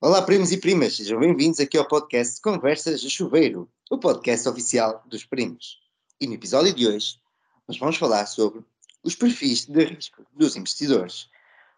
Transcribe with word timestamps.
Olá, 0.00 0.22
primos 0.22 0.52
e 0.52 0.56
primas, 0.58 0.94
sejam 0.94 1.18
bem-vindos 1.18 1.58
aqui 1.58 1.76
ao 1.76 1.84
podcast 1.84 2.40
Conversas 2.40 3.00
de 3.00 3.10
Chuveiro, 3.10 3.68
o 3.90 3.98
podcast 3.98 4.48
oficial 4.48 5.02
dos 5.06 5.24
primos. 5.24 5.80
E 6.20 6.26
no 6.28 6.34
episódio 6.34 6.72
de 6.72 6.86
hoje, 6.86 7.16
nós 7.66 7.76
vamos 7.78 7.96
falar 7.96 8.24
sobre 8.26 8.64
os 9.02 9.16
perfis 9.16 9.64
de 9.64 9.84
risco 9.84 10.24
dos 10.36 10.54
investidores. 10.54 11.28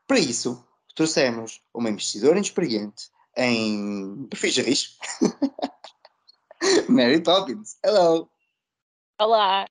Para 0.06 0.18
isso, 0.18 0.62
trouxemos 0.94 1.62
uma 1.72 1.88
investidora 1.88 2.38
experiente 2.38 3.08
em 3.38 4.26
perfis 4.28 4.52
de 4.52 4.62
risco, 4.64 4.98
Mary 6.90 7.22
Poppins. 7.22 7.78
Hello! 7.82 8.28
Olá! 9.18 9.66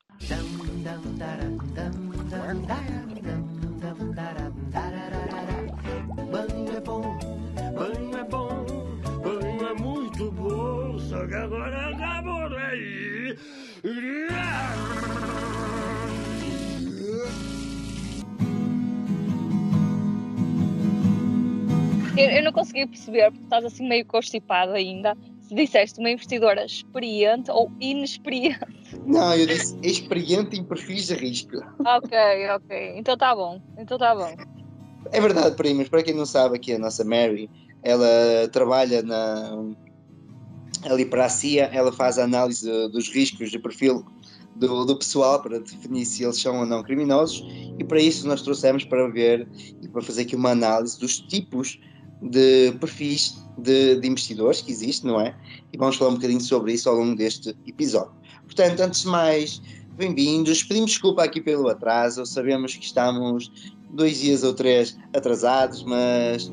Eu, 22.19 22.29
eu 22.29 22.43
não 22.43 22.51
consegui 22.51 22.85
perceber, 22.85 23.31
porque 23.31 23.43
estás 23.45 23.63
assim 23.63 23.87
meio 23.87 24.05
constipado 24.05 24.73
ainda, 24.73 25.15
se 25.41 25.55
disseste 25.55 25.99
uma 25.99 26.09
investidora 26.09 26.65
experiente 26.65 27.49
ou 27.49 27.71
inexperiente. 27.79 28.59
Não, 29.05 29.33
eu 29.33 29.47
disse 29.47 29.77
experiente 29.81 30.59
em 30.59 30.63
perfis 30.63 31.07
de 31.07 31.13
risco. 31.13 31.57
ok, 31.79 32.17
ok. 32.55 32.93
Então 32.97 33.17
tá 33.17 33.33
bom. 33.33 33.61
Então 33.77 33.97
tá 33.97 34.13
bom. 34.13 34.35
É 35.11 35.21
verdade, 35.21 35.55
primos, 35.55 35.87
para 35.87 36.03
quem 36.03 36.13
não 36.13 36.25
sabe, 36.25 36.57
aqui 36.57 36.73
a 36.73 36.79
nossa 36.79 37.05
Mary, 37.05 37.49
ela 37.81 38.49
trabalha 38.51 39.01
na, 39.01 39.63
ali 40.83 41.05
para 41.05 41.25
a 41.25 41.29
CIA, 41.29 41.69
ela 41.71 41.91
faz 41.91 42.19
a 42.19 42.25
análise 42.25 42.69
dos 42.89 43.09
riscos 43.09 43.49
de 43.49 43.59
perfil 43.59 44.05
do, 44.55 44.83
do, 44.83 44.97
pessoal 44.97 45.41
para 45.41 45.59
definir 45.59 46.05
se 46.05 46.23
eles 46.23 46.39
são 46.39 46.59
ou 46.59 46.65
não 46.65 46.83
criminosos 46.83 47.45
e 47.79 47.83
para 47.83 48.01
isso 48.01 48.27
nós 48.27 48.41
trouxemos 48.41 48.83
para 48.83 49.07
ver 49.07 49.47
e 49.81 49.87
para 49.87 50.01
fazer 50.01 50.23
aqui 50.23 50.35
uma 50.35 50.51
análise 50.51 50.99
dos 50.99 51.17
tipos 51.17 51.79
de 52.21 52.73
perfis 52.79 53.37
de, 53.57 53.95
de 53.95 54.07
investidores 54.07 54.61
que 54.61 54.71
existem, 54.71 55.11
não 55.11 55.19
é? 55.19 55.35
E 55.71 55.77
vamos 55.77 55.97
falar 55.97 56.11
um 56.11 56.15
bocadinho 56.15 56.41
sobre 56.41 56.73
isso 56.73 56.89
ao 56.89 56.95
longo 56.95 57.15
deste 57.15 57.55
episódio. 57.65 58.11
Portanto, 58.45 58.79
antes 58.81 59.01
de 59.01 59.07
mais, 59.07 59.61
bem-vindos. 59.95 60.63
Pedimos 60.63 60.91
desculpa 60.91 61.23
aqui 61.23 61.41
pelo 61.41 61.67
atraso, 61.67 62.25
sabemos 62.25 62.75
que 62.75 62.85
estamos 62.85 63.51
dois 63.91 64.19
dias 64.19 64.43
ou 64.43 64.53
três 64.53 64.97
atrasados, 65.13 65.83
mas 65.83 66.51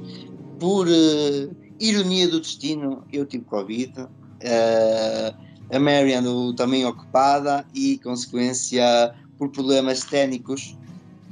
por 0.59 0.87
uh, 0.87 1.57
ironia 1.79 2.29
do 2.29 2.41
destino, 2.41 3.05
eu 3.13 3.25
tive 3.27 3.45
Covid. 3.45 3.93
Uh, 4.01 5.47
a 5.71 5.79
Mary 5.79 6.15
andou 6.15 6.55
também 6.55 6.85
ocupada 6.85 7.67
e, 7.75 7.99
consequência, 7.99 9.15
por 9.37 9.49
problemas 9.51 10.05
técnicos, 10.05 10.77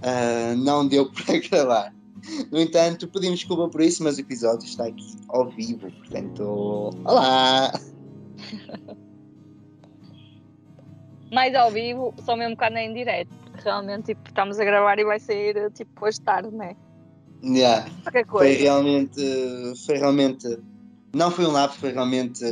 uh, 0.00 0.56
não 0.56 0.86
deu 0.86 1.10
para 1.12 1.38
gravar. 1.38 1.93
No 2.50 2.58
entanto, 2.60 3.08
pedimos 3.08 3.40
desculpa 3.40 3.68
por 3.68 3.80
isso, 3.80 4.02
mas 4.02 4.16
o 4.16 4.20
episódio 4.20 4.64
está 4.66 4.86
aqui 4.86 5.16
ao 5.28 5.50
vivo, 5.50 5.90
portanto, 5.90 6.90
olá! 7.04 7.72
Mais 11.32 11.54
ao 11.54 11.70
vivo, 11.70 12.14
só 12.24 12.36
mesmo 12.36 12.56
cá 12.56 12.70
nem 12.70 12.90
em 12.90 12.94
direto, 12.94 13.34
porque 13.44 13.64
realmente 13.64 14.06
tipo, 14.06 14.22
estamos 14.28 14.58
a 14.58 14.64
gravar 14.64 14.98
e 14.98 15.04
vai 15.04 15.18
sair 15.18 15.70
tipo 15.72 16.06
hoje 16.06 16.20
tarde, 16.20 16.50
não 16.50 16.64
é? 16.64 16.76
Yeah. 17.42 17.90
Foi 18.30 18.52
realmente, 18.54 19.20
foi 19.84 19.98
realmente, 19.98 20.58
não 21.14 21.30
foi 21.30 21.44
um 21.44 21.50
lápis, 21.50 21.76
foi 21.76 21.92
realmente 21.92 22.42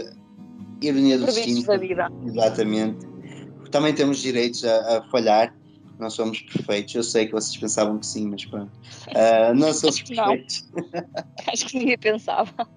ironia 0.83 1.19
do 1.19 1.27
destino. 1.27 1.65
da 1.65 1.77
vida. 1.77 2.13
Exatamente. 2.27 3.07
Também 3.71 3.95
temos 3.95 4.19
direitos 4.19 4.65
a, 4.65 4.99
a 4.99 5.03
falhar, 5.11 5.55
não 6.03 6.11
somos 6.11 6.41
perfeitos. 6.43 6.95
Eu 6.95 7.03
sei 7.03 7.27
que 7.27 7.33
vocês 7.33 7.57
pensavam 7.57 7.99
que 7.99 8.07
sim, 8.07 8.29
mas 8.29 8.45
pronto. 8.45 8.71
Uh, 9.09 9.55
não 9.57 9.73
somos 9.73 9.97
Acho 9.97 10.05
perfeitos. 10.07 10.69
Não. 10.75 11.03
Acho 11.53 11.67
que 11.67 11.79
ninguém 11.79 11.99
pensava. 11.99 12.69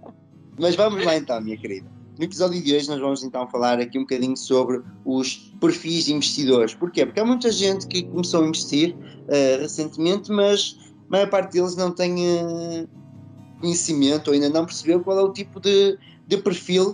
Mas 0.58 0.76
vamos 0.76 1.04
lá 1.04 1.18
então, 1.18 1.42
minha 1.42 1.58
querida. 1.58 1.90
No 2.18 2.24
episódio 2.24 2.64
de 2.64 2.74
hoje 2.74 2.88
nós 2.88 3.00
vamos 3.00 3.24
então 3.24 3.46
falar 3.50 3.78
aqui 3.80 3.98
um 3.98 4.04
bocadinho 4.04 4.38
sobre 4.38 4.82
os 5.04 5.54
perfis 5.60 6.06
de 6.06 6.14
investidores. 6.14 6.74
Porquê? 6.74 7.06
Porque 7.06 7.20
há 7.20 7.26
muita 7.26 7.52
gente 7.52 7.88
que 7.88 8.04
começou 8.04 8.42
a 8.42 8.48
investir 8.48 8.96
uh, 8.96 9.62
recentemente, 9.62 10.32
mas 10.32 10.80
a 11.08 11.12
maior 11.12 11.30
parte 11.30 11.52
deles 11.52 11.76
não 11.76 11.92
tem 11.92 12.14
uh, 12.14 12.88
conhecimento 13.60 14.30
ou 14.30 14.34
ainda 14.34 14.50
não 14.50 14.66
percebeu 14.66 15.02
qual 15.02 15.20
é 15.20 15.22
o 15.24 15.34
tipo 15.34 15.60
de, 15.60 15.98
de 16.26 16.38
perfil 16.38 16.92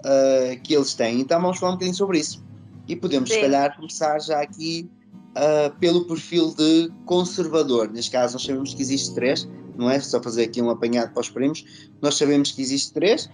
uh, 0.00 0.60
que 0.64 0.74
eles 0.74 0.92
têm. 0.94 1.20
Então 1.20 1.40
vamos 1.40 1.58
falar 1.58 1.72
um 1.72 1.74
bocadinho 1.76 1.96
sobre 1.96 2.18
isso. 2.18 2.44
E 2.88 2.96
podemos, 2.96 3.28
Sim. 3.28 3.36
se 3.36 3.40
calhar, 3.42 3.76
começar 3.76 4.18
já 4.18 4.40
aqui 4.40 4.90
uh, 5.34 5.74
pelo 5.78 6.06
perfil 6.06 6.54
de 6.54 6.90
conservador. 7.04 7.90
Neste 7.90 8.10
caso, 8.10 8.34
nós 8.34 8.44
sabemos 8.44 8.74
que 8.74 8.82
existe 8.82 9.14
três, 9.14 9.48
não 9.76 9.90
é? 9.90 9.98
Só 10.00 10.22
fazer 10.22 10.44
aqui 10.44 10.62
um 10.62 10.70
apanhado 10.70 11.12
para 11.12 11.20
os 11.20 11.30
primos. 11.30 11.64
Nós 12.00 12.16
sabemos 12.16 12.52
que 12.52 12.62
existe 12.62 12.92
três: 12.92 13.28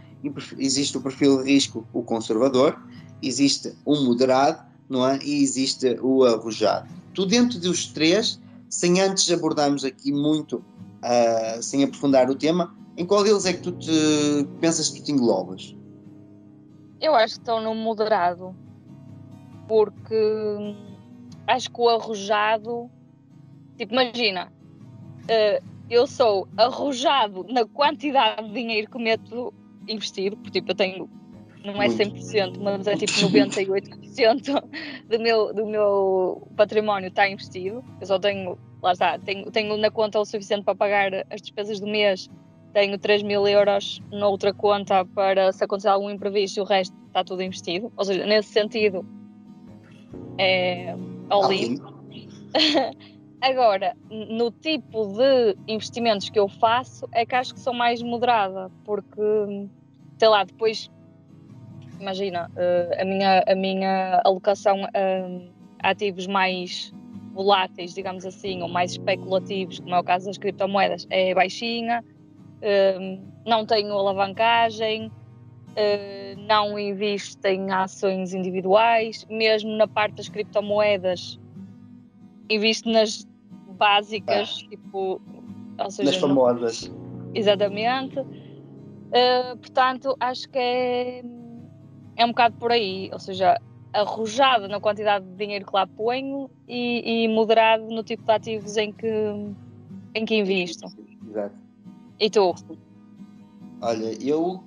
existe 0.58 0.96
o 0.96 1.00
perfil 1.00 1.42
de 1.42 1.52
risco, 1.52 1.86
o 1.92 2.02
conservador, 2.02 2.80
existe 3.22 3.74
o 3.84 3.96
moderado, 3.96 4.62
não 4.88 5.06
é? 5.06 5.18
E 5.22 5.42
existe 5.42 5.98
o 6.00 6.24
arrojado. 6.24 6.88
Tu, 7.14 7.26
dentro 7.26 7.58
dos 7.58 7.86
três, 7.86 8.40
sem 8.68 9.00
antes 9.00 9.30
abordarmos 9.30 9.84
aqui 9.84 10.12
muito, 10.12 10.56
uh, 10.56 11.62
sem 11.62 11.84
aprofundar 11.84 12.30
o 12.30 12.34
tema, 12.34 12.74
em 12.96 13.04
qual 13.04 13.24
deles 13.24 13.44
é 13.46 13.52
que 13.52 13.62
tu 13.62 13.72
te, 13.72 13.90
pensas 14.60 14.88
que 14.90 15.00
tu 15.00 15.06
te 15.06 15.12
englobas? 15.12 15.74
Eu 17.00 17.14
acho 17.14 17.34
que 17.34 17.40
estão 17.40 17.62
no 17.62 17.74
moderado, 17.74 18.54
porque 19.66 20.14
acho 21.46 21.70
que 21.70 21.80
o 21.80 21.88
arrojado, 21.88 22.90
tipo, 23.76 23.92
imagina, 23.94 24.52
uh, 25.24 25.64
eu 25.90 26.06
sou 26.06 26.46
arrojado 26.56 27.44
na 27.48 27.64
quantidade 27.64 28.46
de 28.46 28.54
dinheiro 28.54 28.90
que 28.90 28.98
meto 28.98 29.52
investido, 29.88 30.36
porque 30.36 30.60
tipo, 30.60 30.70
eu 30.70 30.74
tenho, 30.76 31.10
não 31.64 31.82
é 31.82 31.88
100%, 31.88 32.58
mas 32.60 32.86
é 32.86 32.96
tipo 32.96 33.12
98% 33.28 34.64
do 35.08 35.20
meu, 35.20 35.52
do 35.52 35.66
meu 35.66 36.48
património 36.56 37.08
está 37.08 37.28
investido. 37.28 37.84
Eu 38.00 38.06
só 38.06 38.18
tenho, 38.18 38.56
lá 38.80 38.92
está, 38.92 39.18
tenho, 39.18 39.50
tenho 39.50 39.76
na 39.76 39.90
conta 39.90 40.20
o 40.20 40.24
suficiente 40.24 40.64
para 40.64 40.76
pagar 40.76 41.12
as 41.28 41.42
despesas 41.42 41.80
do 41.80 41.86
mês, 41.86 42.30
tenho 42.72 42.96
3 42.96 43.24
mil 43.24 43.46
euros 43.48 44.00
noutra 44.12 44.54
conta 44.54 45.04
para 45.04 45.52
se 45.52 45.64
acontecer 45.64 45.88
algum 45.88 46.08
imprevisto, 46.08 46.60
o 46.60 46.64
resto 46.64 46.96
está 47.08 47.24
tudo 47.24 47.42
investido. 47.42 47.92
Ou 47.96 48.04
seja, 48.04 48.24
nesse 48.24 48.52
sentido, 48.52 49.04
é, 50.38 50.94
all 51.30 51.50
in. 51.52 51.80
Agora, 53.40 53.96
no 54.10 54.50
tipo 54.50 55.06
de 55.14 55.56
investimentos 55.66 56.28
que 56.28 56.38
eu 56.38 56.46
faço, 56.46 57.08
é 57.12 57.24
que 57.24 57.34
acho 57.34 57.54
que 57.54 57.60
sou 57.60 57.72
mais 57.72 58.02
moderada, 58.02 58.70
porque, 58.84 59.68
sei 60.18 60.28
lá, 60.28 60.44
depois, 60.44 60.90
imagina, 61.98 62.50
uh, 62.50 63.00
a, 63.00 63.04
minha, 63.04 63.44
a 63.46 63.54
minha 63.54 64.20
alocação 64.26 64.84
a 65.82 65.90
ativos 65.90 66.26
mais 66.26 66.92
voláteis, 67.32 67.94
digamos 67.94 68.26
assim, 68.26 68.60
ou 68.60 68.68
mais 68.68 68.92
especulativos, 68.92 69.80
como 69.80 69.94
é 69.94 69.98
o 69.98 70.04
caso 70.04 70.26
das 70.26 70.36
criptomoedas, 70.36 71.06
é 71.08 71.34
baixinha, 71.34 72.04
uh, 72.04 73.30
não 73.46 73.64
tenho 73.64 73.94
alavancagem, 73.94 75.10
uh, 75.70 76.40
não 76.46 76.78
invisto 76.78 77.44
em 77.46 77.70
ações 77.70 78.34
individuais, 78.34 79.26
mesmo 79.30 79.70
na 79.76 79.86
parte 79.86 80.16
das 80.16 80.28
criptomoedas 80.28 81.38
invisto 82.50 82.90
nas 82.90 83.26
básicas, 83.78 84.62
ah. 84.64 84.68
tipo. 84.68 85.22
Seja, 85.88 86.10
nas 86.10 86.20
famosas. 86.20 86.88
Não... 86.88 87.30
Exatamente. 87.34 88.18
Uh, 88.18 89.56
portanto, 89.60 90.14
acho 90.20 90.48
que 90.50 90.58
é, 90.58 91.24
é 92.16 92.24
um 92.24 92.28
bocado 92.28 92.56
por 92.56 92.70
aí. 92.70 93.08
Ou 93.12 93.18
seja, 93.18 93.58
arrojado 93.92 94.68
na 94.68 94.78
quantidade 94.80 95.24
de 95.24 95.36
dinheiro 95.36 95.64
que 95.64 95.72
lá 95.72 95.86
ponho 95.86 96.50
e, 96.68 97.24
e 97.24 97.28
moderado 97.28 97.84
no 97.84 98.02
tipo 98.02 98.24
de 98.24 98.32
ativos 98.32 98.76
em 98.76 98.92
que, 98.92 99.08
em 100.14 100.24
que 100.26 100.34
invisto. 100.36 100.86
Exato. 101.28 101.54
E 102.18 102.28
tu? 102.28 102.54
Olha, 103.80 104.22
eu, 104.22 104.62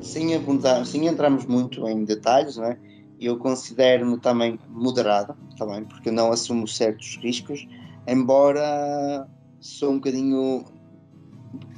sem, 0.00 0.34
apontar, 0.34 0.84
sem 0.86 1.06
entrarmos 1.06 1.46
muito 1.46 1.86
em 1.88 2.04
detalhes, 2.04 2.56
não 2.56 2.64
é? 2.64 2.78
eu 3.20 3.36
considero-me 3.36 4.18
também 4.18 4.58
moderado, 4.68 5.36
também, 5.58 5.84
tá 5.84 5.90
porque 5.90 6.10
não 6.10 6.32
assumo 6.32 6.66
certos 6.66 7.18
riscos, 7.22 7.68
embora 8.06 9.28
sou 9.60 9.90
um 9.90 9.96
bocadinho. 9.96 10.64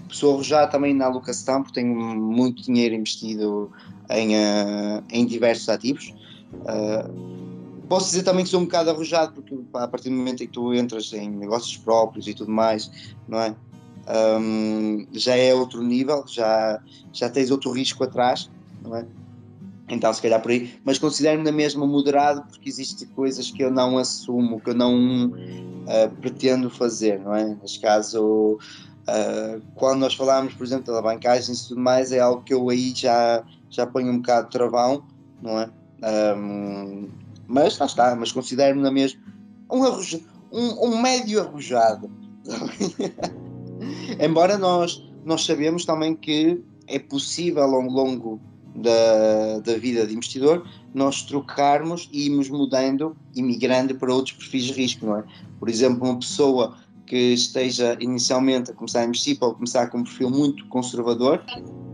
Sou 0.08 0.42
já 0.42 0.66
também 0.66 0.94
na 0.94 1.06
alocação, 1.06 1.62
porque 1.62 1.80
tenho 1.80 1.94
muito 1.96 2.62
dinheiro 2.62 2.94
investido 2.94 3.72
em, 4.10 4.36
uh, 4.36 5.02
em 5.10 5.24
diversos 5.24 5.68
ativos. 5.68 6.14
Uh, 6.52 7.82
posso 7.88 8.10
dizer 8.10 8.22
também 8.22 8.44
que 8.44 8.50
sou 8.50 8.60
um 8.60 8.64
bocado 8.64 8.90
arrojado, 8.90 9.32
porque 9.32 9.58
a 9.72 9.88
partir 9.88 10.10
do 10.10 10.16
momento 10.16 10.44
em 10.44 10.46
que 10.46 10.52
tu 10.52 10.72
entras 10.74 11.12
em 11.14 11.30
negócios 11.30 11.78
próprios 11.78 12.28
e 12.28 12.34
tudo 12.34 12.52
mais, 12.52 13.14
não 13.26 13.40
é? 13.40 13.56
Um, 14.08 15.06
já 15.12 15.36
é 15.36 15.54
outro 15.54 15.82
nível, 15.82 16.24
já, 16.26 16.80
já 17.12 17.28
tens 17.28 17.50
outro 17.50 17.70
risco 17.70 18.02
atrás, 18.04 18.50
não 18.82 18.96
é? 18.96 19.06
Então, 19.88 20.12
se 20.12 20.22
calhar 20.22 20.40
por 20.40 20.50
aí, 20.50 20.74
mas 20.84 20.98
considero-me 20.98 21.44
na 21.44 21.52
mesma 21.52 21.86
moderado 21.86 22.42
porque 22.48 22.68
existem 22.68 23.06
coisas 23.08 23.50
que 23.50 23.62
eu 23.62 23.70
não 23.70 23.98
assumo, 23.98 24.60
que 24.60 24.70
eu 24.70 24.74
não 24.74 25.26
uh, 25.26 26.10
pretendo 26.20 26.70
fazer, 26.70 27.20
não 27.20 27.34
é? 27.34 27.56
Neste 27.60 27.80
caso, 27.80 28.58
uh, 28.58 29.62
quando 29.74 30.00
nós 30.00 30.14
falamos, 30.14 30.54
por 30.54 30.64
exemplo, 30.64 30.84
de 30.84 30.90
alavancagem 30.90 31.54
e 31.54 31.58
tudo 31.58 31.80
mais, 31.80 32.10
é 32.10 32.20
algo 32.20 32.42
que 32.42 32.54
eu 32.54 32.70
aí 32.70 32.94
já, 32.94 33.44
já 33.68 33.86
ponho 33.86 34.12
um 34.12 34.18
bocado 34.18 34.46
de 34.46 34.52
travão, 34.52 35.04
não 35.42 35.60
é? 35.60 35.68
Um, 36.36 37.08
mas 37.46 37.78
lá 37.78 37.86
está, 37.86 38.16
mas 38.16 38.32
considero-me 38.32 38.82
na 38.82 38.90
mesma 38.90 39.20
um, 39.70 39.84
um, 40.50 40.86
um 40.86 41.02
médio 41.02 41.40
arrojado. 41.40 42.10
Embora 44.20 44.58
nós, 44.58 45.02
nós 45.24 45.44
sabemos 45.44 45.84
também 45.84 46.14
que 46.14 46.60
é 46.86 46.98
possível 46.98 47.62
ao 47.62 47.82
longo 47.82 48.40
da, 48.74 49.60
da 49.60 49.76
vida 49.76 50.06
de 50.06 50.14
investidor 50.14 50.66
nós 50.94 51.22
trocarmos 51.22 52.08
e 52.12 52.26
irmos 52.26 52.48
mudando 52.48 53.16
e 53.34 53.42
migrando 53.42 53.94
para 53.94 54.12
outros 54.12 54.36
perfis 54.36 54.64
de 54.64 54.72
risco, 54.72 55.06
não 55.06 55.18
é? 55.18 55.24
Por 55.58 55.68
exemplo, 55.68 56.04
uma 56.04 56.18
pessoa 56.18 56.76
que 57.06 57.34
esteja 57.34 57.96
inicialmente 58.00 58.70
a 58.70 58.74
começar 58.74 59.00
a 59.00 59.04
investir 59.04 59.38
pode 59.38 59.54
começar 59.54 59.88
com 59.88 59.98
um 59.98 60.04
perfil 60.04 60.30
muito 60.30 60.66
conservador, 60.68 61.42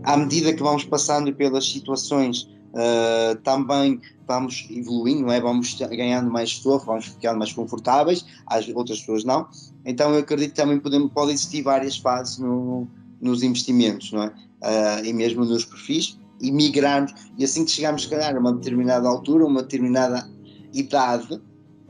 à 0.03 0.15
medida 0.15 0.53
que 0.53 0.61
vamos 0.61 0.85
passando 0.85 1.33
pelas 1.33 1.69
situações 1.69 2.47
uh, 2.73 3.35
também 3.43 3.99
vamos 4.27 4.67
evoluindo, 4.69 5.23
não 5.23 5.31
é? 5.31 5.41
vamos 5.41 5.73
ganhando 5.73 6.29
mais 6.29 6.49
estofo, 6.49 6.85
vamos 6.85 7.05
ficando 7.05 7.39
mais 7.39 7.51
confortáveis, 7.51 8.25
as 8.45 8.67
outras 8.69 8.99
pessoas 8.99 9.23
não. 9.23 9.47
Então 9.85 10.13
eu 10.13 10.19
acredito 10.19 10.51
que 10.51 10.55
também 10.55 10.79
podemos, 10.79 11.11
pode 11.11 11.31
existir 11.31 11.61
várias 11.61 11.97
fases 11.97 12.37
no, 12.37 12.87
nos 13.19 13.43
investimentos, 13.43 14.11
não 14.11 14.23
é? 14.23 14.27
Uh, 14.27 15.05
e 15.05 15.13
mesmo 15.13 15.45
nos 15.45 15.65
perfis, 15.65 16.19
e 16.41 16.51
migrarmos, 16.51 17.13
e 17.37 17.43
assim 17.43 17.65
que 17.65 17.71
chegamos, 17.71 18.03
se 18.03 18.09
calhar, 18.09 18.35
a 18.35 18.39
uma 18.39 18.53
determinada 18.53 19.07
altura, 19.07 19.45
uma 19.45 19.61
determinada 19.61 20.29
idade, 20.73 21.41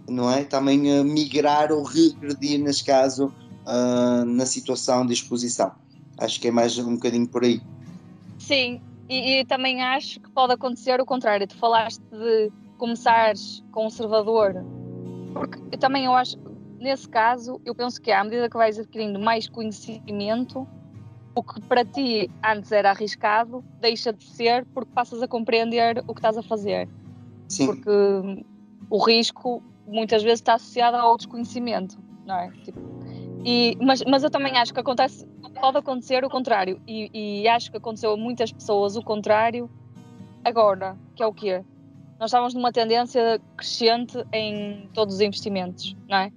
não 0.08 0.31
é? 0.31 0.44
Também 0.44 1.00
uh, 1.00 1.04
migrar 1.04 1.72
ou 1.72 1.84
regredir, 1.84 2.60
nesse 2.60 2.84
caso, 2.84 3.34
na 4.26 4.48
situação 4.48 5.06
de 5.06 5.14
exposição. 5.14 5.72
Acho 6.18 6.42
que 6.42 6.48
é 6.48 6.52
mais 6.52 6.76
um 6.80 6.96
bocadinho 6.96 7.28
por 7.28 7.44
aí. 7.44 7.62
Sim, 8.40 8.81
e, 9.09 9.39
e, 9.39 9.45
também 9.45 9.81
acho 9.81 10.19
que 10.19 10.29
pode 10.29 10.53
acontecer 10.53 11.01
o 11.01 11.06
contrário. 11.06 11.47
Tu 11.47 11.56
falaste 11.56 12.01
de 12.11 12.51
começares 12.77 13.63
conservador, 13.71 14.53
porque 15.33 15.59
eu 15.71 15.79
também 15.79 16.06
eu 16.06 16.13
acho, 16.13 16.38
nesse 16.79 17.09
caso, 17.09 17.59
eu 17.65 17.73
penso 17.73 18.00
que 18.01 18.11
à 18.11 18.23
medida 18.23 18.50
que 18.50 18.56
vais 18.56 18.77
adquirindo 18.77 19.19
mais 19.19 19.50
conhecimento, 19.50 20.67
o 21.35 21.44
que 21.44 21.59
para 21.61 21.83
ti 21.83 22.29
antes 22.44 22.71
era 22.71 22.91
arriscado 22.91 23.63
deixa 23.79 24.13
de 24.13 24.23
ser 24.23 24.65
porque 24.73 24.91
passas 24.94 25.21
a 25.21 25.27
compreender 25.27 26.03
o 26.07 26.13
que 26.13 26.19
estás 26.19 26.38
a 26.38 26.44
fazer. 26.44 26.88
Sim. 27.47 27.67
Porque 27.67 28.45
o 28.89 29.03
risco 29.03 29.63
muitas 29.88 30.21
vezes 30.21 30.39
está 30.39 30.53
associado 30.53 30.97
ao 30.97 31.17
desconhecimento, 31.17 31.97
não 32.25 32.35
é? 32.35 32.51
Tipo, 32.63 32.79
e, 33.44 33.77
mas, 33.81 34.03
mas 34.06 34.23
eu 34.23 34.29
também 34.29 34.57
acho 34.57 34.73
que 34.73 34.79
acontece, 34.79 35.25
pode 35.59 35.77
acontecer 35.77 36.23
o 36.23 36.29
contrário, 36.29 36.81
e, 36.88 37.41
e, 37.41 37.47
acho 37.47 37.71
que 37.71 37.77
aconteceu 37.77 38.13
a 38.13 38.17
muitas 38.17 38.51
pessoas 38.51 38.95
o 38.95 39.01
contrário 39.01 39.69
agora, 40.44 40.97
que 41.15 41.23
é 41.23 41.27
o 41.27 41.33
quê? 41.33 41.63
Nós 42.19 42.29
estávamos 42.29 42.53
numa 42.53 42.71
tendência 42.71 43.39
crescente 43.56 44.17
em 44.33 44.89
todos 44.94 45.15
os 45.15 45.21
investimentos, 45.21 45.95
não 46.07 46.17
é? 46.17 46.31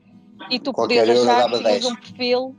E 0.50 0.58
tu 0.58 0.72
podias 0.72 1.08
achar 1.08 1.50
que 1.50 1.58
tinhas 1.58 1.84
um 1.84 1.96
perfil, 1.96 2.56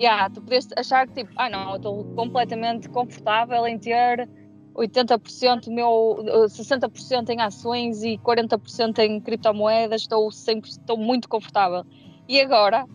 yeah, 0.00 0.28
tu 0.30 0.40
podias 0.42 0.68
achar 0.76 1.06
que 1.06 1.22
tipo, 1.22 1.32
ah 1.36 1.48
não, 1.48 1.70
eu 1.70 1.76
estou 1.76 2.04
completamente 2.14 2.88
confortável 2.88 3.66
em 3.66 3.78
ter 3.78 4.28
80% 4.74 5.68
meu, 5.68 6.18
60% 6.48 7.30
em 7.30 7.40
ações 7.40 8.02
e 8.02 8.18
40% 8.18 8.98
em 8.98 9.20
criptomoedas, 9.20 10.02
estou 10.02 10.30
sempre, 10.30 10.70
estou 10.70 10.96
muito 10.96 11.28
confortável. 11.28 11.84
E 12.28 12.40
agora 12.40 12.86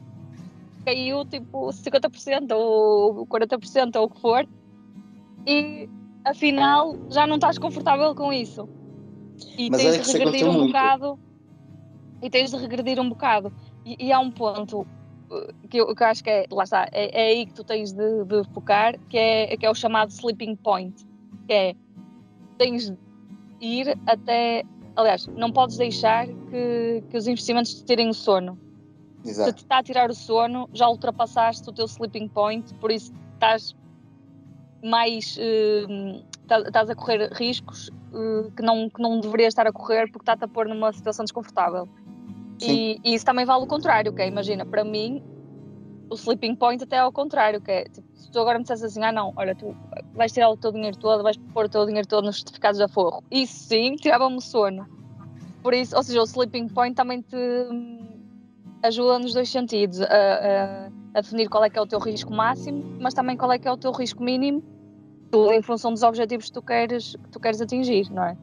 caiu 0.88 1.26
tipo 1.26 1.68
50% 1.68 2.56
ou 2.56 3.28
40% 3.28 3.96
ou 3.98 4.06
o 4.06 4.10
que 4.10 4.22
for, 4.22 4.48
e 5.46 5.90
afinal 6.24 6.96
já 7.10 7.28
não 7.28 7.36
estás 7.36 7.58
confortável 7.58 8.16
com 8.16 8.32
isso. 8.32 8.70
E 9.58 9.70
Mas 9.70 9.82
tens 9.82 10.08
de 10.08 10.18
regredir 10.18 10.48
um 10.48 10.54
muito. 10.54 10.68
bocado. 10.68 11.20
E 12.22 12.30
tens 12.30 12.52
de 12.52 12.58
regredir 12.58 13.00
um 13.02 13.10
bocado. 13.10 13.54
E, 13.86 14.08
e 14.08 14.14
há 14.14 14.20
um 14.20 14.32
ponto 14.32 14.82
uh, 14.82 15.68
que 15.70 15.78
eu, 15.78 15.94
que 15.94 16.02
eu, 16.02 16.08
acho 16.08 16.24
que 16.24 16.30
é, 16.30 16.46
lá 16.50 16.64
está, 16.64 16.88
é, 16.92 17.22
é 17.22 17.28
aí 17.32 17.46
que 17.46 17.54
tu 17.54 17.64
tens 17.64 17.92
de, 17.92 18.24
de, 18.24 18.44
focar, 18.54 18.98
que 19.10 19.18
é, 19.18 19.58
que 19.58 19.66
é 19.66 19.70
o 19.70 19.76
chamado 19.76 20.10
sleeping 20.10 20.56
point. 20.56 21.06
Que 21.48 21.54
é 21.54 21.76
tens 22.58 22.90
de 22.90 22.98
ir 23.60 24.00
até. 24.08 24.64
Aliás, 24.96 25.28
não 25.28 25.52
podes 25.52 25.78
deixar 25.78 26.26
que, 26.28 27.04
que 27.10 27.18
os 27.18 27.28
investimentos 27.28 27.74
te 27.74 27.84
tirem 27.84 28.10
o 28.10 28.14
sono 28.14 28.67
Exato. 29.28 29.50
Se 29.50 29.56
te 29.56 29.64
está 29.64 29.80
a 29.80 29.84
tirar 29.84 30.10
o 30.10 30.16
sono, 30.16 30.70
já 30.74 30.88
ultrapassaste 30.88 31.70
o 31.70 31.74
teu 31.74 31.86
sleeping 31.86 32.28
point, 32.30 32.74
por 32.76 32.92
isso 32.92 33.14
estás 33.34 33.76
mais. 34.84 35.38
Uh, 35.38 36.24
estás 36.66 36.90
a 36.90 36.96
correr 36.96 37.30
riscos 37.34 37.90
uh, 38.14 38.50
que, 38.56 38.64
não, 38.64 38.90
que 38.90 39.02
não 39.02 39.20
deverias 39.20 39.50
estar 39.50 39.68
a 39.68 39.72
correr 39.72 40.10
porque 40.12 40.24
está-te 40.24 40.46
a 40.46 40.48
pôr 40.48 40.68
numa 40.68 40.94
situação 40.94 41.26
desconfortável. 41.26 41.88
E, 42.62 43.00
e, 43.04 43.14
isso 43.14 43.26
também 43.26 43.46
vale 43.46 43.64
o 43.64 43.68
contrário, 43.68 44.12
que 44.14 44.26
imagina, 44.26 44.66
para 44.66 44.84
mim, 44.84 45.22
o 46.10 46.16
sleeping 46.16 46.56
point 46.56 46.84
até 46.84 46.96
é 46.96 47.00
ao 47.00 47.12
contrário, 47.12 47.62
que 47.62 47.70
é, 47.70 47.84
tipo, 47.84 48.08
se 48.16 48.32
tu 48.32 48.40
agora 48.40 48.58
me 48.58 48.64
dissesse 48.64 48.86
assim, 48.86 49.04
ah 49.04 49.12
não, 49.12 49.32
olha, 49.36 49.54
tu 49.54 49.76
vais 50.16 50.32
tirar 50.32 50.50
o 50.50 50.58
teu 50.58 50.72
dinheiro 50.72 50.98
todo, 50.98 51.22
vais 51.22 51.38
pôr 51.38 51.66
o 51.66 51.70
teu 51.70 51.86
dinheiro 51.86 52.08
todo 52.08 52.26
nos 52.26 52.38
certificados 52.38 52.78
de 52.78 52.84
aforro. 52.84 53.24
Isso 53.30 53.54
sim, 53.68 53.96
tirava-me 53.96 54.38
o 54.38 54.42
sono. 54.42 54.88
Por 55.62 55.74
isso, 55.74 55.96
ou 55.96 56.02
seja, 56.02 56.22
o 56.22 56.24
sleeping 56.24 56.70
point 56.70 56.96
também 56.96 57.22
te 57.22 57.36
ajuda 58.84 59.20
nos 59.20 59.34
dois 59.34 59.50
sentidos, 59.50 60.02
a, 60.02 60.06
a, 60.06 60.88
a, 61.16 61.22
definir 61.22 61.50
qual 61.50 61.64
é 61.64 61.70
que 61.70 61.78
é 61.78 61.82
o 61.82 61.88
teu 61.88 62.00
risco 62.00 62.34
máximo, 62.34 62.84
mas 63.00 63.14
também 63.14 63.36
qual 63.36 63.52
é 63.52 63.60
que 63.60 63.68
é 63.68 63.72
o 63.72 63.78
teu 63.78 63.92
risco 63.92 64.24
mínimo, 64.24 64.64
em 65.54 65.62
função 65.62 65.94
dos 65.94 66.04
objetivos 66.04 66.46
que 66.46 66.54
tu 66.54 66.62
queres, 66.62 67.16
que 67.16 67.30
tu 67.30 67.40
queres 67.40 67.60
atingir, 67.60 68.10
não 68.12 68.24
é? 68.24 68.38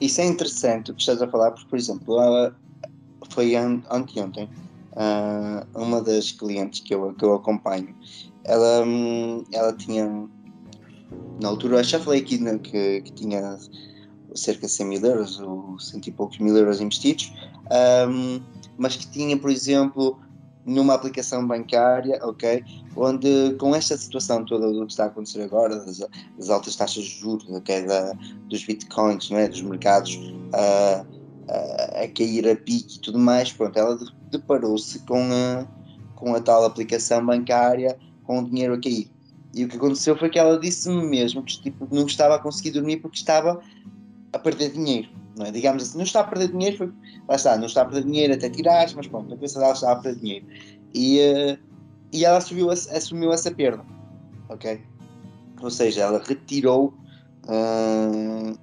Isso 0.00 0.20
é 0.20 0.26
interessante 0.26 0.90
o 0.90 0.94
que 0.94 1.00
estás 1.00 1.20
a 1.20 1.28
falar, 1.28 1.50
porque, 1.50 1.68
por 1.68 1.78
exemplo, 1.78 2.16
foi 3.30 3.54
anteontem, 3.56 4.48
uma 5.74 6.00
das 6.02 6.32
clientes 6.32 6.80
que 6.80 6.94
eu, 6.94 7.12
que 7.14 7.24
eu 7.24 7.34
acompanho, 7.34 7.94
ela, 8.44 8.84
hum, 8.84 9.44
ela 9.52 9.72
tinha, 9.72 10.06
na 11.40 11.48
altura, 11.48 11.82
já 11.82 12.00
falei 12.00 12.20
aqui 12.20 12.38
né, 12.38 12.58
que, 12.58 13.02
que 13.02 13.12
tinha 13.12 13.58
cerca 14.38 14.66
de 14.66 14.72
100 14.72 14.86
mil 14.86 15.04
euros, 15.04 15.40
ou 15.40 15.78
100 15.78 16.00
e 16.06 16.12
poucos 16.12 16.38
mil 16.38 16.56
euros 16.56 16.80
investidos, 16.80 17.32
um, 18.08 18.40
mas 18.76 18.96
que 18.96 19.06
tinha, 19.08 19.36
por 19.36 19.50
exemplo, 19.50 20.18
numa 20.64 20.94
aplicação 20.94 21.46
bancária, 21.46 22.20
ok? 22.22 22.62
Onde 22.94 23.54
com 23.58 23.74
esta 23.74 23.96
situação 23.96 24.44
toda 24.44 24.70
do 24.70 24.86
que 24.86 24.92
está 24.92 25.04
a 25.04 25.06
acontecer 25.06 25.42
agora, 25.42 25.76
das, 25.84 25.98
das 26.36 26.50
altas 26.50 26.76
taxas 26.76 27.04
de 27.04 27.20
juros, 27.20 27.46
da, 27.46 28.12
dos 28.48 28.64
bitcoins, 28.64 29.30
não 29.30 29.38
é? 29.38 29.48
dos 29.48 29.62
mercados 29.62 30.14
uh, 30.16 31.02
uh, 31.02 32.04
a 32.04 32.08
cair 32.08 32.48
a 32.48 32.54
pique 32.54 32.96
e 32.96 33.00
tudo 33.00 33.18
mais, 33.18 33.52
pronto, 33.52 33.78
ela 33.78 33.98
deparou-se 34.30 34.98
com 35.00 35.22
a, 35.32 35.66
com 36.14 36.34
a 36.34 36.40
tal 36.40 36.64
aplicação 36.64 37.24
bancária 37.24 37.98
com 38.24 38.40
o 38.40 38.44
dinheiro 38.44 38.74
a 38.74 38.80
cair. 38.80 39.10
E 39.54 39.64
o 39.64 39.68
que 39.68 39.76
aconteceu 39.76 40.16
foi 40.16 40.28
que 40.28 40.38
ela 40.38 40.60
disse-me 40.60 41.02
mesmo 41.06 41.42
que 41.42 41.62
tipo, 41.62 41.88
não 41.90 42.04
estava 42.04 42.34
a 42.34 42.38
conseguir 42.38 42.72
dormir 42.72 42.98
porque 42.98 43.16
estava 43.16 43.58
a 44.32 44.38
perder 44.38 44.70
dinheiro. 44.72 45.08
Não 45.36 45.46
é? 45.46 45.50
Digamos 45.52 45.82
assim, 45.82 45.96
não 45.96 46.04
está 46.04 46.20
a 46.20 46.24
perder 46.24 46.48
dinheiro, 46.48 46.76
foi, 46.76 46.92
lá 47.28 47.36
está, 47.36 47.56
não 47.56 47.66
está 47.66 47.82
a 47.82 47.84
perder 47.84 48.04
dinheiro 48.04 48.34
até 48.34 48.50
tirar, 48.50 48.88
mas 48.94 49.06
pronto, 49.06 49.28
na 49.28 49.36
cabeça 49.36 49.60
dela 49.60 49.72
está 49.72 49.92
a 49.92 49.96
perder 49.96 50.20
dinheiro. 50.20 50.46
E, 50.92 51.20
uh, 51.20 51.58
e 52.12 52.24
ela 52.24 52.38
assumiu, 52.38 52.70
assumiu 52.70 53.32
essa 53.32 53.50
perda, 53.50 53.84
ok? 54.48 54.80
Ou 55.62 55.70
seja, 55.70 56.02
ela 56.02 56.22
retirou 56.24 56.94
uh, 57.46 58.52
eh, 58.52 58.54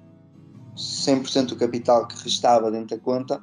100% 0.76 1.46
do 1.46 1.56
capital 1.56 2.06
que 2.06 2.22
restava 2.22 2.70
dentro 2.70 2.96
da 2.96 3.02
conta, 3.02 3.42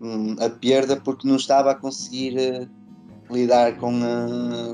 um, 0.00 0.36
a 0.40 0.50
perda, 0.50 0.96
porque 0.96 1.26
não 1.26 1.36
estava 1.36 1.70
a 1.72 1.74
conseguir 1.74 2.36
uh, 2.36 3.34
lidar 3.34 3.76
com, 3.78 4.00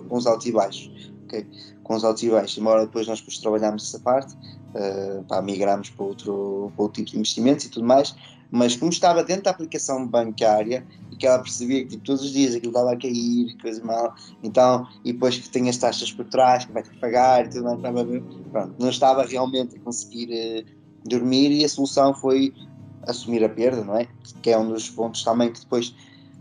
com 0.08 0.16
os 0.16 0.24
baixos, 0.52 1.12
ok? 1.24 1.46
Com 1.82 1.94
os 1.94 2.04
altos 2.04 2.22
e 2.22 2.30
baixos, 2.30 2.58
embora 2.58 2.86
depois 2.86 3.06
nós 3.06 3.20
depois 3.20 3.38
trabalhámos 3.38 3.88
essa 3.88 4.00
parte, 4.00 4.34
uh, 4.74 5.22
pá, 5.24 5.40
migramos 5.40 5.90
para 5.90 6.04
outro, 6.04 6.72
para 6.74 6.82
outro 6.82 7.02
tipo 7.02 7.12
de 7.12 7.18
investimentos 7.18 7.64
e 7.64 7.70
tudo 7.70 7.86
mais, 7.86 8.14
mas 8.50 8.76
como 8.76 8.90
estava 8.90 9.24
dentro 9.24 9.44
da 9.44 9.50
aplicação 9.50 10.06
bancária 10.06 10.86
e 11.10 11.16
que 11.16 11.26
ela 11.26 11.38
percebia 11.38 11.82
que 11.82 11.90
tipo, 11.90 12.04
todos 12.04 12.22
os 12.22 12.32
dias 12.32 12.54
aquilo 12.54 12.72
estava 12.72 12.92
a 12.92 12.96
cair, 12.96 13.56
coisa 13.60 13.82
mal, 13.84 14.14
então, 14.42 14.86
e 15.04 15.12
depois 15.12 15.38
que 15.38 15.48
tem 15.48 15.68
as 15.68 15.76
taxas 15.76 16.12
por 16.12 16.24
trás, 16.26 16.64
que 16.64 16.72
vai 16.72 16.82
ter 16.82 16.90
que 16.90 16.98
pagar 16.98 17.46
e 17.46 17.48
tudo 17.48 17.64
mais, 17.64 17.80
pronto, 17.80 18.74
não 18.78 18.90
estava 18.90 19.24
realmente 19.24 19.76
a 19.76 19.80
conseguir 19.80 20.28
uh, 20.30 20.64
dormir 21.08 21.50
e 21.50 21.64
a 21.64 21.68
solução 21.68 22.14
foi 22.14 22.52
assumir 23.06 23.44
a 23.44 23.48
perda, 23.48 23.84
não 23.84 23.96
é? 23.96 24.06
Que 24.42 24.50
é 24.50 24.58
um 24.58 24.68
dos 24.68 24.88
pontos 24.88 25.22
também 25.22 25.52
que 25.52 25.60
depois 25.60 25.88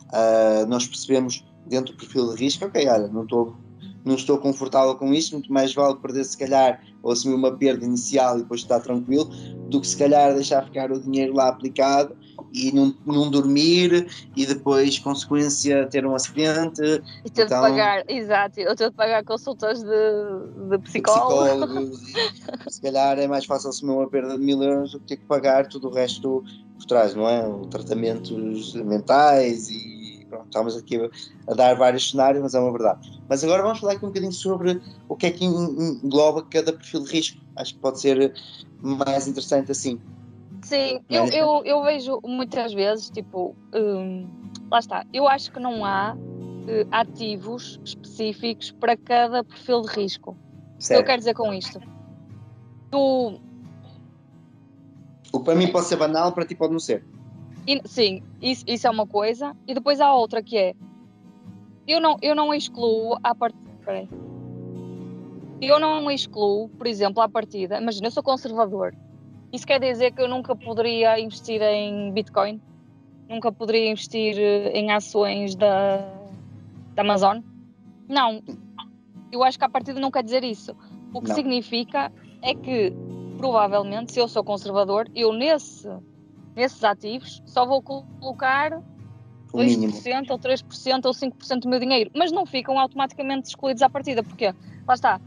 uh, 0.09 0.65
nós 0.67 0.87
percebemos 0.87 1.45
dentro 1.65 1.93
do 1.93 1.97
perfil 1.97 2.33
de 2.33 2.43
risco, 2.43 2.65
ok, 2.65 2.87
olha, 2.87 3.07
não 3.07 3.23
estou 3.23 3.55
não 4.05 4.15
estou 4.15 4.37
confortável 4.37 4.95
com 4.95 5.13
isto, 5.13 5.33
muito 5.33 5.51
mais 5.51 5.73
vale 5.73 5.95
perder 5.97 6.23
se 6.25 6.37
calhar 6.37 6.81
ou 7.01 7.11
assumir 7.11 7.35
uma 7.35 7.51
perda 7.51 7.85
inicial 7.85 8.37
e 8.37 8.41
depois 8.41 8.61
estar 8.61 8.79
tranquilo, 8.79 9.25
do 9.69 9.81
que 9.81 9.87
se 9.87 9.97
calhar 9.97 10.33
deixar 10.33 10.63
ficar 10.65 10.91
o 10.91 10.99
dinheiro 10.99 11.33
lá 11.33 11.49
aplicado 11.49 12.15
e 12.53 12.71
não, 12.71 12.93
não 13.05 13.31
dormir 13.31 14.07
e 14.35 14.45
depois, 14.45 14.99
consequência, 14.99 15.87
ter 15.87 16.05
um 16.05 16.13
acidente. 16.13 16.81
E 17.25 17.29
ter 17.29 17.45
então, 17.45 17.61
de 17.61 17.69
pagar, 17.69 18.03
exato, 18.07 18.59
eu 18.59 18.75
ter 18.75 18.89
de 18.89 18.95
pagar 18.95 19.23
consultas 19.23 19.81
de, 19.83 20.69
de 20.69 20.77
psicólogo. 20.79 21.91
Se 22.67 22.81
calhar 22.81 23.17
é 23.17 23.27
mais 23.27 23.45
fácil 23.45 23.69
assumir 23.69 23.93
uma 23.93 24.09
perda 24.09 24.37
de 24.37 24.43
mil 24.43 24.61
euros 24.61 24.91
do 24.91 24.99
que 24.99 25.07
ter 25.07 25.17
que 25.17 25.25
pagar 25.25 25.67
tudo 25.67 25.89
o 25.89 25.93
resto 25.93 26.43
por 26.77 26.85
trás, 26.85 27.15
não 27.15 27.27
é? 27.27 27.43
Tratamentos 27.69 28.75
mentais 28.75 29.69
e 29.69 30.02
pronto, 30.33 30.45
estamos 30.45 30.75
aqui 30.75 31.09
a 31.47 31.53
dar 31.53 31.75
vários 31.75 32.09
cenários, 32.09 32.41
mas 32.41 32.55
é 32.55 32.59
uma 32.59 32.71
verdade. 32.71 33.21
Mas 33.29 33.43
agora 33.43 33.61
vamos 33.61 33.79
falar 33.79 33.93
aqui 33.93 34.05
um 34.05 34.09
bocadinho 34.09 34.31
sobre 34.31 34.81
o 35.07 35.15
que 35.15 35.27
é 35.27 35.31
que 35.31 35.45
engloba 35.45 36.43
cada 36.43 36.73
perfil 36.73 37.03
de 37.03 37.11
risco. 37.11 37.41
Acho 37.55 37.75
que 37.75 37.79
pode 37.79 37.99
ser 37.99 38.33
mais 38.81 39.27
interessante 39.27 39.71
assim. 39.71 39.99
Sim, 40.63 41.01
eu, 41.09 41.25
eu, 41.27 41.61
eu 41.65 41.83
vejo 41.83 42.19
muitas 42.23 42.73
vezes, 42.73 43.09
tipo, 43.09 43.55
hum, 43.75 44.27
lá 44.71 44.79
está, 44.79 45.05
eu 45.13 45.27
acho 45.27 45.51
que 45.51 45.59
não 45.59 45.85
há 45.85 46.15
uh, 46.15 46.87
ativos 46.89 47.79
específicos 47.83 48.71
para 48.71 48.97
cada 48.97 49.43
perfil 49.43 49.81
de 49.81 49.89
risco. 49.89 50.37
Certo. 50.79 51.01
Eu 51.01 51.05
quero 51.05 51.19
dizer 51.19 51.33
com 51.33 51.53
isto. 51.53 51.79
Tu. 52.91 53.39
O 55.31 55.39
que 55.39 55.45
para 55.45 55.55
mim 55.55 55.71
pode 55.71 55.85
ser 55.87 55.97
banal, 55.97 56.31
para 56.31 56.45
ti 56.45 56.55
pode 56.55 56.71
não 56.71 56.79
ser. 56.79 57.05
E, 57.67 57.81
sim, 57.85 58.21
isso, 58.41 58.63
isso 58.67 58.87
é 58.87 58.89
uma 58.89 59.07
coisa. 59.07 59.55
E 59.67 59.73
depois 59.73 60.01
há 60.01 60.13
outra 60.13 60.43
que 60.43 60.57
é. 60.57 60.75
Eu 61.87 61.99
não, 61.99 62.17
eu 62.21 62.35
não 62.35 62.53
excluo 62.53 63.17
a 63.23 63.33
partir. 63.35 63.57
Eu 65.61 65.79
não 65.79 66.09
excluo, 66.11 66.69
por 66.69 66.87
exemplo, 66.87 67.21
a 67.21 67.29
partida. 67.29 67.79
Imagina, 67.79 68.07
eu 68.07 68.11
sou 68.11 68.23
conservador 68.23 68.93
isso 69.53 69.67
quer 69.67 69.79
dizer 69.79 70.11
que 70.11 70.21
eu 70.21 70.27
nunca 70.27 70.55
poderia 70.55 71.19
investir 71.19 71.61
em 71.61 72.11
Bitcoin? 72.11 72.59
Nunca 73.29 73.51
poderia 73.51 73.91
investir 73.91 74.35
eh, 74.35 74.71
em 74.73 74.91
ações 74.91 75.55
da, 75.55 75.97
da 76.95 77.03
Amazon? 77.03 77.39
Não. 78.09 78.41
Eu 79.31 79.43
acho 79.43 79.59
que 79.59 79.63
a 79.63 79.69
partida 79.69 79.99
não 79.99 80.09
quer 80.09 80.23
dizer 80.23 80.43
isso. 80.43 80.75
O 81.13 81.21
que 81.21 81.29
não. 81.29 81.35
significa 81.35 82.11
é 82.41 82.55
que, 82.55 82.91
provavelmente, 83.37 84.11
se 84.11 84.19
eu 84.19 84.27
sou 84.27 84.43
conservador, 84.43 85.07
eu 85.13 85.31
nesse, 85.31 85.87
nesses 86.55 86.83
ativos 86.83 87.41
só 87.45 87.65
vou 87.65 87.81
colocar 87.81 88.81
o 89.51 89.57
2% 89.57 89.65
mínimo. 89.65 89.93
ou 90.29 90.39
3% 90.39 91.05
ou 91.05 91.11
5% 91.11 91.59
do 91.59 91.69
meu 91.69 91.79
dinheiro, 91.79 92.09
mas 92.15 92.31
não 92.31 92.45
ficam 92.45 92.79
automaticamente 92.79 93.49
excluídos 93.49 93.83
à 93.83 93.89
partida, 93.89 94.23
porque 94.23 94.53
lá 94.87 94.93
está, 94.93 95.21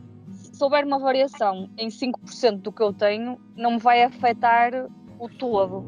se 0.56 0.62
houver 0.62 0.84
uma 0.84 0.98
variação 0.98 1.68
em 1.78 1.88
5% 1.88 2.62
do 2.62 2.72
que 2.72 2.82
eu 2.82 2.92
tenho, 2.92 3.38
não 3.54 3.72
me 3.72 3.78
vai 3.78 4.02
afetar 4.02 4.72
o 5.18 5.28
todo. 5.28 5.84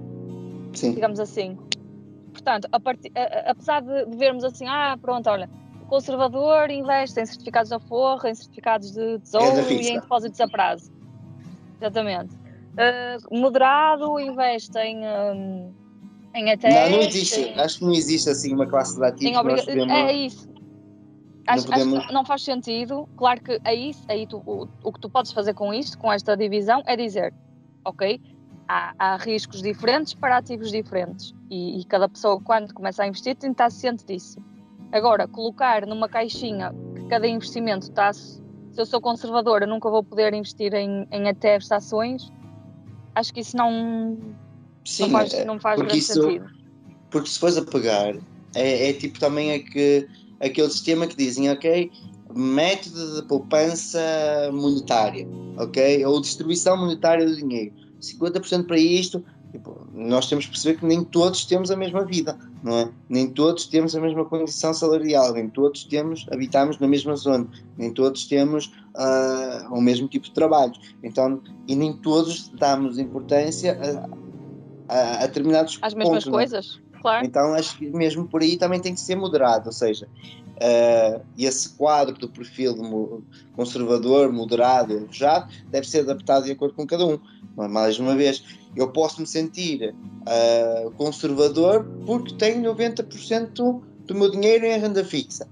Sim. 0.75 0.95
Digamos 0.95 1.19
assim. 1.19 1.57
Portanto, 2.33 2.69
a 2.71 2.79
part... 2.79 3.01
a, 3.15 3.51
apesar 3.51 3.83
de, 3.83 4.07
de, 4.07 4.17
vermos 4.17 4.45
assim, 4.45 4.67
ah, 4.69 4.97
pronto, 5.01 5.29
olha, 5.29 5.51
o 5.83 5.87
conservador 5.87 6.71
investe 6.71 7.21
em 7.21 7.27
certificados 7.27 7.71
da 7.71 7.81
forra, 7.81 8.31
em 8.31 8.35
certificados 8.35 8.93
de 8.93 9.19
tesouro 9.19 9.59
é 9.59 9.73
e 9.73 9.89
em 9.89 10.01
depósitos 10.01 10.41
a 10.41 10.47
prazo. 10.47 10.93
Exatamente. 11.81 12.38
Uh, 12.79 13.41
moderado 13.41 14.21
investe 14.21 14.79
em. 14.79 15.01
Um, 15.05 15.75
em 16.35 16.51
ETFs, 16.51 16.75
não, 16.75 16.91
não 16.91 17.01
existe. 17.01 17.41
Em... 17.41 17.59
Acho 17.59 17.79
que 17.79 17.85
não 17.85 17.93
existe 17.93 18.31
assim 18.31 18.55
uma 18.55 18.67
classe 18.67 18.97
de 18.97 19.05
ativos. 19.05 19.37
Obriga... 19.37 19.63
Podemos... 19.65 19.93
É 19.93 20.13
isso. 20.13 20.49
Acho, 21.49 21.67
podemos... 21.67 21.99
acho, 21.99 22.07
que 22.07 22.15
não 22.15 22.25
faz 22.25 22.43
sentido. 22.43 23.09
Claro 23.17 23.43
que 23.43 23.59
aí, 23.65 23.93
aí 24.09 24.27
tu, 24.29 24.39
o, 24.47 24.69
o, 24.85 24.93
que 24.93 25.01
tu 25.01 25.11
podes 25.11 25.33
fazer 25.33 25.55
com 25.55 25.75
isto, 25.75 25.99
com 25.99 26.13
esta 26.13 26.37
divisão, 26.37 26.83
é 26.87 26.95
dizer, 26.95 27.35
ok, 27.85 28.21
há, 28.69 28.95
há 28.97 29.17
riscos 29.17 29.61
diferentes 29.61 30.15
para 30.15 30.37
ativos 30.37 30.71
diferentes. 30.71 31.35
E, 31.51 31.81
e, 31.81 31.85
cada 31.85 32.09
pessoa, 32.09 32.41
quando 32.41 32.73
começa 32.73 33.03
a 33.03 33.09
investir, 33.09 33.35
tem 33.35 33.51
que 33.51 33.55
estar 33.55 33.71
ciente 33.71 34.05
disso. 34.05 34.39
Agora, 34.93 35.27
colocar 35.27 35.85
numa 35.85 36.09
caixinha 36.09 36.73
que 36.95 37.05
cada 37.09 37.27
investimento 37.27 37.89
está. 37.89 38.13
Se 38.13 38.41
eu 38.77 38.87
sou 38.87 39.01
conservadora, 39.01 39.67
nunca 39.67 39.91
vou 39.91 40.05
poder 40.05 40.33
investir 40.35 40.73
em, 40.75 41.09
em 41.11 41.27
ETFs, 41.27 41.73
ações, 41.73 42.31
acho 43.19 43.35
que 43.35 43.41
isso 43.41 43.57
não, 43.57 44.17
Sim, 44.85 45.05
não 45.05 45.11
faz, 45.11 45.35
é, 45.35 45.45
não 45.45 45.61
faz 45.61 45.81
grande 45.81 45.99
isso, 45.99 46.15
sentido. 46.15 46.47
Porque 47.11 47.29
se 47.29 47.39
fores 47.39 47.57
a 47.57 47.65
pegar, 47.65 48.17
é, 48.55 48.91
é 48.91 48.93
tipo 48.93 49.19
também 49.19 49.51
é 49.51 49.59
que 49.59 50.07
aquele 50.41 50.71
sistema 50.71 51.07
que 51.07 51.17
dizem, 51.17 51.51
ok, 51.51 51.91
método 52.35 53.17
de 53.17 53.23
poupança 53.27 54.01
monetária, 54.53 55.27
ok? 55.57 56.05
Ou 56.05 56.21
distribuição 56.21 56.77
monetária 56.77 57.27
do 57.27 57.37
dinheiro. 57.37 57.73
50% 58.01 58.67
para 58.67 58.79
isto, 58.79 59.25
tipo, 59.51 59.87
nós 59.93 60.29
temos 60.29 60.45
que 60.45 60.53
perceber 60.53 60.79
que 60.79 60.87
nem 60.87 61.03
todos 61.03 61.45
temos 61.47 61.71
a 61.71 61.77
mesma 61.77 62.05
vida, 62.05 62.39
não 62.63 62.79
é? 62.79 62.91
Nem 63.09 63.29
todos 63.29 63.67
temos 63.67 63.97
a 63.97 64.01
mesma 64.01 64.25
condição 64.25 64.73
salarial, 64.73 65.33
nem 65.33 65.49
todos 65.49 65.85
temos, 65.85 66.27
habitamos 66.31 66.79
na 66.79 66.87
mesma 66.87 67.17
zona, 67.17 67.49
nem 67.77 67.93
todos 67.93 68.27
temos 68.27 68.73
uh, 68.99 69.73
o 69.73 69.81
mesmo 69.81 70.09
tipo 70.09 70.27
de 70.27 70.33
trabalho. 70.33 70.73
Então, 71.03 71.41
e 71.67 71.75
nem 71.75 71.93
todos 71.97 72.49
damos 72.49 72.99
importância 72.99 73.79
a, 74.89 74.95
a, 74.95 75.25
a 75.25 75.27
determinados 75.27 75.79
As 75.81 75.95
mesmas 75.95 76.25
pontos, 76.25 76.27
é? 76.27 76.31
coisas? 76.31 76.81
Claro. 77.01 77.25
Então 77.25 77.55
acho 77.55 77.79
que 77.79 77.89
mesmo 77.91 78.27
por 78.27 78.43
aí 78.43 78.57
também 78.57 78.81
tem 78.81 78.93
que 78.93 79.01
ser 79.01 79.15
moderado, 79.15 79.67
ou 79.67 79.73
seja, 79.73 80.09
uh, 80.57 81.25
esse 81.39 81.71
quadro 81.71 82.19
do 82.19 82.29
perfil 82.29 83.23
conservador, 83.55 84.33
moderado, 84.33 84.93
elevado, 84.93 85.53
deve 85.71 85.89
ser 85.89 86.01
adaptado 86.01 86.45
de 86.45 86.53
acordo 86.53 86.75
com 86.75 86.87
cada 86.87 87.07
um. 87.07 87.19
Mais 87.57 87.99
uma 87.99 88.17
vez, 88.17 88.43
eu 88.75 88.91
posso 88.91 89.21
me 89.21 89.27
sentir 89.27 89.95
uh, 89.95 90.91
conservador 90.93 91.85
porque 92.05 92.35
tenho 92.35 92.75
90% 92.75 93.83
do 94.07 94.15
meu 94.15 94.31
dinheiro 94.31 94.67
em 94.67 94.79
renda 94.79 95.05
fixa, 95.05 95.47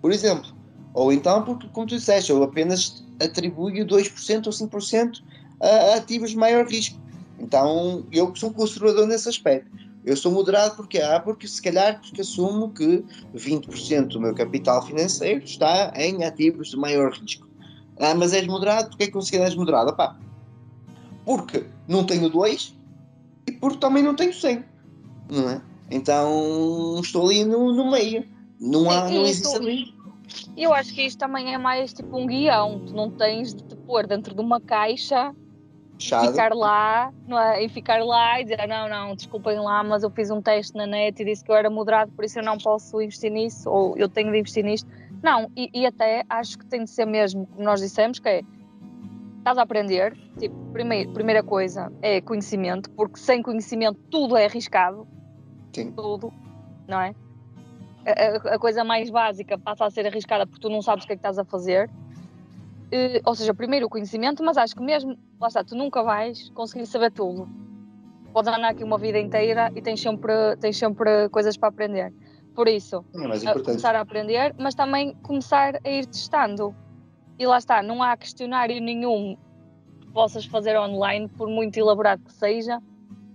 por 0.00 0.12
exemplo. 0.12 0.53
Ou 0.94 1.12
então 1.12 1.42
porque, 1.42 1.68
como 1.68 1.86
tu 1.86 1.96
disseste, 1.96 2.30
eu 2.30 2.42
apenas 2.42 3.04
atribuo 3.20 3.68
2% 3.70 4.46
ou 4.46 4.52
5% 4.52 5.22
a 5.60 5.96
ativos 5.96 6.30
de 6.30 6.36
maior 6.36 6.66
risco. 6.66 6.98
Então, 7.38 8.04
eu 8.12 8.34
sou 8.36 8.50
um 8.50 8.52
conservador 8.52 9.06
nesse 9.06 9.28
aspecto. 9.28 9.70
Eu 10.04 10.16
sou 10.16 10.30
moderado 10.30 10.76
porque 10.76 11.00
ah, 11.00 11.18
porque 11.18 11.48
se 11.48 11.60
calhar 11.60 12.00
porque 12.00 12.20
assumo 12.20 12.70
que 12.70 13.02
20% 13.34 14.08
do 14.08 14.20
meu 14.20 14.34
capital 14.34 14.84
financeiro 14.86 15.42
está 15.42 15.92
em 15.96 16.24
ativos 16.24 16.70
de 16.70 16.76
maior 16.76 17.12
risco. 17.12 17.48
Ah, 17.98 18.14
mas 18.14 18.32
és 18.32 18.46
moderado, 18.46 18.90
porque 18.90 19.04
é 19.04 19.06
que 19.06 19.12
consideras 19.12 19.54
moderado? 19.54 19.90
Epá, 19.90 20.16
porque 21.24 21.64
não 21.88 22.04
tenho 22.04 22.28
dois 22.28 22.74
e 23.46 23.52
porque 23.52 23.78
também 23.78 24.02
não 24.02 24.14
tenho 24.14 24.34
100. 24.34 24.64
Não 25.30 25.48
é? 25.48 25.62
Então 25.90 27.00
estou 27.02 27.28
ali 27.28 27.44
no, 27.44 27.72
no 27.72 27.90
meio. 27.90 28.26
Não, 28.60 28.90
há, 28.90 29.08
não 29.08 29.24
existe 29.24 29.56
ali. 29.56 29.93
Eu 30.56 30.72
acho 30.72 30.94
que 30.94 31.02
isto 31.02 31.18
também 31.18 31.54
é 31.54 31.58
mais 31.58 31.92
tipo 31.92 32.16
um 32.16 32.26
guião. 32.26 32.80
Tu 32.86 32.94
não 32.94 33.10
tens 33.10 33.54
de 33.54 33.62
te 33.62 33.76
pôr 33.76 34.06
dentro 34.06 34.34
de 34.34 34.40
uma 34.40 34.60
caixa 34.60 35.34
Fechado. 35.98 36.28
ficar 36.28 36.52
lá, 36.52 37.12
não 37.26 37.38
é? 37.38 37.64
E 37.64 37.68
ficar 37.68 38.04
lá 38.04 38.40
e 38.40 38.44
dizer, 38.44 38.66
não, 38.66 38.88
não, 38.88 39.14
desculpem 39.14 39.58
lá, 39.58 39.82
mas 39.84 40.02
eu 40.02 40.10
fiz 40.10 40.30
um 40.30 40.40
teste 40.42 40.76
na 40.76 40.86
net 40.86 41.20
e 41.20 41.24
disse 41.24 41.44
que 41.44 41.50
eu 41.50 41.56
era 41.56 41.70
moderado, 41.70 42.10
por 42.12 42.24
isso 42.24 42.38
eu 42.38 42.42
não 42.42 42.58
posso 42.58 43.00
investir 43.00 43.30
nisso, 43.30 43.68
ou 43.70 43.96
eu 43.96 44.08
tenho 44.08 44.30
de 44.32 44.38
investir 44.38 44.64
nisto. 44.64 44.88
Não, 45.22 45.50
e, 45.56 45.70
e 45.72 45.86
até 45.86 46.24
acho 46.28 46.58
que 46.58 46.66
tem 46.66 46.84
de 46.84 46.90
ser 46.90 47.06
mesmo, 47.06 47.46
como 47.46 47.64
nós 47.64 47.80
dissemos, 47.80 48.18
que 48.18 48.28
é 48.28 48.42
estás 49.38 49.58
a 49.58 49.62
aprender, 49.62 50.16
tipo, 50.38 50.56
primeir, 50.72 51.08
primeira 51.12 51.42
coisa 51.42 51.92
é 52.00 52.20
conhecimento, 52.20 52.90
porque 52.90 53.18
sem 53.18 53.42
conhecimento 53.42 53.98
tudo 54.10 54.36
é 54.36 54.46
arriscado. 54.46 55.06
Sim. 55.72 55.92
Tudo, 55.92 56.32
não 56.88 57.00
é? 57.00 57.14
A, 58.06 58.54
a, 58.54 58.58
coisa 58.58 58.84
mais 58.84 59.10
básica 59.10 59.58
passa 59.58 59.86
a 59.86 59.90
ser 59.90 60.06
arriscada 60.06 60.46
porque 60.46 60.60
tu 60.60 60.68
não 60.68 60.82
sabes 60.82 61.04
o 61.04 61.06
que 61.06 61.14
é 61.14 61.16
que 61.16 61.20
estás 61.20 61.38
a 61.38 61.44
fazer. 61.44 61.88
Uh, 62.86 63.20
ou 63.24 63.34
seja, 63.34 63.54
primeiro 63.54 63.86
o 63.86 63.88
conhecimento, 63.88 64.42
mas 64.42 64.56
acho 64.56 64.74
que 64.74 64.82
mesmo, 64.82 65.16
lá 65.40 65.48
está, 65.48 65.64
tu 65.64 65.74
nunca 65.74 66.02
vais 66.02 66.50
conseguir 66.50 66.86
saber 66.86 67.10
tudo. 67.10 67.48
Podes 68.32 68.52
andar 68.52 68.68
aqui 68.68 68.84
uma 68.84 68.98
vida 68.98 69.18
inteira 69.18 69.72
e 69.74 69.80
tens 69.80 70.00
sempre, 70.00 70.56
tens 70.60 70.76
sempre 70.76 71.28
coisas 71.30 71.56
para 71.56 71.68
aprender. 71.70 72.12
Por 72.54 72.68
isso, 72.68 73.04
é 73.14 73.48
a 73.48 73.54
começar 73.54 73.96
a 73.96 74.00
aprender, 74.00 74.54
mas 74.58 74.74
também 74.74 75.14
começar 75.22 75.80
a 75.84 75.88
ir 75.88 76.06
testando. 76.06 76.74
E 77.38 77.46
lá 77.46 77.58
está, 77.58 77.82
não 77.82 78.02
há 78.02 78.16
questionário 78.16 78.80
nenhum 78.80 79.36
que 80.00 80.06
possas 80.12 80.44
fazer 80.44 80.78
online, 80.78 81.28
por 81.28 81.48
muito 81.48 81.76
elaborado 81.76 82.22
que 82.22 82.32
seja, 82.32 82.80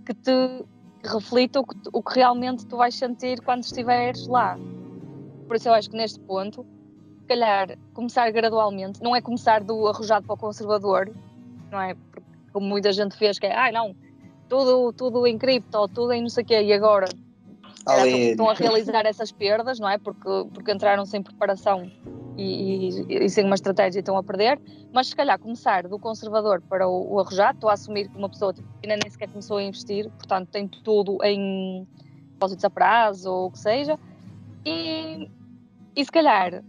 que 0.06 0.14
te 0.14 0.64
reflita 1.04 1.60
o 1.60 1.66
que, 1.66 1.76
o 1.92 2.02
que 2.02 2.14
realmente 2.16 2.66
tu 2.66 2.76
vais 2.76 2.94
sentir 2.94 3.40
quando 3.42 3.62
estiveres 3.62 4.26
lá. 4.26 4.58
Por 5.46 5.56
isso 5.56 5.68
eu 5.68 5.74
acho 5.74 5.90
que 5.90 5.96
neste 5.96 6.20
ponto 6.20 6.66
calhar, 7.30 7.78
começar 7.94 8.28
gradualmente, 8.32 9.00
não 9.00 9.14
é 9.14 9.20
começar 9.20 9.62
do 9.62 9.86
arrojado 9.86 10.26
para 10.26 10.34
o 10.34 10.36
conservador, 10.36 11.14
não 11.70 11.80
é? 11.80 11.94
Porque, 11.94 12.22
como 12.52 12.66
muita 12.66 12.92
gente 12.92 13.16
fez, 13.16 13.38
que 13.38 13.46
é, 13.46 13.54
ai 13.54 13.70
ah, 13.70 13.72
não, 13.72 13.94
tudo, 14.48 14.92
tudo 14.92 15.24
em 15.28 15.38
cripto, 15.38 15.86
tudo 15.88 16.12
em 16.12 16.22
não 16.22 16.28
sei 16.28 16.42
o 16.42 16.46
quê, 16.46 16.60
e 16.60 16.72
agora 16.72 17.08
estão, 17.80 18.06
estão 18.06 18.50
a 18.50 18.54
realizar 18.54 19.06
essas 19.06 19.32
perdas, 19.32 19.78
não 19.78 19.88
é? 19.88 19.98
Porque, 19.98 20.28
porque 20.52 20.72
entraram 20.72 21.04
sem 21.06 21.22
preparação 21.22 21.90
e, 22.36 22.88
e, 23.08 23.24
e 23.24 23.28
sem 23.28 23.44
uma 23.44 23.54
estratégia 23.54 24.00
estão 24.00 24.16
a 24.16 24.22
perder, 24.22 24.60
mas 24.92 25.08
se 25.08 25.16
calhar 25.16 25.38
começar 25.38 25.86
do 25.88 25.98
conservador 25.98 26.62
para 26.62 26.88
o, 26.88 27.14
o 27.14 27.20
arrojado, 27.20 27.56
estou 27.56 27.70
a 27.70 27.74
assumir 27.74 28.08
que 28.08 28.16
uma 28.16 28.28
pessoa 28.28 28.52
tipo, 28.52 28.68
ainda 28.82 28.96
nem 29.02 29.10
sequer 29.10 29.28
começou 29.28 29.58
a 29.58 29.62
investir, 29.62 30.08
portanto 30.10 30.48
tem 30.48 30.68
tudo 30.68 31.18
em 31.24 31.86
depósitos 32.32 32.64
a 32.64 32.70
prazo 32.70 33.30
ou 33.30 33.46
o 33.46 33.50
que 33.50 33.58
seja, 33.58 33.98
e, 34.64 35.30
e 35.96 36.04
se 36.04 36.10
calhar 36.10 36.62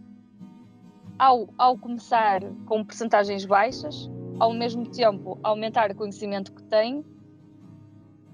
ao, 1.17 1.49
ao 1.57 1.77
começar 1.77 2.41
com 2.65 2.83
percentagens 2.83 3.45
baixas, 3.45 4.09
ao 4.39 4.53
mesmo 4.53 4.89
tempo 4.89 5.39
aumentar 5.43 5.91
o 5.91 5.95
conhecimento 5.95 6.51
que 6.51 6.63
tem 6.63 7.05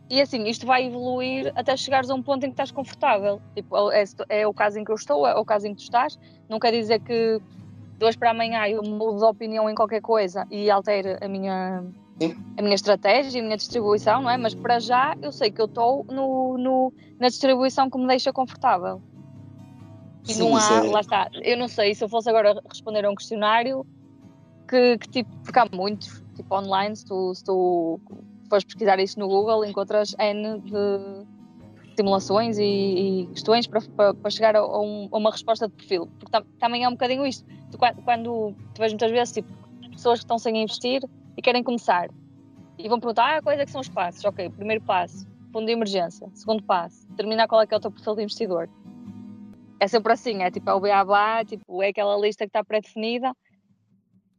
e 0.10 0.22
assim, 0.22 0.46
isto 0.48 0.66
vai 0.66 0.86
evoluir 0.86 1.52
até 1.56 1.76
chegares 1.76 2.10
a 2.10 2.16
um 2.16 2.22
ponto 2.22 2.44
em 2.46 2.50
que 2.50 2.54
estás 2.54 2.72
confortável. 2.72 3.42
Tipo, 3.54 3.92
é, 3.92 4.04
é, 4.30 4.48
o 4.48 4.54
caso 4.54 4.80
em 4.80 4.84
que 4.84 4.92
eu 4.92 4.96
estou, 4.96 5.28
é 5.28 5.36
o 5.36 5.44
caso 5.44 5.68
em 5.68 5.72
que 5.72 5.78
tu 5.78 5.84
estás. 5.84 6.18
Não 6.48 6.60
quer 6.60 6.72
dizer 6.72 7.00
que 7.02 7.42
de 7.98 8.06
hoje 8.06 8.18
para 8.18 8.32
amanhã 8.32 8.66
eu 8.68 8.82
mudo 8.84 9.18
de 9.18 9.26
opinião 9.26 9.70
em 9.70 9.76
qualquer 9.76 10.02
coisa 10.02 10.48
e 10.50 10.70
altere 10.70 11.18
a 11.20 11.28
minha, 11.28 11.84
a 12.58 12.62
minha 12.62 12.76
estratégia, 12.76 13.42
a 13.42 13.44
minha 13.44 13.58
distribuição, 13.58 14.22
não 14.22 14.30
é? 14.30 14.38
Mas 14.38 14.54
para 14.56 14.80
já 14.80 15.18
eu 15.22 15.32
sei 15.32 15.52
que 15.52 15.60
eu 15.60 15.66
estou 15.66 16.06
no, 16.06 16.58
no, 16.58 16.94
na 17.20 17.28
distribuição 17.28 17.90
que 17.90 17.98
me 17.98 18.08
deixa 18.08 18.32
confortável. 18.32 19.02
E 20.26 20.34
Sim, 20.34 20.40
não 20.40 20.56
há, 20.56 20.86
é... 20.86 20.90
lá 20.90 21.02
está. 21.02 21.30
Eu 21.34 21.58
não 21.58 21.68
sei 21.68 21.94
se 21.94 22.04
eu 22.04 22.08
fosse 22.08 22.30
agora 22.30 22.62
responder 22.70 23.04
a 23.04 23.10
um 23.10 23.16
questionário 23.16 23.86
que, 24.70 24.98
que 25.00 25.10
tipo, 25.10 25.30
porque 25.44 25.60
há 25.60 25.68
muitos, 25.72 26.24
tipo 26.36 26.56
online, 26.56 26.96
se 26.96 27.06
tu, 27.06 27.34
se 27.34 27.44
tu 27.44 28.00
fores 28.50 28.64
pesquisar 28.64 29.00
isso 29.00 29.20
no 29.20 29.28
Google, 29.28 29.66
encontras 29.66 30.16
N 30.20 30.60
de 30.62 31.26
simulações 31.96 32.58
e, 32.58 32.64
e 32.64 33.28
questões 33.28 33.66
para, 33.68 33.82
para, 33.82 34.14
para 34.14 34.30
chegar 34.30 34.56
a, 34.56 34.66
um, 34.66 35.10
a, 35.12 35.18
uma 35.18 35.32
resposta 35.32 35.68
de 35.68 35.74
perfil. 35.74 36.08
Porque 36.20 36.32
tam, 36.32 36.44
também 36.60 36.84
é 36.84 36.88
um 36.88 36.92
bocadinho 36.92 37.26
isto. 37.26 37.46
Tu, 37.72 37.78
quando, 38.04 38.54
tu 38.74 38.80
vês 38.80 38.92
muitas 38.92 39.12
vezes 39.12 39.34
tipo, 39.34 39.52
pessoas 39.92 40.20
que 40.20 40.26
estão 40.26 40.38
sem 40.38 40.62
investir 40.62 41.02
e 41.36 41.42
querem 41.42 41.64
começar 41.64 42.10
e 42.78 42.88
vão 42.88 43.00
perguntar 43.00 43.38
ah, 43.38 43.42
quais 43.42 43.60
é 43.60 43.66
que 43.66 43.72
são 43.72 43.82
os 43.82 43.90
passos. 43.90 44.24
Ok, 44.24 44.50
primeiro 44.52 44.84
passo, 44.84 45.28
fundo 45.52 45.66
de 45.66 45.72
emergência. 45.72 46.30
Segundo 46.34 46.64
passo, 46.64 47.08
determinar 47.10 47.48
qual 47.48 47.62
é 47.62 47.68
que 47.68 47.74
é 47.74 47.78
o 47.78 47.80
teu 47.80 47.92
perfil 47.92 48.16
de 48.16 48.24
investidor. 48.24 48.70
É 49.80 49.88
sempre 49.88 50.14
assim, 50.14 50.44
é 50.44 50.52
tipo 50.52 50.70
é 50.70 50.74
o 50.74 50.80
beabá, 50.80 51.44
tipo, 51.46 51.82
é 51.84 51.90
aquela 51.90 52.18
lista 52.18 52.46
que 52.46 52.50
está 52.50 52.64
pré-definida. 52.64 53.34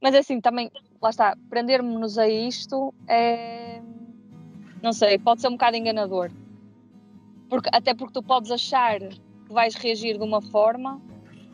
Mas 0.01 0.15
é 0.15 0.19
assim, 0.19 0.41
também, 0.41 0.71
lá 1.03 1.11
está, 1.11 1.37
prender-nos 1.51 2.19
a 2.19 2.29
isto 2.29 2.95
é 3.09 3.81
não 4.83 4.93
sei, 4.93 5.19
pode 5.19 5.41
ser 5.41 5.49
um 5.49 5.53
bocado 5.53 5.77
enganador. 5.77 6.31
Porque, 7.49 7.69
até 7.73 7.95
porque 7.95 8.13
tu 8.13 8.23
podes 8.23 8.51
achar 8.51 9.01
que 9.01 9.53
vais 9.53 9.75
reagir 9.75 10.19
de 10.19 10.25
uma 10.25 10.41
forma 10.41 11.01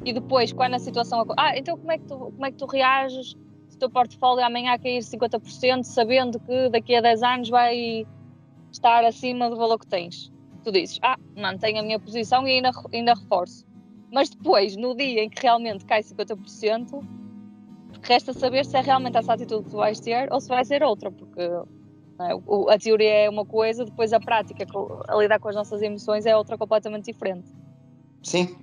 e 0.04 0.12
depois, 0.12 0.52
quando 0.52 0.74
a 0.74 0.78
situação. 0.78 1.24
Ah, 1.36 1.56
então 1.56 1.76
como 1.76 1.92
é 1.92 1.98
que 1.98 2.04
tu, 2.04 2.16
como 2.16 2.46
é 2.46 2.50
que 2.50 2.58
tu 2.58 2.66
reages 2.66 3.36
se 3.68 3.76
o 3.76 3.78
teu 3.78 3.90
portfólio 3.90 4.44
amanhã 4.44 4.76
cair 4.78 5.00
50%, 5.00 5.84
sabendo 5.84 6.38
que 6.40 6.68
daqui 6.68 6.96
a 6.96 7.00
10 7.00 7.22
anos 7.22 7.48
vai 7.48 8.06
estar 8.70 9.04
acima 9.04 9.48
do 9.48 9.56
valor 9.56 9.78
que 9.78 9.86
tens? 9.86 10.32
Tu 10.62 10.72
dizes, 10.72 10.98
ah, 11.02 11.16
mantenho 11.36 11.80
a 11.80 11.82
minha 11.82 11.98
posição 11.98 12.46
e 12.46 12.52
ainda, 12.52 12.70
ainda 12.92 13.14
reforço. 13.14 13.64
Mas 14.12 14.30
depois, 14.30 14.76
no 14.76 14.94
dia 14.94 15.24
em 15.24 15.30
que 15.30 15.42
realmente 15.42 15.84
cai 15.84 16.02
50%, 16.02 17.02
resta 18.02 18.32
saber 18.32 18.64
se 18.64 18.76
é 18.76 18.80
realmente 18.80 19.16
essa 19.16 19.32
atitude 19.32 19.64
que 19.64 19.70
tu 19.70 19.76
vais 19.76 20.00
ter 20.00 20.32
ou 20.32 20.40
se 20.40 20.48
vai 20.48 20.64
ser 20.64 20.82
outra, 20.82 21.10
porque 21.10 21.40
é? 22.20 22.72
a 22.72 22.78
teoria 22.78 23.24
é 23.24 23.30
uma 23.30 23.44
coisa, 23.44 23.84
depois 23.84 24.12
a 24.12 24.20
prática, 24.20 24.66
a 25.08 25.16
lidar 25.16 25.38
com 25.38 25.48
as 25.48 25.56
nossas 25.56 25.82
emoções, 25.82 26.26
é 26.26 26.36
outra 26.36 26.56
completamente 26.56 27.12
diferente. 27.12 27.48
Sim. 28.22 28.56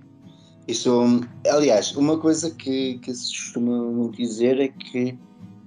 Isso, 0.68 1.22
aliás, 1.50 1.96
uma 1.96 2.18
coisa 2.18 2.52
que, 2.52 3.00
que 3.00 3.14
se 3.14 3.30
costuma 3.30 4.10
dizer 4.12 4.60
é 4.60 4.68
que 4.68 5.18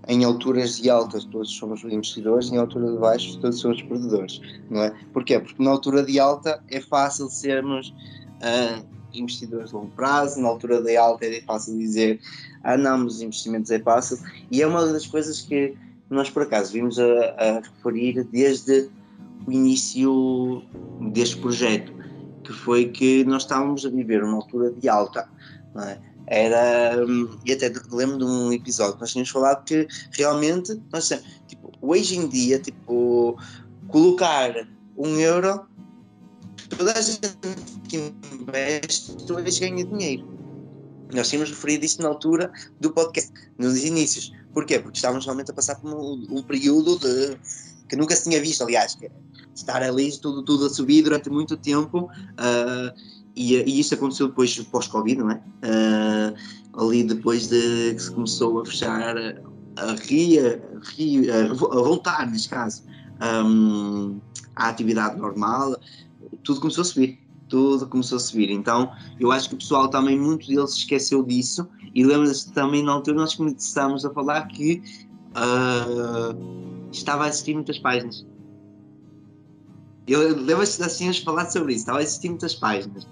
em 0.09 0.25
alturas 0.25 0.77
de 0.77 0.89
altas 0.89 1.25
todos 1.25 1.51
somos 1.51 1.83
investidores, 1.85 2.51
em 2.51 2.57
altura 2.57 2.93
de 2.93 2.99
baixo 2.99 3.39
todos 3.41 3.59
somos 3.59 3.83
perdedores, 3.83 4.41
não 4.71 4.83
é? 4.83 4.91
Porquê? 5.13 5.39
Porque 5.41 5.63
na 5.63 5.71
altura 5.71 6.03
de 6.03 6.19
alta 6.21 6.63
é 6.71 6.81
fácil 6.81 7.29
sermos 7.29 7.89
uh, 7.89 8.94
investidores 9.15 9.71
de 9.71 9.75
longo 9.77 9.91
prazo, 9.91 10.41
na 10.41 10.49
altura 10.49 10.83
de 10.83 10.97
alta 10.97 11.25
é 11.27 11.41
fácil 11.43 11.79
dizer 11.79 12.21
ah 12.63 12.77
não, 12.77 13.05
os 13.07 13.21
investimentos 13.21 13.71
é 13.71 13.79
fácil, 13.79 14.19
e 14.51 14.63
é 14.63 14.67
uma 14.67 14.87
das 14.87 15.07
coisas 15.07 15.41
que 15.41 15.75
nós 16.09 16.31
por 16.31 16.43
acaso 16.43 16.73
vimos 16.73 16.99
a, 16.99 17.05
a 17.39 17.61
referir 17.61 18.25
desde 18.25 18.89
o 19.47 19.53
início 19.53 20.63
deste 21.13 21.37
projeto, 21.37 21.93
que 22.43 22.53
foi 22.53 22.89
que 22.89 23.25
nós 23.25 23.43
estávamos 23.43 23.85
a 23.85 23.91
viver 23.91 24.23
uma 24.23 24.37
altura 24.37 24.71
de 24.71 24.89
alta. 24.89 25.29
É? 25.77 25.99
Era, 26.27 26.97
e 27.45 27.53
até 27.53 27.71
lembro 27.93 28.19
de 28.19 28.25
um 28.25 28.53
episódio 28.53 28.95
que 28.95 29.01
nós 29.01 29.11
tínhamos 29.11 29.31
falado 29.31 29.65
que 29.65 29.87
realmente, 30.13 30.81
nós, 30.91 31.09
tipo, 31.47 31.71
hoje 31.83 32.17
em 32.17 32.27
dia, 32.29 32.59
tipo, 32.59 33.37
colocar 33.89 34.55
um 34.97 35.19
euro, 35.19 35.67
toda 36.69 36.93
a 36.93 37.01
gente 37.01 37.37
que 37.89 38.13
investe, 38.33 39.17
hoje 39.33 39.61
ganha 39.61 39.85
dinheiro. 39.85 40.29
Nós 41.13 41.29
tínhamos 41.29 41.51
referido 41.51 41.85
isto 41.85 42.03
na 42.03 42.09
altura 42.09 42.53
do 42.81 42.91
podcast, 42.93 43.33
nos 43.59 43.85
inícios. 43.85 44.33
Porquê? 44.53 44.79
Porque 44.79 44.97
estávamos 44.97 45.25
realmente 45.25 45.51
a 45.51 45.55
passar 45.55 45.77
por 45.77 45.93
um, 45.93 46.27
um 46.31 46.43
período 46.43 46.99
de, 46.99 47.37
que 47.89 47.97
nunca 47.97 48.17
se 48.17 48.25
tinha 48.25 48.41
visto, 48.41 48.63
aliás, 48.63 48.95
que 48.95 49.11
estar 49.55 49.83
ali 49.83 50.17
tudo, 50.19 50.43
tudo 50.43 50.67
a 50.67 50.71
subir 50.71 51.03
durante 51.03 51.31
muito 51.31 51.57
tempo 51.57 52.05
uh, 52.09 52.99
e, 53.37 53.55
e 53.55 53.81
isso 53.81 53.95
aconteceu 53.95 54.29
depois 54.29 54.59
pós-Covid, 54.59 55.19
não 55.19 55.31
é? 55.31 55.43
Uh, 55.63 56.81
ali 56.83 57.05
depois 57.05 57.49
de 57.49 57.95
que 57.95 58.03
se 58.03 58.11
começou 58.11 58.61
a 58.61 58.67
fechar 58.67 59.17
a, 59.17 59.95
ria, 60.07 60.63
a, 61.33 61.53
a 61.53 61.55
voltar, 61.55 62.31
neste 62.31 62.49
caso, 62.49 62.83
um, 63.45 64.21
à 64.57 64.69
atividade 64.69 65.19
normal, 65.19 65.77
tudo 66.45 66.61
começou 66.61 66.83
a 66.83 66.85
subir 66.85 67.25
tudo 67.49 67.87
começou 67.87 68.17
a 68.17 68.21
subir. 68.21 68.51
Então, 68.51 68.93
eu 69.21 69.31
acho 69.31 69.49
que 69.49 69.55
o 69.55 69.59
pessoal 69.59 69.89
também, 69.89 70.19
muito 70.19 70.47
deles 70.47 70.73
se 70.73 70.79
esqueceu 70.79 71.23
disso. 71.23 71.69
E 71.95 72.05
lembra-se 72.05 72.53
também 72.53 72.83
na 72.83 72.93
altura 72.93 73.19
nós 73.19 73.35
começámos 73.35 74.05
a 74.05 74.11
falar 74.11 74.47
que 74.49 74.83
uh, 75.31 76.91
estava 76.91 77.25
a 77.25 77.29
assistir 77.29 77.55
muitas 77.55 77.79
páginas. 77.79 78.27
Eu 80.07 80.37
lembro-se 80.37 80.83
assim 80.83 81.09
a 81.09 81.15
falar 81.15 81.49
sobre 81.51 81.73
isso, 81.73 81.83
estava 81.83 81.99
a 81.99 82.03
assistir 82.03 82.29
muitas 82.29 82.55
páginas. 82.55 83.07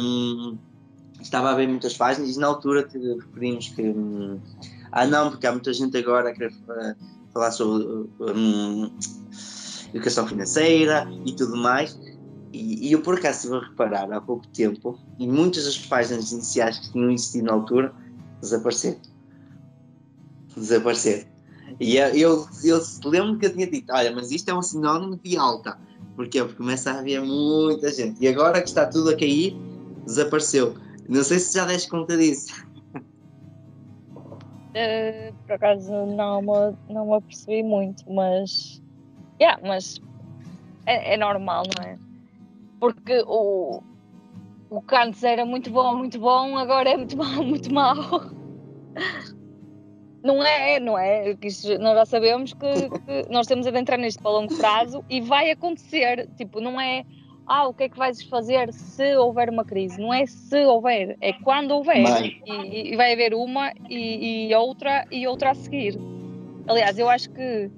Um, 0.00 0.56
estava 1.20 1.50
a 1.50 1.54
ver 1.54 1.68
muitas 1.68 1.96
páginas 1.96 2.36
e 2.36 2.38
na 2.38 2.46
altura 2.46 2.88
referimos 2.92 3.68
que 3.70 3.82
um, 3.82 4.40
ah 4.92 5.06
não, 5.06 5.30
porque 5.30 5.46
há 5.46 5.52
muita 5.52 5.72
gente 5.72 5.96
agora 5.96 6.30
a 6.30 6.32
querer 6.32 6.54
falar 7.32 7.50
sobre 7.50 8.08
um, 8.20 8.90
educação 9.92 10.26
financeira 10.26 11.06
e 11.26 11.32
tudo 11.32 11.56
mais 11.56 11.98
e, 12.54 12.92
eu 12.92 13.02
por 13.02 13.18
acaso 13.18 13.38
estive 13.38 13.56
a 13.56 13.68
reparar 13.68 14.12
há 14.12 14.20
pouco 14.20 14.46
tempo, 14.48 14.98
e 15.18 15.26
muitas 15.26 15.64
das 15.64 15.78
páginas 15.78 16.30
iniciais 16.30 16.78
que 16.78 16.92
tinham 16.92 17.10
existido 17.10 17.46
na 17.46 17.52
altura 17.52 17.92
desapareceram. 18.40 19.00
Desapareceram. 20.56 21.26
E 21.80 21.96
eu, 21.96 22.08
eu, 22.14 22.46
eu 22.62 22.80
lembro 23.04 23.38
que 23.38 23.46
eu 23.46 23.52
tinha 23.52 23.66
dito: 23.66 23.92
olha, 23.92 24.12
mas 24.12 24.30
isto 24.30 24.48
é 24.48 24.54
um 24.54 24.62
sinónimo 24.62 25.16
de 25.16 25.36
alta. 25.36 25.78
Porquê? 26.14 26.40
Porque 26.40 26.56
começa 26.56 26.92
a 26.92 27.00
haver 27.00 27.20
muita 27.20 27.90
gente. 27.90 28.22
E 28.22 28.28
agora 28.28 28.62
que 28.62 28.68
está 28.68 28.86
tudo 28.86 29.10
a 29.10 29.16
cair, 29.16 29.56
desapareceu. 30.04 30.76
Não 31.08 31.24
sei 31.24 31.40
se 31.40 31.54
já 31.54 31.64
deste 31.64 31.88
conta 31.88 32.16
disso. 32.16 32.54
Uh, 34.70 35.34
por 35.44 35.54
acaso 35.54 35.90
não 35.90 36.40
me, 36.40 36.76
não 36.88 37.06
me 37.06 37.14
apercebi 37.14 37.64
muito, 37.64 38.04
mas. 38.08 38.80
Yeah, 39.40 39.60
mas 39.66 40.00
é, 40.86 41.14
é 41.14 41.16
normal, 41.16 41.64
não 41.76 41.84
é? 41.84 41.98
Porque 42.84 43.24
o, 43.26 43.82
o 44.68 44.82
que 44.82 44.94
antes 44.94 45.24
era 45.24 45.46
muito 45.46 45.70
bom, 45.70 45.96
muito 45.96 46.18
bom, 46.18 46.58
agora 46.58 46.90
é 46.90 46.96
muito 46.98 47.16
mal, 47.16 47.42
muito 47.42 47.72
mal. 47.72 47.96
Não 50.22 50.44
é, 50.44 50.78
não 50.78 50.98
é? 50.98 51.34
nós 51.80 51.94
já 51.96 52.04
sabemos 52.04 52.52
que, 52.52 52.90
que, 52.90 53.30
nós 53.30 53.46
temos 53.46 53.64
de 53.64 53.78
entrar 53.78 53.96
nisto 53.96 54.22
para 54.22 54.32
longo 54.32 54.54
prazo 54.58 55.02
e 55.08 55.22
vai 55.22 55.50
acontecer. 55.50 56.28
Tipo, 56.36 56.60
não 56.60 56.78
é 56.78 57.04
ah, 57.46 57.68
o 57.68 57.74
que 57.74 57.84
é 57.84 57.88
que 57.88 57.96
vais 57.96 58.22
fazer 58.24 58.70
se 58.72 59.16
houver 59.16 59.48
uma 59.48 59.64
crise? 59.64 59.98
Não 59.98 60.12
é 60.12 60.26
se 60.26 60.64
houver, 60.66 61.16
é 61.22 61.32
quando 61.32 61.70
houver. 61.70 62.04
E, 62.46 62.92
e, 62.92 62.96
vai 62.96 63.14
haver 63.14 63.32
uma 63.32 63.72
e, 63.88 64.48
e, 64.50 64.54
outra 64.54 65.06
e 65.10 65.26
outra 65.26 65.52
a 65.52 65.54
seguir. 65.54 65.98
Aliás, 66.66 66.98
eu 66.98 67.08
acho 67.08 67.30
que, 67.30 67.70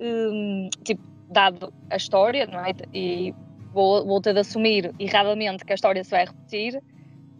hum, 0.00 0.68
tipo, 0.82 1.02
dado 1.30 1.72
a 1.90 1.96
história, 1.96 2.46
não 2.46 2.60
é? 2.60 2.72
E 2.92 3.34
vou, 3.76 4.06
vou 4.06 4.20
ter 4.22 4.32
de 4.32 4.40
assumir 4.40 4.94
erradamente 4.98 5.62
que 5.62 5.72
a 5.72 5.74
história 5.74 6.02
se 6.02 6.10
vai 6.10 6.24
repetir, 6.24 6.82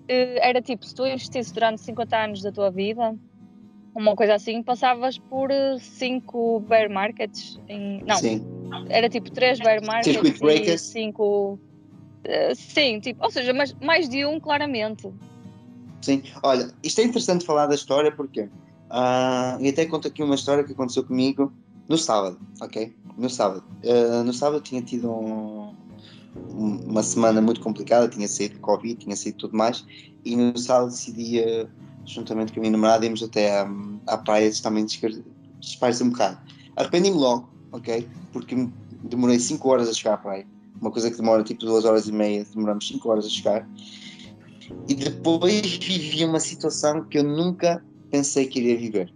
eh, 0.06 0.38
era 0.46 0.60
tipo, 0.60 0.84
se 0.84 0.94
tu 0.94 1.06
investisse 1.06 1.52
durante 1.54 1.80
50 1.80 2.24
anos 2.24 2.42
da 2.42 2.52
tua 2.52 2.70
vida, 2.70 3.16
uma 3.94 4.14
coisa 4.14 4.34
assim, 4.34 4.62
passavas 4.62 5.16
por 5.18 5.48
5 5.80 6.58
eh, 6.62 6.68
bear 6.68 6.90
markets. 6.90 7.58
Em, 7.70 8.02
não, 8.04 8.16
sim. 8.16 8.44
era 8.90 9.08
tipo 9.08 9.30
3 9.30 9.58
bear 9.58 9.82
markets 9.82 10.38
breakers. 10.38 10.82
5... 10.82 11.58
Uh, 12.26 12.54
sim, 12.54 12.98
tipo, 13.00 13.24
ou 13.24 13.30
seja, 13.30 13.54
mas 13.54 13.72
mais 13.80 14.08
de 14.08 14.26
um 14.26 14.38
claramente. 14.38 15.08
Sim, 16.02 16.22
olha, 16.42 16.70
isto 16.82 17.00
é 17.00 17.04
interessante 17.04 17.46
falar 17.46 17.66
da 17.66 17.74
história 17.76 18.10
porque 18.10 18.48
ah, 18.90 19.56
e 19.60 19.68
até 19.68 19.86
conto 19.86 20.08
aqui 20.08 20.24
uma 20.24 20.34
história 20.34 20.64
que 20.64 20.72
aconteceu 20.72 21.04
comigo 21.04 21.52
no 21.88 21.96
sábado, 21.96 22.36
ok? 22.60 22.92
No 23.16 23.30
sábado. 23.30 23.64
Ah, 23.84 24.24
no 24.24 24.32
sábado 24.32 24.60
tinha 24.60 24.82
tido 24.82 25.08
um- 25.08 25.85
uma 26.56 27.02
semana 27.02 27.40
muito 27.40 27.60
complicada, 27.60 28.08
tinha 28.08 28.26
saído 28.26 28.54
de 28.54 28.60
Covid, 28.60 28.94
tinha 28.94 29.16
saído 29.16 29.38
tudo 29.38 29.56
mais, 29.56 29.84
e 30.24 30.34
no 30.36 30.56
sábado 30.58 30.90
decidi, 30.90 31.40
ah, 31.40 31.66
juntamente 32.04 32.52
com 32.52 32.60
a 32.60 32.62
minha 32.62 32.72
namorada, 32.72 33.04
irmos 33.04 33.22
até 33.22 33.60
à, 33.60 33.68
à 34.06 34.18
praia 34.18 34.50
também 34.62 34.86
espairecer 34.86 36.06
um 36.06 36.10
bocado. 36.10 36.38
Arrependi-me 36.76 37.16
logo, 37.16 37.48
ok? 37.72 38.08
Porque 38.32 38.68
demorei 39.04 39.38
5 39.38 39.68
horas 39.68 39.88
a 39.88 39.92
chegar 39.92 40.14
à 40.14 40.18
praia. 40.18 40.46
Uma 40.80 40.90
coisa 40.90 41.10
que 41.10 41.16
demora 41.16 41.42
tipo 41.42 41.64
2 41.64 41.84
horas 41.84 42.06
e 42.06 42.12
meia, 42.12 42.44
demoramos 42.54 42.86
5 42.88 43.08
horas 43.08 43.26
a 43.26 43.28
chegar. 43.28 43.68
E 44.88 44.94
depois 44.94 45.76
vivi 45.76 46.24
uma 46.24 46.40
situação 46.40 47.04
que 47.04 47.18
eu 47.18 47.24
nunca 47.24 47.82
pensei 48.10 48.46
que 48.46 48.58
iria 48.58 48.76
viver. 48.76 49.12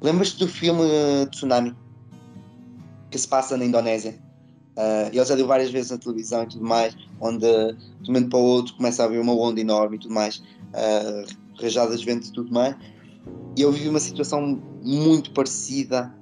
Lembras-te 0.00 0.38
do 0.38 0.48
filme 0.48 0.82
uh, 0.82 1.26
Tsunami? 1.30 1.74
Que 3.10 3.18
se 3.18 3.26
passa 3.26 3.56
na 3.56 3.64
Indonésia? 3.64 4.18
Uh, 4.78 5.08
ele 5.08 5.24
já 5.24 5.34
deu 5.34 5.44
várias 5.44 5.70
vezes 5.70 5.90
na 5.90 5.98
televisão 5.98 6.44
e 6.44 6.46
tudo 6.46 6.64
mais, 6.64 6.96
onde 7.20 7.40
de 7.40 8.10
um 8.10 8.14
momento 8.14 8.30
para 8.30 8.38
o 8.38 8.42
outro 8.42 8.76
começa 8.76 9.02
a 9.02 9.06
haver 9.06 9.20
uma 9.20 9.34
onda 9.34 9.60
enorme 9.60 9.96
e 9.96 9.98
tudo 9.98 10.14
mais, 10.14 10.36
uh, 10.36 11.26
rajadas 11.60 11.98
de 11.98 12.06
vento 12.06 12.28
e 12.28 12.32
tudo 12.32 12.52
mais. 12.52 12.76
E 13.56 13.62
eu 13.62 13.72
vivi 13.72 13.88
uma 13.88 13.98
situação 13.98 14.62
muito 14.84 15.32
parecida 15.32 16.14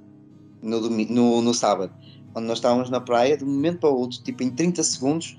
no, 0.59 0.81
domi- 0.81 1.05
no, 1.05 1.39
no 1.39 1.53
sábado, 1.53 1.93
onde 2.33 2.47
nós 2.47 2.57
estávamos 2.57 2.89
na 2.89 2.99
praia, 2.99 3.37
de 3.37 3.43
um 3.43 3.47
momento 3.47 3.81
para 3.81 3.91
o 3.91 3.95
outro, 3.95 4.23
tipo 4.23 4.41
em 4.41 4.49
30 4.49 4.81
segundos, 4.81 5.37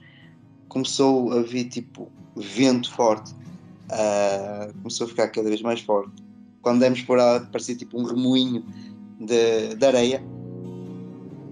começou 0.68 1.32
a 1.32 1.42
vir 1.42 1.64
tipo 1.64 2.12
vento 2.36 2.88
forte, 2.92 3.32
uh, 3.32 4.72
começou 4.78 5.06
a 5.06 5.10
ficar 5.10 5.26
cada 5.26 5.48
vez 5.48 5.60
mais 5.60 5.80
forte. 5.80 6.22
Quando 6.62 6.78
demos 6.78 7.02
por 7.02 7.18
ela, 7.18 7.40
parecia 7.40 7.74
tipo 7.74 8.00
um 8.00 8.04
remoinho 8.04 8.64
de, 9.18 9.74
de 9.74 9.84
areia, 9.84 10.22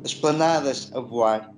as 0.04 0.14
planadas 0.14 0.92
a 0.94 1.00
voar, 1.00 1.55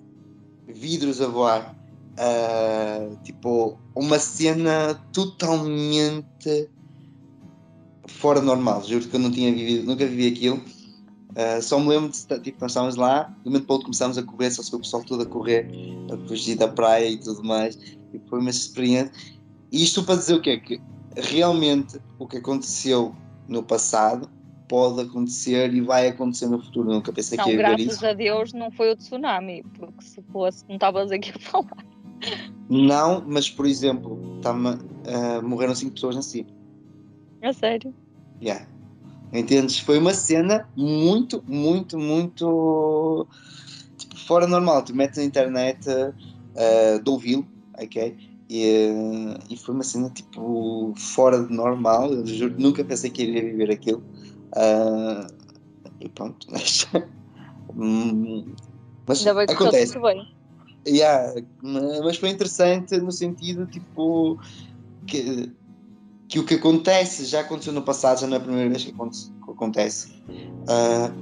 vidros 0.68 1.20
a 1.20 1.26
voar, 1.26 1.74
uh, 2.14 3.16
tipo 3.22 3.78
uma 3.94 4.18
cena 4.18 4.94
totalmente 5.12 6.68
fora 8.06 8.40
do 8.40 8.46
normal. 8.46 8.82
Juro 8.84 9.08
que 9.08 9.16
eu 9.16 9.20
não 9.20 9.30
tinha 9.30 9.52
vivido, 9.52 9.86
nunca 9.86 10.06
vivi 10.06 10.28
aquilo. 10.28 10.56
Uh, 11.30 11.62
só 11.62 11.78
me 11.78 11.88
lembro 11.88 12.10
de 12.10 12.40
tipo, 12.40 12.58
nós 12.60 12.72
estávamos 12.72 12.96
lá, 12.96 13.24
de 13.24 13.48
um 13.48 13.52
momento 13.52 13.66
para 13.66 13.74
outro 13.74 13.86
começámos 13.86 14.18
a 14.18 14.22
correr, 14.22 14.50
só 14.50 14.62
se 14.62 14.74
o 14.74 14.78
pessoal 14.78 15.04
todo 15.04 15.22
a 15.22 15.26
correr, 15.26 15.70
a 16.12 16.28
fugir 16.28 16.56
da 16.56 16.68
praia 16.68 17.08
e 17.08 17.16
tudo 17.16 17.44
mais. 17.44 17.78
E 18.12 18.20
foi 18.28 18.40
uma 18.40 18.50
experiência. 18.50 19.12
E 19.70 19.82
isto 19.82 20.02
para 20.02 20.16
dizer 20.16 20.34
o 20.34 20.42
quê? 20.42 20.58
Que 20.58 20.80
realmente 21.16 22.00
o 22.18 22.26
que 22.26 22.38
aconteceu 22.38 23.14
no 23.46 23.62
passado 23.62 24.28
pode 24.68 25.00
acontecer 25.00 25.72
e 25.72 25.80
vai 25.80 26.08
acontecer 26.08 26.46
no 26.46 26.62
futuro. 26.62 26.90
Nunca 26.90 27.12
pensei 27.12 27.36
Não, 27.38 27.44
que 27.44 27.50
ia 27.50 27.56
ver 27.56 27.62
graças 27.62 27.86
isso. 27.94 28.06
a 28.06 28.12
Deus 28.12 28.52
não 28.52 28.70
foi 28.70 28.92
o 28.92 28.96
tsunami, 28.96 29.64
porque 29.78 30.02
se 30.02 30.22
fosse, 30.30 30.64
não 30.68 30.76
estavas 30.76 31.10
aqui 31.10 31.32
a 31.34 31.38
falar. 31.38 31.84
Não, 32.68 33.24
mas 33.26 33.48
por 33.48 33.66
exemplo, 33.66 34.14
uh, 34.14 35.42
morreram 35.42 35.74
cinco 35.74 35.94
pessoas 35.94 36.16
assim. 36.16 36.44
É 37.40 37.52
sério. 37.52 37.94
Yeah. 38.42 38.66
Entendes? 39.32 39.78
Foi 39.78 39.98
uma 39.98 40.14
cena 40.14 40.68
muito, 40.76 41.42
muito, 41.46 41.98
muito 41.98 43.26
tipo, 43.96 44.18
fora 44.18 44.46
normal. 44.46 44.82
Tu 44.82 44.94
metes 44.94 45.18
na 45.18 45.24
internet 45.24 45.88
uh, 45.88 47.02
do 47.02 47.12
ouvi-lo, 47.12 47.46
ok? 47.74 48.16
E, 48.50 48.88
uh, 48.90 49.38
e 49.50 49.56
foi 49.56 49.74
uma 49.74 49.84
cena 49.84 50.10
tipo 50.10 50.94
fora 50.96 51.42
do 51.42 51.52
normal. 51.52 52.12
Eu 52.12 52.26
juro 52.26 52.54
nunca 52.58 52.84
pensei 52.84 53.10
que 53.10 53.22
iria 53.22 53.42
viver 53.42 53.70
aquilo. 53.70 54.02
Uh, 54.56 55.26
e 56.00 56.08
pronto, 56.08 56.46
mas, 56.50 56.86
Hum, 57.74 58.54
mas 59.06 59.18
Ainda 59.20 59.34
bem 59.34 59.46
que 59.46 59.54
correu 59.54 59.68
acontece. 59.70 59.92
tudo 59.92 60.02
bem. 60.02 60.26
Yeah, 60.86 61.34
mas 61.60 62.16
foi 62.16 62.30
interessante 62.30 62.96
no 62.96 63.12
sentido 63.12 63.66
tipo 63.66 64.38
que, 65.06 65.52
que 66.28 66.38
o 66.38 66.46
que 66.46 66.54
acontece 66.54 67.26
já 67.26 67.40
aconteceu 67.40 67.72
no 67.74 67.82
passado, 67.82 68.20
já 68.20 68.26
não 68.26 68.36
é 68.36 68.38
a 68.38 68.42
primeira 68.42 68.70
vez 68.70 68.84
que 68.84 68.90
aconte- 68.90 69.30
que 69.44 69.50
acontece. 69.50 70.08
Ah, 70.66 71.12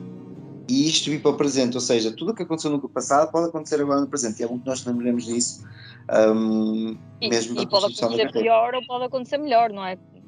e 0.68 0.88
isto 0.88 1.10
vir 1.10 1.20
para 1.20 1.32
o 1.32 1.36
presente, 1.36 1.74
ou 1.76 1.80
seja, 1.80 2.12
tudo 2.12 2.30
o 2.32 2.34
que 2.34 2.42
aconteceu 2.44 2.70
no 2.70 2.88
passado 2.88 3.30
pode 3.32 3.48
acontecer 3.48 3.80
agora 3.80 4.00
no 4.00 4.08
presente. 4.08 4.40
E 4.40 4.44
é 4.44 4.48
bom 4.48 4.58
que 4.58 4.66
nós 4.66 4.84
lembremos 4.84 5.24
disso. 5.24 5.64
ahm, 6.08 6.96
E, 7.20 7.28
Mesmo 7.28 7.60
e 7.60 7.66
pode 7.66 7.86
acontecer 7.86 8.30
pior 8.30 8.74
ou 8.74 8.86
pode 8.86 9.04
acontecer 9.04 9.38
melhor, 9.38 9.72
não 9.72 9.84
é? 9.84 9.96
Porque 9.96 10.22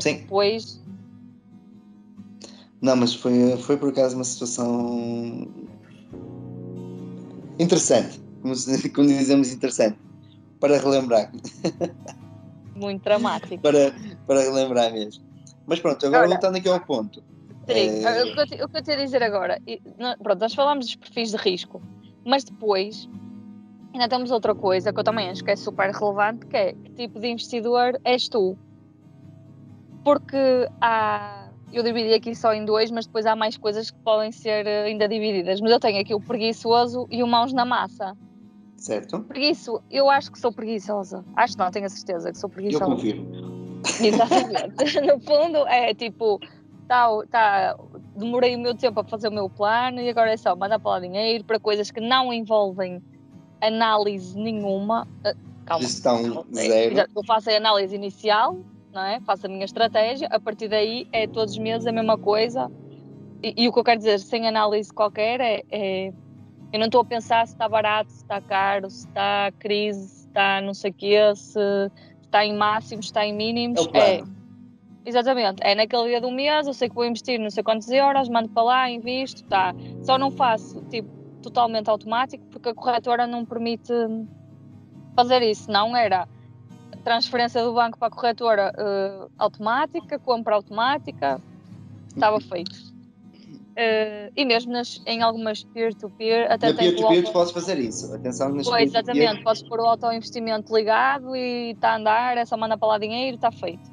Sim. 0.00 0.14
Depois, 0.18 0.80
Não, 2.80 2.96
mas 2.96 3.14
foi, 3.14 3.56
foi 3.58 3.76
por 3.76 3.88
acaso 3.90 4.14
uma 4.14 4.24
situação 4.24 5.46
interessante, 7.58 8.20
como, 8.42 8.54
como 8.94 9.08
dizemos, 9.08 9.52
interessante, 9.52 9.98
para 10.60 10.78
relembrar, 10.78 11.30
muito 12.74 13.02
dramático. 13.02 13.60
para, 13.60 13.92
para 14.26 14.40
relembrar 14.42 14.92
mesmo. 14.92 15.22
Mas 15.66 15.80
pronto, 15.80 16.06
agora 16.06 16.26
voltando 16.28 16.56
aqui 16.56 16.68
ao 16.68 16.80
ponto. 16.80 17.22
Sim, 17.66 18.04
É. 18.04 18.24
o 18.24 18.32
que 18.34 18.40
eu 18.40 18.46
te- 18.46 18.64
o 18.64 18.68
que 18.68 18.78
eu 18.78 18.82
te 18.82 18.90
ia 18.92 18.96
dizer 18.96 19.22
agora, 19.22 19.60
pronto, 20.22 20.40
nós 20.40 20.54
falámos 20.54 20.86
dos 20.86 20.96
perfis 20.96 21.30
de 21.32 21.36
risco, 21.36 21.82
mas 22.24 22.42
depois 22.44 23.06
ainda 23.92 24.08
temos 24.08 24.30
outra 24.30 24.54
coisa 24.54 24.92
que 24.92 25.00
eu 25.00 25.04
também 25.04 25.28
acho 25.28 25.44
que 25.44 25.50
é 25.50 25.56
super 25.56 25.90
relevante, 25.90 26.46
que 26.46 26.56
é 26.56 26.72
que 26.72 26.90
tipo 26.96 27.20
de 27.20 27.28
investidor 27.28 27.98
és 28.04 28.28
tu? 28.28 28.56
Porque 30.04 30.68
há, 30.80 31.47
eu 31.72 31.82
dividi 31.82 32.14
aqui 32.14 32.34
só 32.34 32.52
em 32.52 32.64
dois, 32.64 32.90
mas 32.90 33.06
depois 33.06 33.26
há 33.26 33.36
mais 33.36 33.56
coisas 33.56 33.90
que 33.90 33.98
podem 34.00 34.32
ser 34.32 34.66
eh, 34.66 34.84
ainda 34.84 35.08
divididas. 35.08 35.60
Mas 35.60 35.70
eu 35.70 35.80
tenho 35.80 36.00
aqui 36.00 36.14
o 36.14 36.20
preguiçoso 36.20 37.06
e 37.10 37.22
o 37.22 37.26
mãos 37.26 37.52
na 37.52 37.64
massa. 37.64 38.16
Certo? 38.76 39.20
Preguiço, 39.20 39.82
eu 39.90 40.08
acho 40.08 40.30
que 40.30 40.38
sou 40.38 40.52
preguiçosa. 40.52 41.24
Acho 41.36 41.58
não, 41.58 41.70
tenho 41.70 41.86
a 41.86 41.88
certeza 41.88 42.30
que 42.30 42.38
sou 42.38 42.48
Eu 42.48 42.54
preguiçosa. 42.54 42.84
confirmo. 42.84 43.26
Exatamente. 44.00 45.00
no 45.02 45.20
fundo, 45.20 45.66
é 45.66 45.92
tipo, 45.94 46.40
tá, 46.86 47.08
tá, 47.30 47.76
demorei 48.16 48.54
o 48.56 48.58
meu 48.58 48.74
tempo 48.74 49.00
a 49.00 49.04
fazer 49.04 49.28
o 49.28 49.32
meu 49.32 49.48
plano 49.50 50.00
e 50.00 50.08
agora 50.08 50.32
é 50.32 50.36
só 50.36 50.54
mandar 50.54 50.78
para 50.78 50.92
lá 50.92 51.00
dinheiro 51.00 51.44
para 51.44 51.58
coisas 51.58 51.90
que 51.90 52.00
não 52.00 52.32
envolvem 52.32 53.02
análise 53.60 54.38
nenhuma. 54.38 55.06
Ah, 55.24 55.34
Calma. 55.66 55.82
Gestão 55.84 56.22
calma. 56.22 56.46
Zero. 56.52 57.10
Eu 57.14 57.24
faço 57.24 57.50
a 57.50 57.56
análise 57.56 57.94
inicial, 57.94 58.56
não 58.92 59.02
é? 59.04 59.20
Faço 59.20 59.46
a 59.46 59.48
minha 59.48 59.64
estratégia, 59.64 60.28
a 60.30 60.40
partir 60.40 60.68
daí 60.68 61.06
é 61.12 61.26
todos 61.26 61.52
os 61.54 61.58
meses 61.58 61.86
a 61.86 61.92
mesma 61.92 62.18
coisa. 62.18 62.70
E, 63.42 63.54
e 63.64 63.68
o 63.68 63.72
que 63.72 63.78
eu 63.78 63.84
quero 63.84 63.98
dizer, 63.98 64.18
sem 64.18 64.46
análise 64.46 64.92
qualquer, 64.92 65.40
é, 65.40 65.62
é- 65.70 66.12
eu 66.72 66.78
não 66.78 66.86
estou 66.86 67.00
a 67.00 67.04
pensar 67.04 67.46
se 67.46 67.54
está 67.54 67.68
barato, 67.68 68.10
se 68.10 68.18
está 68.18 68.40
caro, 68.42 68.90
se 68.90 69.06
está 69.06 69.50
crise, 69.58 70.08
se 70.08 70.26
está 70.26 70.60
não 70.60 70.74
sei 70.74 70.90
o 70.90 70.94
quê, 70.94 71.16
se, 71.34 71.58
está 72.22 72.44
em 72.44 72.54
máximos, 72.56 73.06
se 73.06 73.10
está 73.10 73.24
em 73.24 73.32
É 73.32 73.36
mínimos. 73.36 73.80
o 73.80 73.90
plano. 73.90 74.38
Exatamente, 75.06 75.62
é 75.62 75.74
naquele 75.74 76.08
dia 76.08 76.20
do 76.20 76.30
mês, 76.30 76.66
eu 76.66 76.74
sei 76.74 76.88
que 76.88 76.94
vou 76.94 77.04
investir 77.06 77.40
não 77.40 77.48
sei 77.48 77.62
quantos 77.62 77.88
euros, 77.88 78.28
mando 78.28 78.50
para 78.50 78.62
lá, 78.62 78.90
invisto, 78.90 79.42
tá. 79.44 79.74
Só 80.04 80.18
não 80.18 80.30
faço 80.30 80.82
tipo 80.90 81.08
totalmente 81.42 81.88
automático 81.88 82.44
porque 82.50 82.68
a 82.68 82.74
corretora 82.74 83.26
não 83.26 83.46
permite 83.46 83.90
fazer 85.16 85.40
isso, 85.42 85.70
não 85.70 85.96
era 85.96 86.28
transferência 86.98 87.62
do 87.62 87.72
banco 87.72 87.98
para 87.98 88.08
a 88.08 88.10
corretora 88.10 88.72
eh, 88.76 89.26
automática, 89.38 90.18
compra 90.18 90.54
automática, 90.54 91.40
estava 92.14 92.40
feito. 92.40 92.76
Eh, 93.76 94.32
e 94.36 94.44
mesmo 94.44 94.72
nas, 94.72 95.00
em 95.06 95.22
algumas 95.22 95.62
peer-to-peer, 95.62 96.50
até 96.50 96.70
Na 96.70 96.74
tem 96.74 96.90
peer-to-peer 96.90 97.24
tu 97.24 97.32
podes 97.32 97.52
fazer 97.52 97.78
isso. 97.78 98.12
Atenção 98.12 98.48
nas 98.52 98.66
Pois, 98.66 98.90
exatamente, 98.90 99.42
podes 99.44 99.62
pôr 99.62 99.78
o 99.80 99.86
auto-investimento 99.86 100.74
ligado 100.74 101.36
e 101.36 101.70
está 101.70 101.92
a 101.92 101.96
andar, 101.96 102.36
é 102.36 102.44
só 102.44 102.56
mandar 102.56 102.76
para 102.76 102.88
lá 102.88 102.98
dinheiro, 102.98 103.36
está 103.36 103.52
feito. 103.52 103.88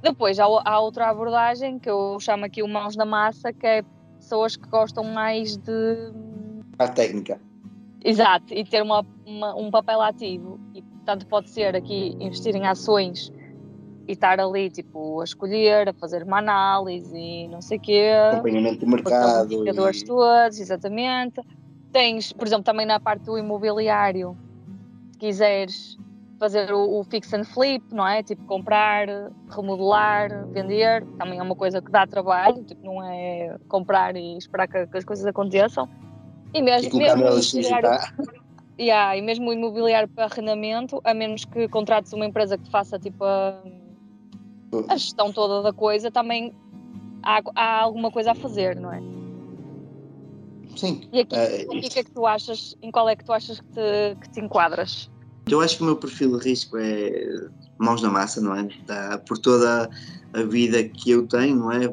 Depois 0.00 0.38
há, 0.38 0.44
há 0.44 0.80
outra 0.80 1.08
abordagem 1.10 1.78
que 1.80 1.90
eu 1.90 2.18
chamo 2.20 2.44
aqui 2.44 2.62
o 2.62 2.68
mãos 2.68 2.94
na 2.94 3.04
massa, 3.04 3.52
que 3.52 3.66
é 3.66 3.82
pessoas 4.18 4.54
que 4.56 4.68
gostam 4.68 5.02
mais 5.02 5.56
de. 5.56 6.12
A 6.78 6.86
técnica. 6.86 7.40
Exato, 8.04 8.54
e 8.54 8.64
ter 8.64 8.80
uma, 8.80 9.04
uma- 9.26 9.56
um 9.56 9.68
papel 9.72 10.00
ativo. 10.00 10.60
E 10.72 10.82
portanto 11.08 11.26
pode 11.26 11.48
ser 11.48 11.74
aqui 11.74 12.14
investir 12.20 12.54
em 12.54 12.66
ações 12.66 13.32
e 14.06 14.12
estar 14.12 14.38
ali 14.38 14.68
tipo 14.68 15.22
a 15.22 15.24
escolher, 15.24 15.88
a 15.88 15.92
fazer 15.94 16.22
uma 16.22 16.38
análise 16.38 17.16
e 17.16 17.48
não 17.48 17.62
sei 17.62 17.78
o 17.78 17.80
quê. 17.80 18.10
Acompanhamento 18.30 18.80
do 18.80 18.90
mercado. 18.90 19.52
indicadores 19.52 20.02
E... 20.02 20.04
todos, 20.04 20.60
exatamente. 20.60 21.40
Tens, 21.92 22.30
por 22.32 22.46
exemplo, 22.46 22.64
também 22.64 22.84
na 22.84 23.00
parte 23.00 23.24
do 23.24 23.38
imobiliário, 23.38 24.36
se 25.12 25.18
quiseres 25.18 25.98
fazer 26.38 26.72
o, 26.72 27.00
o 27.00 27.04
fix 27.04 27.32
and 27.32 27.44
flip, 27.44 27.82
não 27.90 28.06
é? 28.06 28.22
Tipo, 28.22 28.44
comprar, 28.44 29.08
remodelar, 29.50 30.46
vender, 30.48 31.04
também 31.18 31.38
é 31.38 31.42
uma 31.42 31.56
coisa 31.56 31.80
que 31.80 31.90
dá 31.90 32.06
trabalho, 32.06 32.62
tipo, 32.64 32.84
não 32.84 33.02
é 33.02 33.56
comprar 33.66 34.14
e 34.14 34.36
esperar 34.36 34.68
que, 34.68 34.86
que 34.86 34.98
as 34.98 35.04
coisas 35.04 35.24
aconteçam. 35.24 35.88
E 36.54 36.58
E 36.58 36.62
mesmo, 36.62 36.90
colocar 36.90 37.16
mesmo 37.16 38.37
Yeah, 38.78 39.16
e 39.16 39.22
mesmo 39.22 39.50
o 39.50 39.52
imobiliário 39.52 40.08
para 40.08 40.26
arrendamento, 40.26 41.00
a 41.02 41.12
menos 41.12 41.44
que 41.44 41.66
contrates 41.68 42.12
uma 42.12 42.24
empresa 42.24 42.56
que 42.56 42.64
te 42.64 42.70
faça 42.70 42.98
tipo 42.98 43.24
a, 43.24 43.60
a 44.88 44.96
gestão 44.96 45.32
toda 45.32 45.62
da 45.62 45.72
coisa 45.72 46.10
também 46.12 46.54
há, 47.22 47.42
há 47.56 47.80
alguma 47.80 48.10
coisa 48.10 48.30
a 48.30 48.34
fazer, 48.34 48.76
não 48.76 48.92
é? 48.92 49.02
Sim. 50.76 51.08
E 51.12 51.20
aqui, 51.20 51.34
aqui 51.34 51.66
o 51.66 51.80
que 51.80 51.98
é 51.98 52.04
que 52.04 52.10
tu 52.12 52.24
achas, 52.24 52.76
em 52.80 52.90
qual 52.92 53.08
é 53.08 53.16
que 53.16 53.24
tu 53.24 53.32
achas 53.32 53.58
que 53.58 53.66
te, 53.66 54.16
que 54.20 54.30
te 54.30 54.40
enquadras? 54.40 55.10
Eu 55.50 55.60
acho 55.60 55.76
que 55.76 55.82
o 55.82 55.86
meu 55.86 55.96
perfil 55.96 56.38
de 56.38 56.44
risco 56.48 56.76
é 56.78 57.48
mãos 57.78 58.00
na 58.00 58.10
massa, 58.10 58.40
não 58.40 58.54
é? 58.54 58.68
Por 59.26 59.38
toda 59.38 59.90
a 60.32 60.42
vida 60.42 60.84
que 60.84 61.10
eu 61.10 61.26
tenho, 61.26 61.56
não 61.56 61.72
é? 61.72 61.92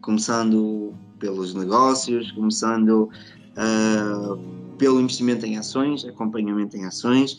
Começando 0.00 0.94
pelos 1.18 1.54
negócios, 1.54 2.30
começando 2.32 3.08
ah, 3.56 4.36
pelo 4.84 5.00
investimento 5.00 5.46
em 5.46 5.56
ações, 5.56 6.04
acompanhamento 6.04 6.76
em 6.76 6.84
ações, 6.84 7.38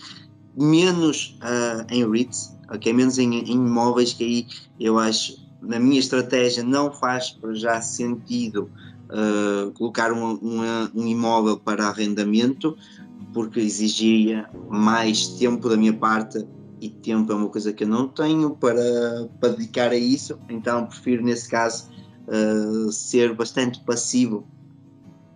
menos 0.58 1.38
ah, 1.42 1.86
em 1.92 2.04
REITs, 2.10 2.58
ok? 2.72 2.92
Menos 2.92 3.20
em, 3.20 3.36
em 3.36 3.52
imóveis, 3.52 4.14
que 4.14 4.24
aí 4.24 4.48
eu 4.80 4.98
acho, 4.98 5.32
na 5.62 5.78
minha 5.78 6.00
estratégia, 6.00 6.64
não 6.64 6.92
faz 6.92 7.30
para 7.40 7.54
já 7.54 7.80
sentido 7.84 8.72
ah, 9.12 9.70
colocar 9.76 10.12
um, 10.12 10.40
um- 10.42 11.08
imóvel 11.08 11.60
para 11.60 11.88
arrendamento, 11.88 12.76
porque 13.32 13.60
exigia 13.60 14.50
mais 14.68 15.36
tempo 15.36 15.70
da 15.70 15.78
minha 15.78 15.96
parte 15.96 16.44
e 16.82 16.90
tempo 16.90 17.32
é 17.32 17.36
uma 17.36 17.50
coisa 17.50 17.72
que 17.72 17.84
eu 17.84 17.88
não 17.88 18.08
tenho 18.08 18.56
para, 18.58 19.30
para 19.40 19.50
dedicar 19.54 19.92
a 19.92 19.96
isso, 19.96 20.40
então 20.50 20.88
prefiro 20.88 21.24
nesse 21.24 21.48
caso 21.48 21.84
uh, 22.28 22.92
ser 22.92 23.36
bastante 23.36 23.84
passivo 23.86 24.50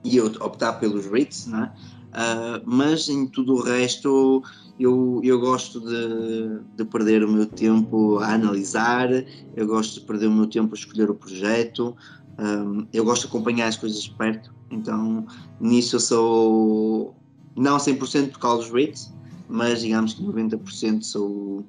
e 0.04 0.17
eu 0.17 0.26
optar 0.41 0.74
pelos 0.74 1.06
REITs, 1.06 1.45
não 1.45 1.65
é? 1.65 1.74
Uh, 2.10 2.62
mas 2.65 3.08
em 3.08 3.28
tudo 3.28 3.54
o 3.54 3.62
resto 3.62 4.41
eu, 4.80 5.22
eu 5.24 5.39
gosto 5.39 5.80
de, 5.80 6.60
de 6.76 6.86
perder 6.86 7.24
o 7.24 7.32
meu 7.32 7.45
tempo 7.45 8.17
a 8.17 8.34
analisar, 8.34 9.10
eu 9.56 9.67
gosto 9.67 10.00
de 10.00 10.06
perder 10.08 10.28
o 10.28 10.32
meu 10.32 10.48
tempo 10.48 10.74
a 10.74 10.78
escolher 10.78 11.10
o 11.10 11.15
projeto, 11.15 11.95
um, 12.39 12.88
eu 12.91 13.04
gosto 13.06 13.24
de 13.24 13.28
acompanhar 13.28 13.67
as 13.67 13.76
coisas 13.76 14.02
de 14.02 14.12
perto, 14.15 14.52
então 14.72 15.28
nisso 15.60 15.98
eu 15.98 16.00
sou 16.00 17.15
não 17.56 17.78
100% 17.78 18.32
por 18.32 18.39
causa 18.39 18.63
dos 18.63 18.72
REITs, 18.72 19.13
mas 19.50 19.82
digamos 19.82 20.13
que 20.13 20.24
90% 20.24 21.04
sou, 21.04 21.65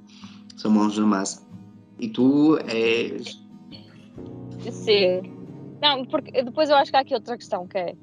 sou 0.57 0.71
mãos 0.71 0.97
na 0.97 1.07
massa. 1.07 1.43
E 1.99 2.09
tu 2.09 2.57
és. 2.67 3.43
Sim. 4.71 5.23
Não, 5.83 6.05
porque 6.05 6.43
depois 6.43 6.71
eu 6.71 6.77
acho 6.77 6.91
que 6.91 6.97
há 6.97 7.01
aqui 7.01 7.15
outra 7.15 7.37
questão 7.37 7.67
que 7.67 7.79
é. 7.79 7.95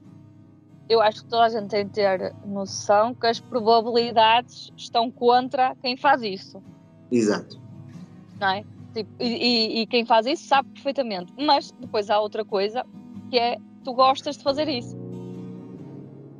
Eu 0.89 1.02
acho 1.02 1.21
que 1.23 1.30
toda 1.30 1.43
a 1.45 1.50
gente 1.50 1.69
tem 1.69 1.86
de 1.86 1.91
ter 1.91 2.34
noção 2.45 3.13
que 3.13 3.28
as 3.28 3.39
probabilidades 3.39 4.71
estão 4.78 5.12
contra 5.12 5.76
quem 5.82 5.97
faz 5.97 6.21
isso, 6.21 6.63
Exato. 7.12 7.60
não 8.39 8.50
é? 8.50 8.63
Tipo, 8.93 9.10
e, 9.19 9.26
e- 9.26 9.82
e 9.82 9.88
quem 9.88 10.06
faz 10.06 10.26
isso 10.26 10.45
sabe 10.47 10.69
perfeitamente. 10.73 11.32
Mas 11.38 11.71
depois 11.80 12.10
há 12.10 12.19
outra 12.19 12.45
coisa 12.45 12.86
que 13.30 13.38
é 13.38 13.58
tu 13.84 13.93
gostas 13.93 14.38
de 14.38 14.43
fazer 14.43 14.67
isso. 14.69 14.95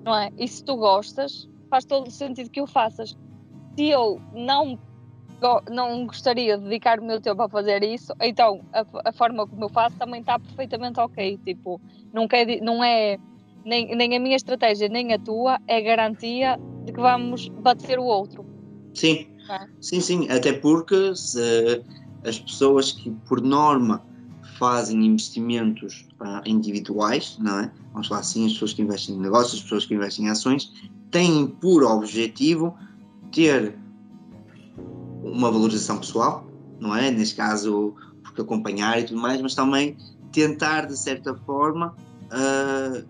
Não 0.05 0.15
é? 0.15 0.29
E 0.38 0.47
se 0.47 0.63
tu 0.63 0.77
gostas, 0.77 1.47
faz 1.69 1.83
todo 1.86 2.07
o 2.07 2.12
sentido 2.12 2.49
que 2.49 2.62
o 2.62 2.67
faças. 2.67 3.15
Se 3.75 3.89
eu 3.89 4.19
não, 4.33 4.79
não 5.69 6.07
gostaria 6.07 6.57
de 6.57 6.63
dedicar 6.63 6.99
o 6.99 7.05
meu 7.05 7.21
tempo 7.21 7.41
a 7.41 7.49
fazer 7.49 7.83
isso, 7.83 8.13
então 8.21 8.62
a, 8.73 8.86
a 9.10 9.12
forma 9.12 9.45
como 9.45 9.65
eu 9.65 9.69
faço 9.69 9.97
também 9.97 10.21
está 10.21 10.39
perfeitamente 10.39 10.99
ok. 10.99 11.38
Tipo, 11.45 11.79
não, 12.13 12.27
quer, 12.27 12.62
não 12.62 12.83
é 12.83 13.17
nem, 13.67 13.93
nem 13.95 14.15
a 14.15 14.19
minha 14.19 14.36
estratégia 14.36 14.88
nem 14.88 15.13
a 15.13 15.19
tua 15.19 15.60
é 15.67 15.82
garantia 15.82 16.58
de 16.86 16.93
que 16.93 17.01
vamos 17.01 17.49
bater 17.49 17.99
o 17.99 18.06
outro. 18.06 18.45
Sim, 18.93 19.27
É. 19.49 19.67
sim, 19.82 19.99
sim. 19.99 20.30
Até 20.30 20.53
porque 20.53 21.15
se 21.15 21.84
as 22.25 22.39
pessoas 22.39 22.93
que, 22.93 23.12
por 23.27 23.41
norma, 23.41 24.01
fazem 24.58 25.06
investimentos 25.06 26.08
ah, 26.19 26.41
individuais, 26.45 27.38
não 27.39 27.60
é? 27.60 27.71
Vamos 27.91 28.08
falar 28.08 28.21
assim, 28.21 28.45
as 28.45 28.53
pessoas 28.53 28.73
que 28.73 28.82
investem 28.82 29.15
em 29.15 29.19
negócios, 29.19 29.56
as 29.56 29.62
pessoas 29.62 29.86
que 29.86 29.93
investem 29.93 30.25
em 30.25 30.30
ações, 30.30 30.71
têm 31.12 31.47
por 31.47 31.84
objetivo 31.84 32.75
ter 33.32 33.77
uma 35.23 35.51
valorização 35.51 35.99
pessoal, 35.99 36.47
não 36.80 36.95
é? 36.95 37.12
Neste 37.12 37.36
caso, 37.36 37.93
porque 38.23 38.41
acompanhar 38.41 38.99
e 38.99 39.03
tudo 39.03 39.19
mais, 39.19 39.41
mas 39.41 39.53
também 39.53 39.95
tentar, 40.32 40.88
de 40.88 40.97
certa 40.97 41.36
forma, 41.36 41.95
ah, 42.32 43.03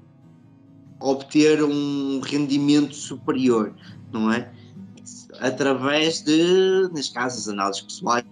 obter 1.00 1.64
um 1.64 2.20
rendimento 2.20 2.96
superior, 2.96 3.74
não 4.12 4.32
é? 4.32 4.52
Através 5.40 6.22
de, 6.22 6.90
neste 6.94 7.14
caso, 7.14 7.38
as 7.38 7.48
análises 7.48 7.82
pessoais 7.82 8.26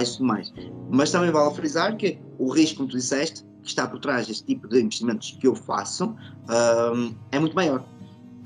e 0.00 0.04
tudo 0.04 0.24
mais. 0.24 0.52
Mas 0.90 1.10
também 1.10 1.30
vale 1.30 1.54
frisar 1.54 1.96
que 1.96 2.18
o 2.38 2.50
risco, 2.50 2.78
como 2.78 2.88
tu 2.88 2.96
disseste, 2.96 3.44
que 3.62 3.68
está 3.68 3.86
por 3.86 4.00
trás 4.00 4.26
deste 4.26 4.44
tipo 4.44 4.66
de 4.68 4.80
investimentos 4.80 5.36
que 5.38 5.46
eu 5.46 5.54
faço, 5.54 6.14
ahm, 6.48 7.12
é 7.30 7.38
muito 7.38 7.54
maior. 7.54 7.84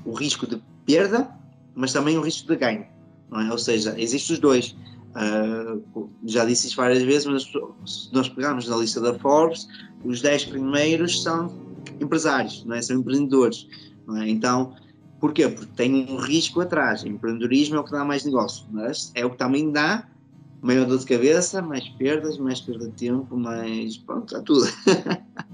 O 0.05 0.13
risco 0.13 0.45
de 0.45 0.61
perda, 0.85 1.29
mas 1.75 1.93
também 1.93 2.17
o 2.17 2.21
risco 2.21 2.47
de 2.47 2.55
ganho. 2.55 2.85
é? 3.33 3.51
Ou 3.51 3.57
seja, 3.57 3.95
existem 3.97 4.35
os 4.35 4.39
dois. 4.39 4.75
Ah, 5.15 5.77
já 6.25 6.45
disse 6.45 6.67
isso 6.67 6.75
várias 6.75 7.01
vezes, 7.01 7.25
mas 7.25 7.43
se 7.43 8.13
nós 8.13 8.29
pegarmos 8.29 8.67
na 8.67 8.77
lista 8.77 9.01
da 9.01 9.17
Forbes, 9.17 9.67
os 10.03 10.21
10 10.21 10.45
primeiros 10.45 11.23
são 11.23 11.66
empresários, 11.99 12.63
não 12.65 12.75
é? 12.75 12.81
são 12.81 12.97
empreendedores. 12.97 13.67
não 14.05 14.17
é? 14.17 14.29
Então, 14.29 14.75
porquê? 15.19 15.47
Porque 15.47 15.71
tem 15.75 16.07
um 16.09 16.17
risco 16.17 16.61
atrás. 16.61 17.03
Empreendedorismo 17.03 17.75
é 17.75 17.79
o 17.79 17.83
que 17.83 17.91
dá 17.91 18.03
mais 18.03 18.25
negócio, 18.25 18.65
mas 18.71 19.11
é 19.15 19.25
o 19.25 19.29
que 19.29 19.37
também 19.37 19.71
dá 19.71 20.07
maior 20.61 20.85
dor 20.85 20.99
de 20.99 21.05
cabeça, 21.05 21.61
mais 21.61 21.87
perdas, 21.89 22.37
mais 22.37 22.59
perda 22.61 22.87
de 22.87 22.93
tempo, 22.93 23.37
mais. 23.37 23.97
Pronto, 23.97 24.35
há 24.35 24.41
tudo. 24.41 24.65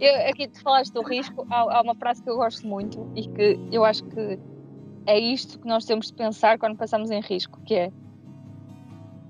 Eu, 0.00 0.14
aqui 0.28 0.46
tu 0.46 0.62
falaste 0.62 0.92
do 0.92 1.02
risco, 1.02 1.44
há, 1.50 1.78
há 1.78 1.82
uma 1.82 1.94
frase 1.96 2.22
que 2.22 2.30
eu 2.30 2.36
gosto 2.36 2.64
muito 2.64 3.10
e 3.16 3.26
que 3.26 3.58
eu 3.72 3.84
acho 3.84 4.04
que 4.04 4.38
é 5.06 5.18
isto 5.18 5.58
que 5.58 5.66
nós 5.66 5.84
temos 5.84 6.06
de 6.06 6.12
pensar 6.12 6.56
quando 6.56 6.76
pensamos 6.76 7.10
em 7.10 7.20
risco, 7.20 7.60
que 7.62 7.74
é 7.74 7.92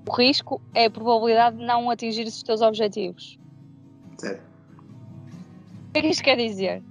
o 0.07 0.11
risco 0.11 0.61
é 0.75 0.85
a 0.85 0.91
probabilidade 0.91 1.57
de 1.57 1.65
não 1.65 1.89
atingir 1.89 2.27
os 2.27 2.43
teus 2.43 2.61
objetivos. 2.61 3.39
Certo. 4.17 4.48
O 5.89 5.91
que 5.91 5.99
é 5.99 6.01
que 6.03 6.07
isto 6.09 6.23
quer 6.23 6.37
dizer? 6.37 6.83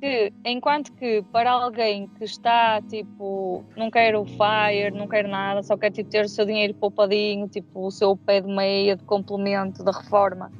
Que 0.00 0.32
enquanto 0.44 0.92
que 0.94 1.22
para 1.30 1.52
alguém 1.52 2.08
que 2.08 2.24
está 2.24 2.82
tipo, 2.82 3.64
não 3.76 3.92
quer 3.92 4.16
o 4.16 4.24
fire, 4.24 4.90
não 4.92 5.06
quer 5.06 5.28
nada, 5.28 5.62
só 5.62 5.76
quer 5.76 5.92
tipo, 5.92 6.10
ter 6.10 6.24
o 6.24 6.28
seu 6.28 6.44
dinheiro 6.44 6.74
poupadinho, 6.74 7.46
tipo 7.46 7.86
o 7.86 7.92
seu 7.92 8.16
pé 8.16 8.40
de 8.40 8.48
meia 8.48 8.96
de 8.96 9.04
complemento 9.04 9.84
da 9.84 9.92
reforma, 9.92 10.50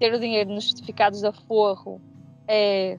ter 0.00 0.12
o 0.12 0.18
dinheiro 0.18 0.50
nos 0.50 0.64
certificados 0.66 1.20
de 1.20 1.28
aforro 1.28 2.00
é 2.48 2.98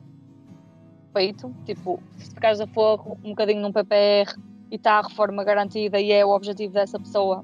feito, 1.12 1.54
tipo, 1.66 2.02
certificados 2.20 2.60
de 2.60 2.64
aforro, 2.64 3.18
um 3.22 3.32
bocadinho 3.32 3.62
num 3.62 3.74
PPR 3.74 4.34
e 4.72 4.76
está 4.76 5.00
a 5.00 5.02
reforma 5.02 5.44
garantida 5.44 6.00
e 6.00 6.14
é 6.14 6.26
o 6.26 6.30
objetivo 6.30 6.72
dessa 6.74 6.98
pessoa 6.98 7.44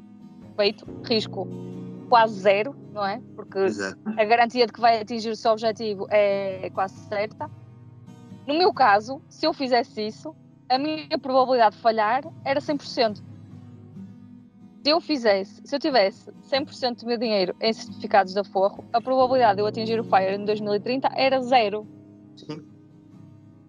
feito, 0.56 0.88
risco 1.04 1.46
quase 2.10 2.40
zero, 2.40 2.76
não 2.92 3.06
é? 3.06 3.22
Porque 3.36 3.60
Exato. 3.60 4.00
a 4.06 4.24
garantia 4.24 4.66
de 4.66 4.74
que 4.74 4.82
vai 4.82 5.02
atingir 5.02 5.30
o 5.30 5.36
seu 5.36 5.52
objetivo 5.52 6.08
é 6.10 6.70
quase 6.74 6.96
certa. 7.08 7.50
No 8.48 8.54
meu 8.54 8.74
caso, 8.74 9.22
se 9.28 9.46
eu 9.46 9.54
fizesse 9.54 10.06
isso, 10.06 10.36
a 10.70 10.78
minha 10.78 11.18
probabilidade 11.22 11.76
de 11.76 11.82
falhar 11.82 12.24
era 12.44 12.60
100%. 12.60 13.24
Se 14.84 14.92
eu 14.92 15.02
fizesse, 15.02 15.62
se 15.66 15.76
eu 15.76 15.80
tivesse 15.80 16.32
100% 16.44 17.00
do 17.00 17.08
meu 17.08 17.18
dinheiro 17.18 17.56
em 17.60 17.74
certificados 17.74 18.34
de 18.34 18.40
aforro, 18.40 18.84
a 18.94 19.02
probabilidade 19.02 19.56
de 19.56 19.62
eu 19.62 19.66
atingir 19.66 20.00
o 20.00 20.04
FIRE 20.04 20.36
em 20.36 20.46
2030 20.46 21.10
era 21.16 21.42
zero. 21.42 21.88
Sim. 22.36 22.64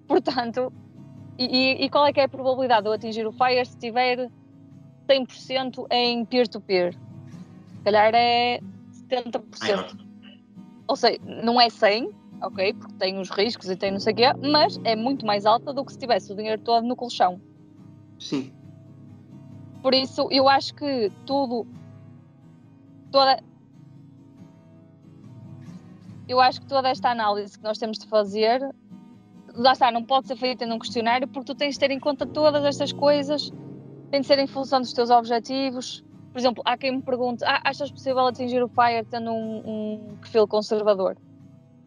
Portanto, 0.06 0.70
e, 1.38 1.84
e- 1.84 1.90
qual 1.90 2.06
é 2.06 2.12
que 2.12 2.20
é 2.20 2.24
a 2.24 2.28
probabilidade 2.28 2.82
de 2.82 2.88
eu 2.88 2.92
atingir 2.92 3.26
o 3.26 3.32
FIRE 3.32 3.64
se 3.64 3.78
tiver 3.78 4.30
100% 5.08 5.86
em 5.90 6.24
peer-to-peer? 6.24 6.92
Se 6.92 6.98
calhar 7.86 8.12
é 8.14 8.60
70%. 9.08 9.42
Maior. 9.60 9.96
Ou 10.88 10.96
seja, 10.96 11.18
não 11.24 11.60
é 11.60 11.70
100, 11.70 12.10
ok? 12.42 12.74
Porque 12.74 12.94
tem 12.94 13.18
os 13.18 13.30
riscos 13.30 13.70
e 13.70 13.76
tem 13.76 13.92
não 13.92 14.00
sei 14.00 14.12
o 14.12 14.16
quê, 14.16 14.24
mas 14.50 14.78
é 14.84 14.96
muito 14.96 15.24
mais 15.24 15.46
alta 15.46 15.72
do 15.72 15.84
que 15.84 15.92
se 15.92 15.98
tivesse 15.98 16.32
o 16.32 16.36
dinheiro 16.36 16.60
todo 16.62 16.86
no 16.86 16.96
colchão. 16.96 17.40
Sim. 18.18 18.52
Por 19.82 19.94
isso, 19.94 20.26
eu 20.30 20.48
acho 20.48 20.74
que 20.74 21.12
tudo. 21.24 21.66
Toda. 23.12 23.40
Eu 26.28 26.40
acho 26.40 26.60
que 26.60 26.66
toda 26.66 26.88
esta 26.88 27.10
análise 27.10 27.56
que 27.56 27.62
nós 27.62 27.78
temos 27.78 27.98
de 27.98 28.06
fazer, 28.08 28.60
lá 29.54 29.72
está, 29.72 29.92
não 29.92 30.02
pode 30.02 30.26
ser 30.26 30.36
feita 30.36 30.66
num 30.66 30.78
questionário, 30.78 31.28
porque 31.28 31.52
tu 31.52 31.54
tens 31.54 31.74
de 31.74 31.80
ter 31.80 31.92
em 31.92 32.00
conta 32.00 32.26
todas 32.26 32.64
estas 32.64 32.92
coisas, 32.92 33.52
tem 34.10 34.22
de 34.22 34.26
ser 34.26 34.40
em 34.40 34.46
função 34.48 34.80
dos 34.80 34.92
teus 34.92 35.08
objetivos. 35.08 36.04
Por 36.36 36.40
exemplo, 36.40 36.62
há 36.66 36.76
quem 36.76 36.96
me 36.96 37.00
pergunte: 37.00 37.42
ah, 37.46 37.62
achas 37.64 37.90
possível 37.90 38.26
atingir 38.26 38.62
o 38.62 38.68
FIRE 38.68 39.06
tendo 39.10 39.30
um, 39.30 39.62
um 39.64 40.16
perfil 40.20 40.46
conservador? 40.46 41.16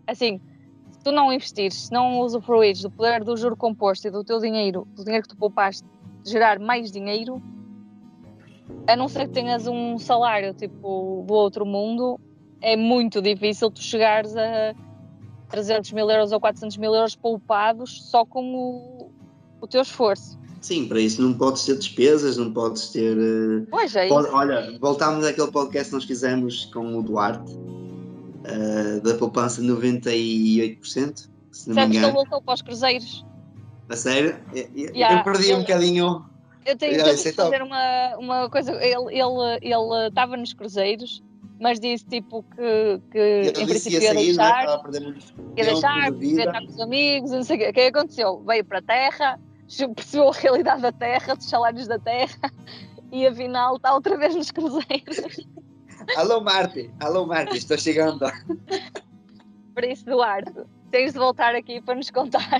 Assim, 0.08 0.42
se 0.90 1.00
tu 1.04 1.12
não 1.12 1.32
investires, 1.32 1.86
se 1.86 1.92
não 1.92 2.20
usufruires 2.22 2.82
do 2.82 2.90
poder 2.90 3.24
do 3.24 3.38
juro 3.38 3.56
composto 3.56 4.08
e 4.08 4.10
do 4.10 4.24
teu 4.24 4.40
dinheiro, 4.40 4.88
do 4.96 5.04
dinheiro 5.04 5.22
que 5.22 5.36
tu 5.36 5.38
poupaste, 5.38 5.88
gerar 6.26 6.58
mais 6.58 6.92
dinheiro, 6.92 7.40
a 8.88 8.96
não 8.96 9.08
ser 9.08 9.28
que 9.28 9.36
tenhas 9.36 9.68
um 9.68 10.00
salário 10.00 10.52
tipo 10.56 11.24
do 11.28 11.34
outro 11.36 11.64
mundo, 11.64 12.20
é 12.60 12.76
muito 12.76 13.22
difícil 13.22 13.70
tu 13.70 13.84
chegares 13.84 14.36
a 14.36 14.74
300 15.50 15.92
mil 15.92 16.10
euros 16.10 16.32
ou 16.32 16.40
400 16.40 16.76
mil 16.78 16.96
euros 16.96 17.16
poupados 17.16 18.02
só 18.10 18.26
com 18.26 18.56
o, 18.56 19.12
o 19.62 19.68
teu 19.68 19.84
esforço. 19.84 20.38
Sim, 20.62 20.88
para 20.88 21.00
isso 21.00 21.22
não 21.22 21.34
podes 21.34 21.65
ter 21.65 21.78
despesas, 21.78 22.38
não 22.38 22.52
podes 22.54 22.89
ter. 22.89 23.17
eh, 23.17 23.65
Pois 23.72 23.95
é, 23.95 24.08
pode- 24.08 24.28
olha, 24.30 24.78
voltámos 24.80 25.26
àquele 25.26 25.52
podcast 25.52 25.89
que 25.89 25.95
nós 25.95 26.04
fizemos 26.06 26.65
com 26.65 26.98
o 26.98 27.02
Duarte, 27.04 27.54
eh, 28.43 29.00
da 29.02 29.13
poupança 29.15 29.62
98%, 29.62 31.30
se 31.52 31.69
não 31.69 31.76
me 31.76 31.76
Sabes 31.76 31.76
que 31.76 31.80
ele 31.82 31.98
engano. 31.98 32.13
voltou 32.13 32.41
para 32.41 32.54
os 32.54 32.62
cruzeiros. 32.62 33.26
A 33.89 33.95
sério? 33.95 34.38
Eu, 34.54 34.63
eu- 34.76 34.95
Yeah, 34.95 35.19
eu 35.19 35.24
perdi 35.24 35.45
ele- 35.48 35.56
um 35.56 35.60
bocadinho. 35.62 36.26
Eu 36.65 36.78
tenho, 36.78 37.02
é 37.02 37.13
de 37.15 37.32
fazer 37.34 37.62
uma, 37.63 38.17
uma 38.17 38.50
coisa. 38.50 38.72
Ele 38.74 39.17
ele 39.17 39.60
ele 39.62 40.08
estava 40.08 40.38
nos 40.38 40.54
cruzeiros, 40.54 41.24
mas 41.60 41.80
disse 41.80 42.06
tipo 42.06 42.43
que, 42.56 43.02
que 43.12 43.17
Ele 43.17 43.48
em 43.50 43.54
que 43.54 43.65
princípio 43.65 44.00
ia 44.02 44.13
ia 44.13 44.13
sair, 44.13 44.34
não 44.36 44.43
é? 44.43 44.48
deixar, 44.48 44.62
estava 44.65 44.98
ia 45.58 45.63
deixar, 45.65 46.13
ia 46.22 46.43
estar 46.45 46.60
com 46.62 46.67
os 46.67 46.80
amigos, 46.82 47.32
não 47.32 47.43
sei 47.43 47.56
o 47.56 47.60
quê. 47.60 47.69
O 47.69 47.74
que 47.74 47.80
é 47.80 47.91
que 47.91 47.98
aconteceu? 47.98 48.43
Veio 48.45 48.63
para 48.65 48.78
a 48.80 48.82
Terra, 48.84 49.39
percebeu 49.96 50.30
a 50.30 50.34
realidade 50.34 50.82
da 50.82 50.92
Terra, 50.92 51.36
dos 51.36 51.50
salários 51.50 51.88
da 51.88 52.00
Terra, 52.00 52.52
e 53.12 53.26
afinal 53.28 53.76
está 53.76 53.94
outra 53.94 54.18
vez 54.18 54.36
nos 54.36 54.52
cruzeiros. 54.52 55.46
Alô, 56.16 56.42
Marte! 56.42 56.90
Alô, 57.00 57.26
Marte, 57.26 57.58
estou 57.58 57.78
chegando. 57.78 58.26
Por 59.74 59.84
isso, 59.84 60.06
Duarte, 60.06 60.52
tens 60.92 61.14
de 61.14 61.20
voltar 61.20 61.56
aqui 61.56 61.82
para 61.82 61.96
nos 61.96 62.10
contar. 62.10 62.60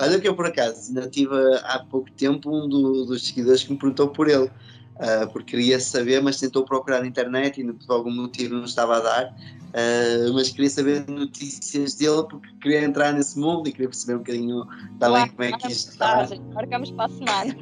Olha 0.00 0.20
que 0.20 0.28
eu 0.28 0.34
por 0.34 0.46
acaso 0.46 0.88
ainda 0.88 1.08
tive 1.08 1.34
há 1.64 1.78
pouco 1.90 2.10
tempo 2.12 2.50
um 2.50 2.68
do- 2.68 3.04
dos 3.06 3.26
seguidores 3.26 3.64
que 3.64 3.72
me 3.72 3.78
perguntou 3.78 4.08
por 4.08 4.28
ele, 4.28 4.50
ah, 4.98 5.26
porque 5.32 5.56
queria 5.56 5.78
saber, 5.80 6.22
mas 6.22 6.38
tentou 6.38 6.64
procurar 6.64 7.00
na 7.00 7.06
internet 7.06 7.60
e 7.60 7.72
por 7.72 7.92
algum 7.92 8.10
motivo 8.10 8.54
não 8.54 8.64
estava 8.64 8.96
a 8.96 9.00
dar, 9.00 9.34
ah, 9.74 10.32
mas 10.34 10.50
queria 10.50 10.70
saber 10.70 11.08
notícias 11.08 11.94
dele 11.94 12.24
porque 12.28 12.48
queria 12.60 12.84
entrar 12.84 13.12
nesse 13.12 13.38
mundo 13.38 13.68
e 13.68 13.72
queria 13.72 13.88
perceber 13.88 14.14
um 14.14 14.18
bocadinho 14.18 14.66
também 14.98 15.28
como 15.28 15.42
é 15.44 15.52
que 15.52 15.68
isto 15.68 15.90
está. 15.90 16.28
Marcamos 16.54 16.90
para 16.90 17.04
a 17.04 17.08
semana. 17.08 17.56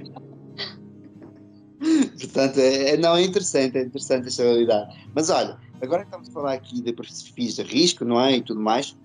Portanto, 2.19 2.59
é, 2.59 2.91
é- 2.91 2.97
não 2.97 3.17
é 3.17 3.23
interessante, 3.23 3.77
é 3.79 3.83
interessante 3.83 4.29
esta 4.29 4.43
realidade. 4.43 4.95
Mas 5.15 5.31
olha, 5.31 5.59
agora 5.83 6.03
que 6.03 6.09
estamos 6.09 6.29
a 6.29 6.33
falar 6.33 6.55
aqui 6.55 6.81
de 6.81 6.93
perfis 6.93 7.57
de 7.57 7.63
risco, 7.63 8.05
não 8.05 8.21
é? 8.21 8.37
E 8.37 8.43
tudo 8.43 8.61
mais, 8.61 8.97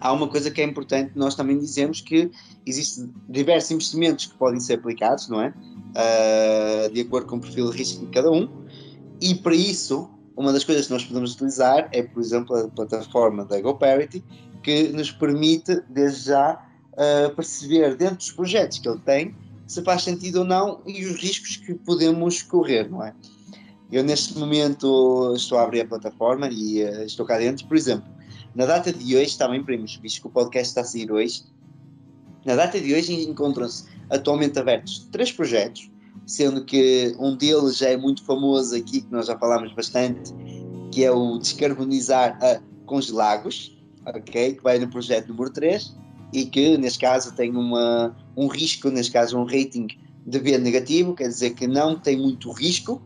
há 0.00 0.12
uma 0.12 0.28
coisa 0.28 0.50
que 0.50 0.60
é 0.60 0.64
importante, 0.64 1.12
nós 1.14 1.34
também 1.34 1.58
dizemos 1.58 2.00
que 2.00 2.30
existem 2.66 3.12
diversos 3.28 3.70
investimentos 3.70 4.26
que 4.26 4.34
podem 4.34 4.60
ser 4.60 4.74
aplicados, 4.74 5.28
não 5.28 5.40
é? 5.40 5.52
Ah, 5.94 6.88
de 6.92 7.00
acordo 7.00 7.26
com 7.26 7.36
o 7.36 7.40
perfil 7.40 7.70
de 7.70 7.78
risco 7.78 8.04
de 8.06 8.12
cada 8.12 8.30
um, 8.30 8.48
e 9.20 9.34
para 9.34 9.54
isso, 9.54 10.08
uma 10.36 10.52
das 10.52 10.64
coisas 10.64 10.86
que 10.86 10.92
nós 10.92 11.04
podemos 11.04 11.34
utilizar 11.34 11.88
é, 11.92 12.02
por 12.02 12.20
exemplo, 12.20 12.56
a 12.56 12.68
plataforma 12.68 13.44
da 13.44 13.60
GoParity, 13.60 14.22
que 14.62 14.88
nos 14.88 15.10
permite, 15.10 15.80
desde 15.88 16.26
já, 16.26 16.64
ah, 16.96 17.32
perceber 17.34 17.96
dentro 17.96 18.16
dos 18.16 18.32
projetos 18.32 18.78
que 18.78 18.88
ele 18.88 19.00
tem 19.00 19.34
se 19.66 19.82
faz 19.82 20.02
sentido 20.02 20.40
ou 20.40 20.44
não 20.44 20.80
e 20.86 21.04
os 21.04 21.20
riscos 21.20 21.58
que 21.58 21.74
podemos 21.74 22.42
correr, 22.42 22.90
não 22.90 23.04
é? 23.04 23.14
Eu 23.92 24.02
neste 24.02 24.36
momento 24.38 25.34
estou 25.34 25.58
a 25.58 25.62
abrir 25.62 25.82
a 25.82 25.86
plataforma 25.86 26.48
e 26.50 26.82
eh, 26.82 27.04
estou 27.04 27.24
cá 27.24 27.38
dentro, 27.38 27.66
por 27.66 27.76
exemplo, 27.76 28.08
na 28.58 28.66
data 28.66 28.92
de 28.92 29.16
hoje, 29.16 29.38
também 29.38 29.62
primos, 29.62 29.94
visto 30.02 30.20
que 30.20 30.26
o 30.26 30.30
podcast 30.30 30.70
está 30.70 30.80
a 30.80 30.84
sair 30.84 31.12
hoje, 31.12 31.44
na 32.44 32.56
data 32.56 32.80
de 32.80 32.92
hoje 32.92 33.12
encontram-se 33.22 33.84
atualmente 34.10 34.58
abertos 34.58 35.08
três 35.12 35.30
projetos, 35.30 35.88
sendo 36.26 36.64
que 36.64 37.14
um 37.20 37.36
deles 37.36 37.76
já 37.76 37.90
é 37.90 37.96
muito 37.96 38.24
famoso 38.24 38.74
aqui, 38.74 39.02
que 39.02 39.12
nós 39.12 39.28
já 39.28 39.38
falámos 39.38 39.72
bastante, 39.74 40.34
que 40.90 41.04
é 41.04 41.10
o 41.12 41.38
Descarbonizar 41.38 42.36
a 42.42 42.60
Congelagos, 42.84 43.78
ok? 44.04 44.54
Que 44.54 44.62
vai 44.64 44.76
no 44.80 44.88
projeto 44.90 45.28
número 45.28 45.50
3 45.50 45.96
e 46.32 46.44
que, 46.44 46.76
neste 46.76 46.98
caso, 46.98 47.36
tem 47.36 47.54
uma, 47.54 48.16
um 48.36 48.48
risco, 48.48 48.90
neste 48.90 49.12
caso, 49.12 49.38
um 49.38 49.44
rating 49.44 49.86
de 50.26 50.38
B 50.40 50.58
negativo, 50.58 51.14
quer 51.14 51.28
dizer 51.28 51.50
que 51.50 51.68
não 51.68 51.96
tem 51.96 52.16
muito 52.16 52.50
risco, 52.50 53.00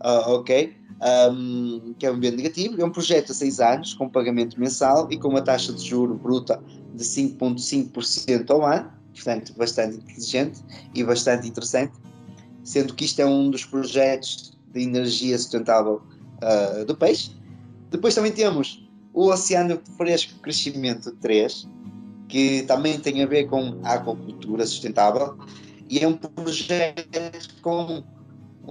ah, 0.00 0.32
ok? 0.32 0.76
Um, 1.00 1.94
que 1.96 2.06
é 2.06 2.10
um 2.10 2.18
B 2.18 2.30
negativo. 2.30 2.80
É 2.80 2.84
um 2.84 2.90
projeto 2.90 3.30
a 3.30 3.34
6 3.34 3.60
anos, 3.60 3.94
com 3.94 4.08
pagamento 4.08 4.58
mensal 4.58 5.06
e 5.10 5.16
com 5.16 5.28
uma 5.28 5.42
taxa 5.42 5.72
de 5.72 5.86
juro 5.86 6.14
bruta 6.14 6.60
de 6.94 7.04
5,5% 7.04 8.50
ao 8.50 8.66
ano, 8.66 8.90
portanto, 9.14 9.54
bastante 9.56 9.96
inteligente 9.96 10.60
e 10.94 11.04
bastante 11.04 11.46
interessante, 11.46 11.92
sendo 12.64 12.94
que 12.94 13.04
isto 13.04 13.20
é 13.20 13.26
um 13.26 13.48
dos 13.50 13.64
projetos 13.64 14.58
de 14.72 14.82
energia 14.82 15.38
sustentável 15.38 16.02
ah, 16.42 16.84
do 16.84 16.96
peixe. 16.96 17.30
Depois 17.90 18.14
também 18.14 18.32
temos 18.32 18.86
o 19.12 19.28
Oceano 19.30 19.80
Fresco 19.96 20.38
Crescimento 20.40 21.12
3, 21.20 21.68
que 22.28 22.62
também 22.62 22.98
tem 22.98 23.22
a 23.22 23.26
ver 23.26 23.46
com 23.48 23.78
a 23.82 23.94
aquacultura 23.94 24.66
sustentável 24.66 25.36
e 25.88 25.98
é 26.00 26.06
um 26.06 26.14
projeto 26.14 27.54
com 27.62 28.04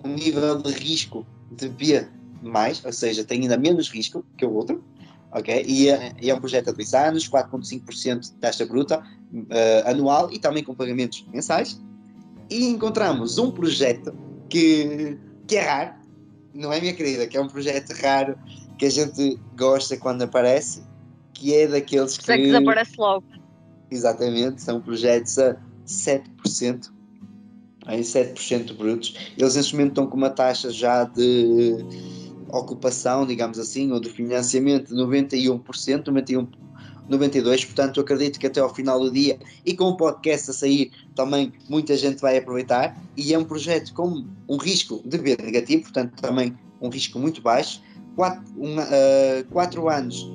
um 0.03 0.07
nível 0.07 0.61
de 0.61 0.71
risco 0.71 1.25
de 1.51 1.67
B 1.69 2.07
mais, 2.41 2.84
ou 2.84 2.91
seja, 2.91 3.23
tem 3.23 3.41
ainda 3.41 3.58
menos 3.58 3.89
risco 3.89 4.23
que 4.38 4.45
o 4.45 4.54
outro, 4.54 4.84
ok? 5.32 5.63
E 5.67 5.89
é, 5.89 6.13
e 6.21 6.30
é 6.30 6.36
um 6.36 6.39
projeto 6.39 6.69
a 6.69 6.71
dois 6.71 6.93
anos, 6.93 7.30
4,5% 7.30 8.19
de 8.19 8.32
taxa 8.34 8.65
bruta 8.65 9.04
eh, 9.50 9.84
anual 9.86 10.32
e 10.32 10.39
também 10.39 10.63
com 10.63 10.73
pagamentos 10.73 11.26
mensais. 11.34 11.80
E 12.50 12.65
encontramos 12.65 13.38
um 13.38 13.52
projeto 13.52 14.13
que, 14.50 15.17
que 15.47 15.58
é 15.58 15.62
raro, 15.62 15.93
não 16.54 16.71
é 16.71 16.80
minha 16.80 16.93
querida, 16.93 17.28
que 17.28 17.36
é 17.38 17.41
um 17.41 17.47
projeto 17.47 17.91
raro 18.02 18.38
que 18.78 18.86
a 18.86 18.89
gente 18.89 19.39
gosta 19.58 19.97
quando 19.97 20.21
aparece, 20.21 20.84
que 21.34 21.54
é 21.54 21.67
daqueles 21.67 22.13
Sei 22.13 22.38
que 22.38 22.43
que 22.43 22.52
desaparece 22.52 22.93
logo. 22.97 23.26
Exatamente, 23.91 24.62
são 24.62 24.82
projetos 24.82 25.38
a 25.38 25.58
7%, 25.86 26.91
em 27.89 28.02
7% 28.02 28.76
brutos. 28.76 29.34
Eles 29.38 29.56
neste 29.56 29.73
momento 29.73 29.89
estão 29.89 30.08
com 30.08 30.17
uma 30.17 30.30
taxa 30.30 30.69
já 30.71 31.04
de 31.04 31.78
ocupação, 32.49 33.25
digamos 33.25 33.60
assim, 33.60 33.91
ou 33.91 33.99
de 33.99 34.10
financiamento 34.10 34.95
de 34.95 35.01
91%, 35.01 36.07
91, 36.07 36.47
92%, 37.10 37.65
portanto 37.65 37.97
eu 37.97 38.03
acredito 38.03 38.39
que 38.39 38.47
até 38.47 38.60
ao 38.60 38.73
final 38.73 38.99
do 38.99 39.12
dia 39.12 39.39
e 39.65 39.73
com 39.73 39.86
o 39.86 39.97
podcast 39.97 40.51
a 40.51 40.53
sair 40.53 40.91
também 41.15 41.53
muita 41.69 41.95
gente 41.95 42.19
vai 42.21 42.38
aproveitar. 42.38 42.97
E 43.15 43.33
é 43.33 43.38
um 43.38 43.45
projeto 43.45 43.93
com 43.93 44.25
um 44.47 44.57
risco 44.57 45.01
de 45.05 45.17
B 45.17 45.38
negativo, 45.41 45.83
portanto 45.83 46.21
também 46.21 46.57
um 46.81 46.89
risco 46.89 47.17
muito 47.17 47.41
baixo, 47.41 47.81
4, 48.15 48.43
um, 48.57 48.77
uh, 48.79 49.89
anos 49.89 50.29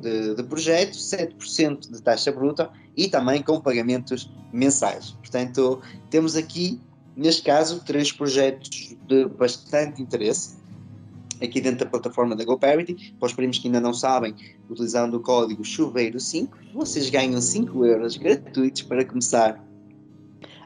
de, 0.00 0.34
de 0.34 0.42
projeto, 0.44 0.96
7% 0.96 1.90
de 1.90 2.02
taxa 2.02 2.30
bruta 2.30 2.70
e 2.96 3.08
também 3.08 3.42
com 3.42 3.60
pagamentos 3.60 4.30
mensais. 4.52 5.10
Portanto, 5.10 5.80
temos 6.10 6.36
aqui, 6.36 6.80
neste 7.16 7.42
caso, 7.42 7.82
três 7.84 8.12
projetos 8.12 8.96
de 9.06 9.26
bastante 9.26 10.00
interesse 10.00 10.56
aqui 11.42 11.60
dentro 11.60 11.84
da 11.84 11.86
plataforma 11.86 12.34
da 12.34 12.44
GoParity. 12.44 13.14
Para 13.18 13.26
os 13.26 13.32
primos 13.32 13.58
que 13.58 13.68
ainda 13.68 13.80
não 13.80 13.92
sabem, 13.92 14.34
utilizando 14.68 15.14
o 15.14 15.20
código 15.20 15.62
Chuveiro5, 15.62 16.48
vocês 16.74 17.10
ganham 17.10 17.40
5 17.40 17.84
euros 17.84 18.16
gratuitos 18.16 18.82
para 18.82 19.04
começar 19.04 19.62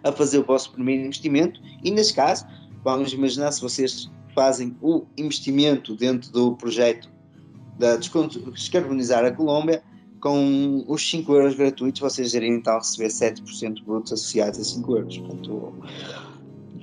a 0.02 0.12
fazer 0.12 0.38
o 0.38 0.44
vosso 0.44 0.72
primeiro 0.72 1.04
investimento. 1.04 1.60
E 1.84 1.90
neste 1.90 2.14
caso, 2.14 2.46
vamos 2.82 3.12
imaginar 3.12 3.52
se 3.52 3.60
vocês 3.60 4.10
fazem 4.34 4.76
o 4.80 5.04
investimento 5.18 5.94
dentro 5.96 6.30
do 6.30 6.56
projeto 6.56 7.10
da 7.78 7.96
descarbonizar 7.96 9.24
a 9.24 9.30
Colômbia, 9.32 9.82
com 10.20 10.84
os 10.86 11.10
5 11.10 11.32
euros 11.34 11.54
gratuitos, 11.54 12.00
vocês 12.00 12.34
irem 12.34 12.56
então 12.56 12.76
receber 12.76 13.08
7% 13.08 13.82
brutos 13.84 14.12
associados 14.12 14.60
a 14.60 14.64
5 14.64 14.96
euros. 14.96 15.18
Portanto, 15.18 15.74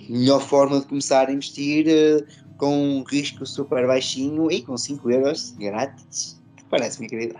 melhor 0.10 0.42
forma 0.42 0.80
de 0.80 0.88
começar 0.88 1.28
a 1.28 1.32
investir 1.32 1.86
eh, 1.88 2.26
com 2.58 3.00
um 3.00 3.04
risco 3.04 3.46
super 3.46 3.86
baixinho 3.88 4.52
e 4.52 4.62
com 4.62 4.78
5 4.78 5.10
euros 5.12 5.52
grátis. 5.52 6.42
Parece, 6.70 7.00
minha 7.00 7.10
querida. 7.10 7.40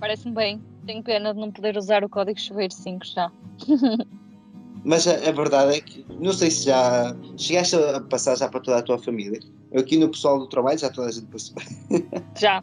Parece-me 0.00 0.34
bem. 0.34 0.62
Tenho 0.86 1.02
pena 1.02 1.32
de 1.32 1.40
não 1.40 1.50
poder 1.50 1.76
usar 1.76 2.02
o 2.04 2.08
código 2.08 2.38
chuveiro 2.40 2.72
5 2.72 3.04
já. 3.06 3.30
Mas 4.84 5.06
a, 5.06 5.12
a 5.28 5.32
verdade 5.32 5.76
é 5.76 5.80
que, 5.80 6.04
não 6.18 6.32
sei 6.32 6.50
se 6.50 6.64
já 6.64 7.14
chegaste 7.36 7.76
a 7.76 8.00
passar 8.00 8.36
já 8.36 8.48
para 8.48 8.58
toda 8.60 8.78
a 8.78 8.82
tua 8.82 8.98
família. 8.98 9.38
Eu 9.70 9.80
aqui 9.80 9.96
no 9.96 10.08
pessoal 10.08 10.40
do 10.40 10.48
trabalho 10.48 10.78
já 10.78 10.90
toda 10.90 11.08
a 11.08 11.12
gente 11.12 11.26
passou. 11.26 11.54
Já. 12.36 12.62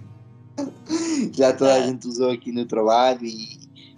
já 1.34 1.54
toda 1.54 1.74
a 1.74 1.78
É. 1.78 1.88
gente 1.88 2.06
usou 2.08 2.32
aqui 2.32 2.52
no 2.52 2.66
trabalho 2.66 3.24
e, 3.26 3.58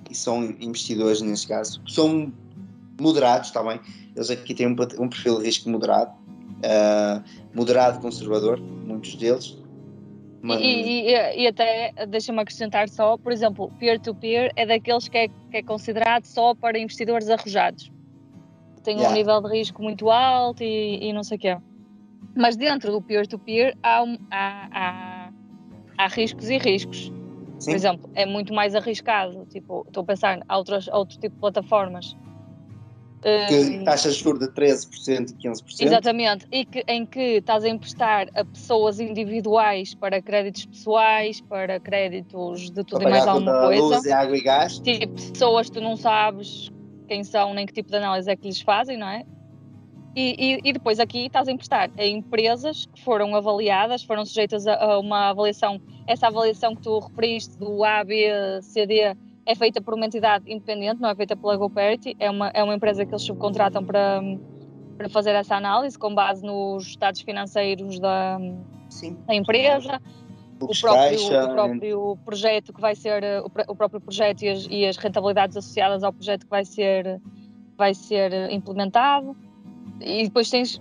e 0.10 0.14
são 0.16 0.44
investidores 0.60 1.22
neste 1.22 1.48
caso. 1.48 1.82
São 1.88 2.32
moderados 3.02 3.52
também. 3.52 3.80
Eles 4.16 4.30
aqui 4.30 4.54
têm 4.54 4.68
um, 4.68 4.72
um 5.00 5.10
perfil 5.10 5.40
de 5.40 5.46
risco 5.46 5.70
moderado, 5.70 6.12
ah, 6.64 7.24
moderado 7.54 8.00
conservador, 8.00 8.60
muitos 8.60 9.16
deles. 9.16 9.58
Mas, 10.44 10.60
E, 10.62 11.12
e- 11.12 11.42
e 11.44 11.48
até, 11.48 11.94
deixa-me 12.08 12.42
acrescentar 12.42 12.90
só, 12.90 13.18
por 13.18 13.32
exemplo, 13.32 13.72
peer-to-peer 13.80 14.52
é 14.56 14.66
daqueles 14.66 15.08
que 15.08 15.18
é, 15.18 15.28
que 15.28 15.58
é 15.58 15.64
considerado 15.64 16.26
só 16.26 16.56
para 16.56 16.80
investidores 16.80 17.30
arrojados. 17.30 17.92
Tem 18.84 18.96
um 18.96 19.00
Yeah. 19.02 19.16
nível 19.16 19.42
de 19.42 19.50
risco 19.50 19.82
muito 19.84 20.10
alto 20.10 20.64
e, 20.64 21.08
e 21.10 21.14
não 21.14 21.24
sei 21.24 21.38
o 21.38 21.40
quê. 21.40 21.58
Mas 22.36 22.56
dentro 22.56 22.92
do 22.92 23.02
peer-to-peer 23.02 23.78
há, 23.84 24.02
um- 24.04 24.18
há, 24.32 24.68
há, 24.72 25.30
há 26.00 26.08
riscos 26.08 26.50
e 26.50 26.58
riscos. 26.58 27.12
sim, 27.60 27.72
Por 27.72 27.76
exemplo, 27.76 28.10
é 28.16 28.26
muito 28.26 28.52
mais 28.54 28.74
arriscado. 28.74 29.46
Tipo, 29.52 29.84
estou 29.88 30.02
a 30.02 30.06
pensar 30.06 30.38
em 30.40 30.42
outras, 30.52 30.88
outro 30.88 31.20
tipo 31.20 31.36
de 31.36 31.40
plataformas. 31.40 32.16
Que 33.22 33.84
taxas 33.84 34.16
de 34.16 34.24
juros 34.24 34.40
de 34.40 34.48
13% 34.48 35.30
e 35.30 35.48
15%. 35.48 35.82
Exatamente, 35.82 36.48
e 36.52 36.66
que, 36.66 36.84
em 36.88 37.06
que 37.06 37.38
estás 37.38 37.64
a 37.64 37.70
emprestar 37.70 38.28
a 38.34 38.44
pessoas 38.44 39.00
individuais 39.00 39.94
para 39.94 40.22
créditos 40.22 40.66
pessoais, 40.66 41.40
para 41.42 41.80
créditos 41.80 42.72
de 42.72 42.84
tudo 42.84 43.04
e 43.04 43.10
mais 43.10 43.28
alguma 43.28 43.62
coisa. 43.62 43.82
luz 43.82 44.06
e 44.06 44.12
água 44.12 44.36
e 44.38 44.42
gás. 44.42 44.80
Tipo, 44.80 45.14
pessoas 45.14 45.68
que 45.68 45.74
tu 45.74 45.82
não 45.82 45.96
sabes 45.96 46.72
quem 47.08 47.24
são, 47.24 47.54
nem 47.54 47.66
que 47.66 47.74
tipo 47.74 47.90
de 47.90 47.98
análise 47.98 48.30
é 48.30 48.36
que 48.36 48.48
lhes 48.48 48.62
fazem, 48.62 48.98
não 48.98 49.08
é? 49.08 49.24
E, 50.16 50.36
e, 50.38 50.70
e 50.70 50.74
depois 50.74 51.00
aqui 51.00 51.26
estás 51.28 51.48
a 51.48 51.52
emprestar 51.52 51.90
a 51.98 52.06
empresas 52.06 52.86
que 52.86 53.02
foram 53.02 53.34
avaliadas, 53.36 54.04
foram 54.04 54.26
sujeitas 54.26 54.68
a, 54.68 54.76
a 54.76 55.00
uma 55.00 55.30
avaliação. 55.30 55.80
Essa 56.08 56.28
avaliação 56.28 56.76
que 56.76 56.82
tu 56.82 57.00
referiste 57.00 57.58
do 57.58 57.84
A, 57.84 58.04
B, 58.04 58.28
C, 58.62 58.86
D 58.86 59.16
é 59.46 59.56
feita 59.56 59.82
por 59.82 59.94
uma 59.94 60.06
entidade 60.06 60.52
independente, 60.52 61.02
não 61.02 61.10
é 61.10 61.16
feita 61.16 61.36
pela 61.36 61.58
GoParity, 61.58 62.16
é 62.20 62.30
uma, 62.30 62.50
é 62.50 62.64
uma 62.64 62.76
empresa 62.76 63.06
que 63.06 63.12
eles 63.12 63.24
subcontratam 63.24 63.84
para, 63.84 64.22
para 64.98 65.10
fazer 65.10 65.32
essa 65.32 65.56
análise 65.56 65.98
com 65.98 66.14
base 66.14 66.46
nos 66.46 66.88
estados 66.88 67.22
financeiros 67.22 68.00
da, 68.00 68.38
Sim. 68.90 69.18
da 69.28 69.34
empresa, 69.34 70.00
o 70.60 70.68
próprio, 70.80 71.10
caixa, 71.10 71.46
o 71.46 71.54
próprio 71.54 72.18
projeto 72.24 72.74
que 72.74 72.80
vai 72.82 72.96
ser 72.96 73.24
o, 73.44 73.50
pr- 73.50 73.66
o 73.68 73.76
próprio 73.76 74.00
projeto 74.00 74.44
e 74.44 74.50
as, 74.50 74.68
e 74.70 74.86
as 74.86 74.98
rentabilidades 74.98 75.58
associadas 75.58 76.04
ao 76.04 76.14
projeto 76.14 76.44
que 76.44 76.50
vai 76.50 76.64
ser 76.64 77.20
vai 77.76 77.96
ser 77.96 78.32
implementado. 78.52 79.36
E 80.00 80.26
depois 80.26 80.52
tens 80.52 80.80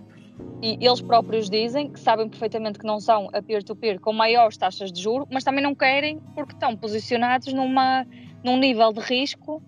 e 0.62 0.76
eles 0.80 1.00
próprios 1.00 1.48
dizem 1.48 1.90
que 1.90 1.98
sabem 1.98 2.28
perfeitamente 2.28 2.78
que 2.78 2.86
não 2.86 3.00
são 3.00 3.28
a 3.32 3.40
peer-to-peer 3.40 3.98
com 3.98 4.12
maiores 4.12 4.58
taxas 4.58 4.92
de 4.92 5.00
juro, 5.00 5.26
mas 5.30 5.42
também 5.42 5.62
não 5.62 5.74
querem 5.74 6.20
porque 6.34 6.52
estão 6.52 6.76
posicionados 6.76 7.52
numa 7.52 8.06
num 8.44 8.56
nível 8.58 8.92
de 8.92 9.00
risco 9.00 9.62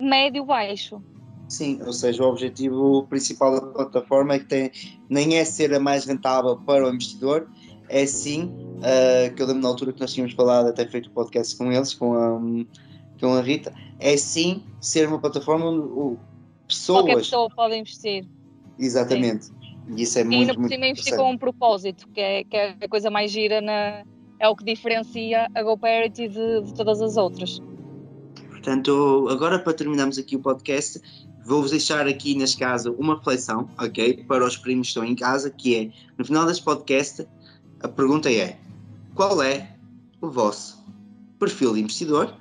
médio 0.00 0.44
baixo. 0.44 1.02
Sim, 1.48 1.80
ou 1.84 1.92
seja, 1.92 2.22
o 2.22 2.28
objetivo 2.28 3.06
principal 3.08 3.52
da 3.52 3.66
plataforma 3.66 4.34
é 4.34 4.38
que 4.38 4.44
tem, 4.46 4.70
nem 5.08 5.36
é 5.36 5.44
ser 5.44 5.74
a 5.74 5.80
mais 5.80 6.04
rentável 6.04 6.56
para 6.58 6.86
o 6.86 6.94
investidor, 6.94 7.50
é 7.88 8.06
sim, 8.06 8.54
ah, 8.82 9.28
que 9.34 9.42
eu 9.42 9.46
lembro 9.46 9.62
na 9.62 9.68
altura 9.68 9.92
que 9.92 10.00
nós 10.00 10.12
tínhamos 10.12 10.32
falado, 10.34 10.68
até 10.68 10.86
feito 10.86 11.08
o 11.08 11.10
podcast 11.10 11.56
com 11.58 11.72
eles, 11.72 11.92
com 11.92 12.14
a, 12.14 12.40
com 13.20 13.34
a 13.34 13.40
Rita, 13.42 13.74
é 13.98 14.16
sim 14.16 14.62
ser 14.80 15.08
uma 15.08 15.18
plataforma 15.18 15.66
onde 15.66 15.80
o- 15.80 16.16
Qualquer 16.86 17.14
pessoas. 17.14 17.14
pessoa 17.26 17.50
pode 17.50 17.76
investir. 17.76 18.24
Exatamente. 18.78 19.48
E 19.88 20.02
isso 20.02 20.18
é 20.20 20.22
e 20.22 20.24
muito, 20.24 20.38
ainda 20.40 20.54
por 20.54 20.60
muito 20.60 20.72
cima 20.72 20.86
investir 20.86 21.16
com 21.16 21.30
um 21.32 21.36
propósito, 21.36 22.08
que 22.14 22.20
é, 22.20 22.44
que 22.44 22.56
é 22.56 22.76
a 22.80 22.88
coisa 22.88 23.10
mais 23.10 23.30
gira 23.32 23.60
na, 23.60 24.04
é 24.40 24.48
o 24.48 24.56
que 24.56 24.64
diferencia 24.64 25.46
a 25.54 25.62
GoParity 25.62 26.28
de, 26.28 26.62
de 26.62 26.74
todas 26.74 27.00
as 27.00 27.16
outras. 27.16 27.60
Portanto, 28.48 29.28
agora 29.30 29.58
para 29.58 29.72
terminarmos 29.74 30.18
aqui 30.18 30.34
o 30.34 30.40
podcast, 30.40 31.00
vou-vos 31.44 31.70
deixar 31.70 32.08
aqui 32.08 32.34
neste 32.34 32.58
caso 32.58 32.92
uma 32.98 33.16
reflexão, 33.16 33.70
ok? 33.78 34.24
Para 34.24 34.44
os 34.44 34.56
primos 34.56 34.88
que 34.88 34.90
estão 34.90 35.04
em 35.04 35.14
casa, 35.14 35.50
que 35.50 35.76
é, 35.76 35.90
no 36.18 36.24
final 36.24 36.46
deste 36.46 36.64
podcast, 36.64 37.26
a 37.80 37.88
pergunta 37.88 38.32
é, 38.32 38.58
qual 39.14 39.42
é 39.42 39.76
o 40.20 40.28
vosso 40.28 40.82
perfil 41.38 41.74
de 41.74 41.80
investidor, 41.80 42.34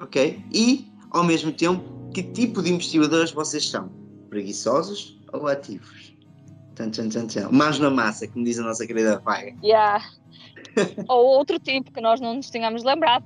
ok? 0.00 0.42
E, 0.52 0.86
ao 1.10 1.24
mesmo 1.24 1.52
tempo, 1.52 2.10
que 2.12 2.22
tipo 2.22 2.62
de 2.62 2.72
investidores 2.72 3.30
vocês 3.30 3.68
são? 3.68 3.90
Preguiçosos 4.30 5.18
ou 5.32 5.46
ativos? 5.46 6.17
Tan, 6.78 6.90
tan, 6.90 7.08
tan, 7.08 7.26
tan. 7.26 7.50
Mãos 7.50 7.80
na 7.80 7.90
massa, 7.90 8.28
como 8.28 8.44
diz 8.44 8.56
a 8.60 8.62
nossa 8.62 8.86
querida 8.86 9.18
Vaga. 9.18 9.52
Yeah. 9.64 10.00
Ou 11.08 11.26
outro 11.26 11.58
tipo 11.58 11.90
que 11.90 12.00
nós 12.00 12.20
não 12.20 12.34
nos 12.34 12.50
tínhamos 12.50 12.84
lembrado, 12.84 13.24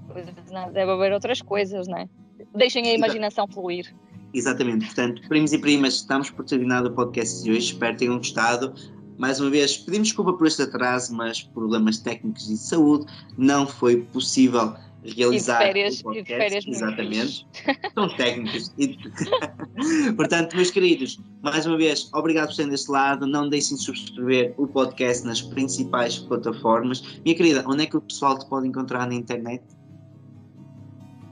não, 0.51 0.73
deve 0.73 0.91
haver 0.91 1.13
outras 1.13 1.43
coisas, 1.43 1.87
não 1.87 1.99
é? 1.99 2.09
Deixem 2.55 2.89
a 2.89 2.95
imaginação 2.95 3.47
fluir. 3.47 3.95
Exatamente, 4.33 4.87
portanto, 4.87 5.21
primos 5.29 5.53
e 5.53 5.59
primas, 5.59 5.97
estamos 5.97 6.31
por 6.31 6.47
terminar 6.47 6.83
o 6.87 6.93
podcast 6.93 7.45
de 7.45 7.51
hoje, 7.51 7.73
espero 7.73 7.93
que 7.93 7.99
tenham 7.99 8.17
gostado. 8.17 8.73
Mais 9.19 9.39
uma 9.39 9.51
vez, 9.51 9.77
pedimos 9.77 10.09
desculpa 10.09 10.33
por 10.33 10.47
este 10.47 10.63
atraso, 10.63 11.15
mas 11.15 11.43
problemas 11.43 11.99
técnicos 11.99 12.47
e 12.47 12.55
de 12.55 12.59
saúde 12.59 13.05
não 13.37 13.67
foi 13.67 13.99
possível 14.05 14.75
realizar 15.05 15.59
férias- 15.59 15.95
o 16.05 16.13
e 16.13 16.23
de 16.23 16.31
podcast. 16.31 16.37
férias 16.37 16.65
Exatamente, 16.67 17.47
são 17.95 18.17
técnicos. 18.17 18.73
E- 18.79 18.97
Portanto, 20.17 20.55
meus 20.57 20.71
queridos, 20.71 21.19
mais 21.43 21.67
uma 21.67 21.77
vez, 21.77 22.09
obrigado 22.15 22.49
por 22.49 22.55
serem 22.55 22.71
deste 22.71 22.91
lado. 22.91 23.27
Não 23.27 23.49
deixem 23.49 23.77
de 23.77 23.83
subscrever 23.85 24.55
o 24.57 24.67
podcast 24.67 25.27
nas 25.27 25.43
principais 25.43 26.19
plataformas. 26.19 27.21
Minha 27.25 27.37
querida, 27.37 27.65
onde 27.67 27.83
é 27.85 27.87
que 27.87 27.97
o 27.97 28.01
pessoal 28.01 28.39
te 28.39 28.47
pode 28.49 28.69
encontrar 28.69 29.07
na 29.07 29.15
internet? 29.15 29.63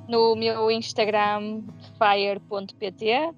No 0.08 0.34
meu 0.34 0.70
Instagram, 0.70 1.62
fire.pt, 1.96 3.30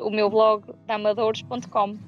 o 0.00 0.10
meu 0.10 0.30
blog, 0.30 0.64
amadores.com. 0.88 1.98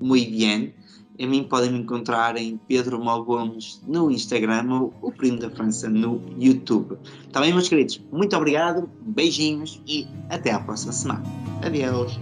Muito 0.00 0.30
bem. 0.36 0.74
A 1.20 1.26
mim 1.26 1.44
podem 1.44 1.70
me 1.70 1.78
encontrar 1.78 2.36
em 2.36 2.58
Pedro 2.68 3.02
Mó 3.02 3.20
Gomes 3.20 3.82
no 3.86 4.10
Instagram 4.10 4.66
ou 4.70 4.94
o 5.02 5.12
Primo 5.12 5.38
da 5.38 5.50
França 5.50 5.88
no 5.88 6.20
YouTube. 6.38 6.96
Está 7.26 7.40
bem, 7.40 7.52
meus 7.52 7.68
queridos? 7.68 8.02
Muito 8.10 8.36
obrigado, 8.36 8.88
beijinhos 9.02 9.80
e 9.86 10.06
até 10.30 10.52
à 10.52 10.60
próxima 10.60 10.92
semana. 10.92 11.22
Adeus. 11.62 12.18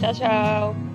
Tchau, 0.00 0.14
tchau. 0.14 0.91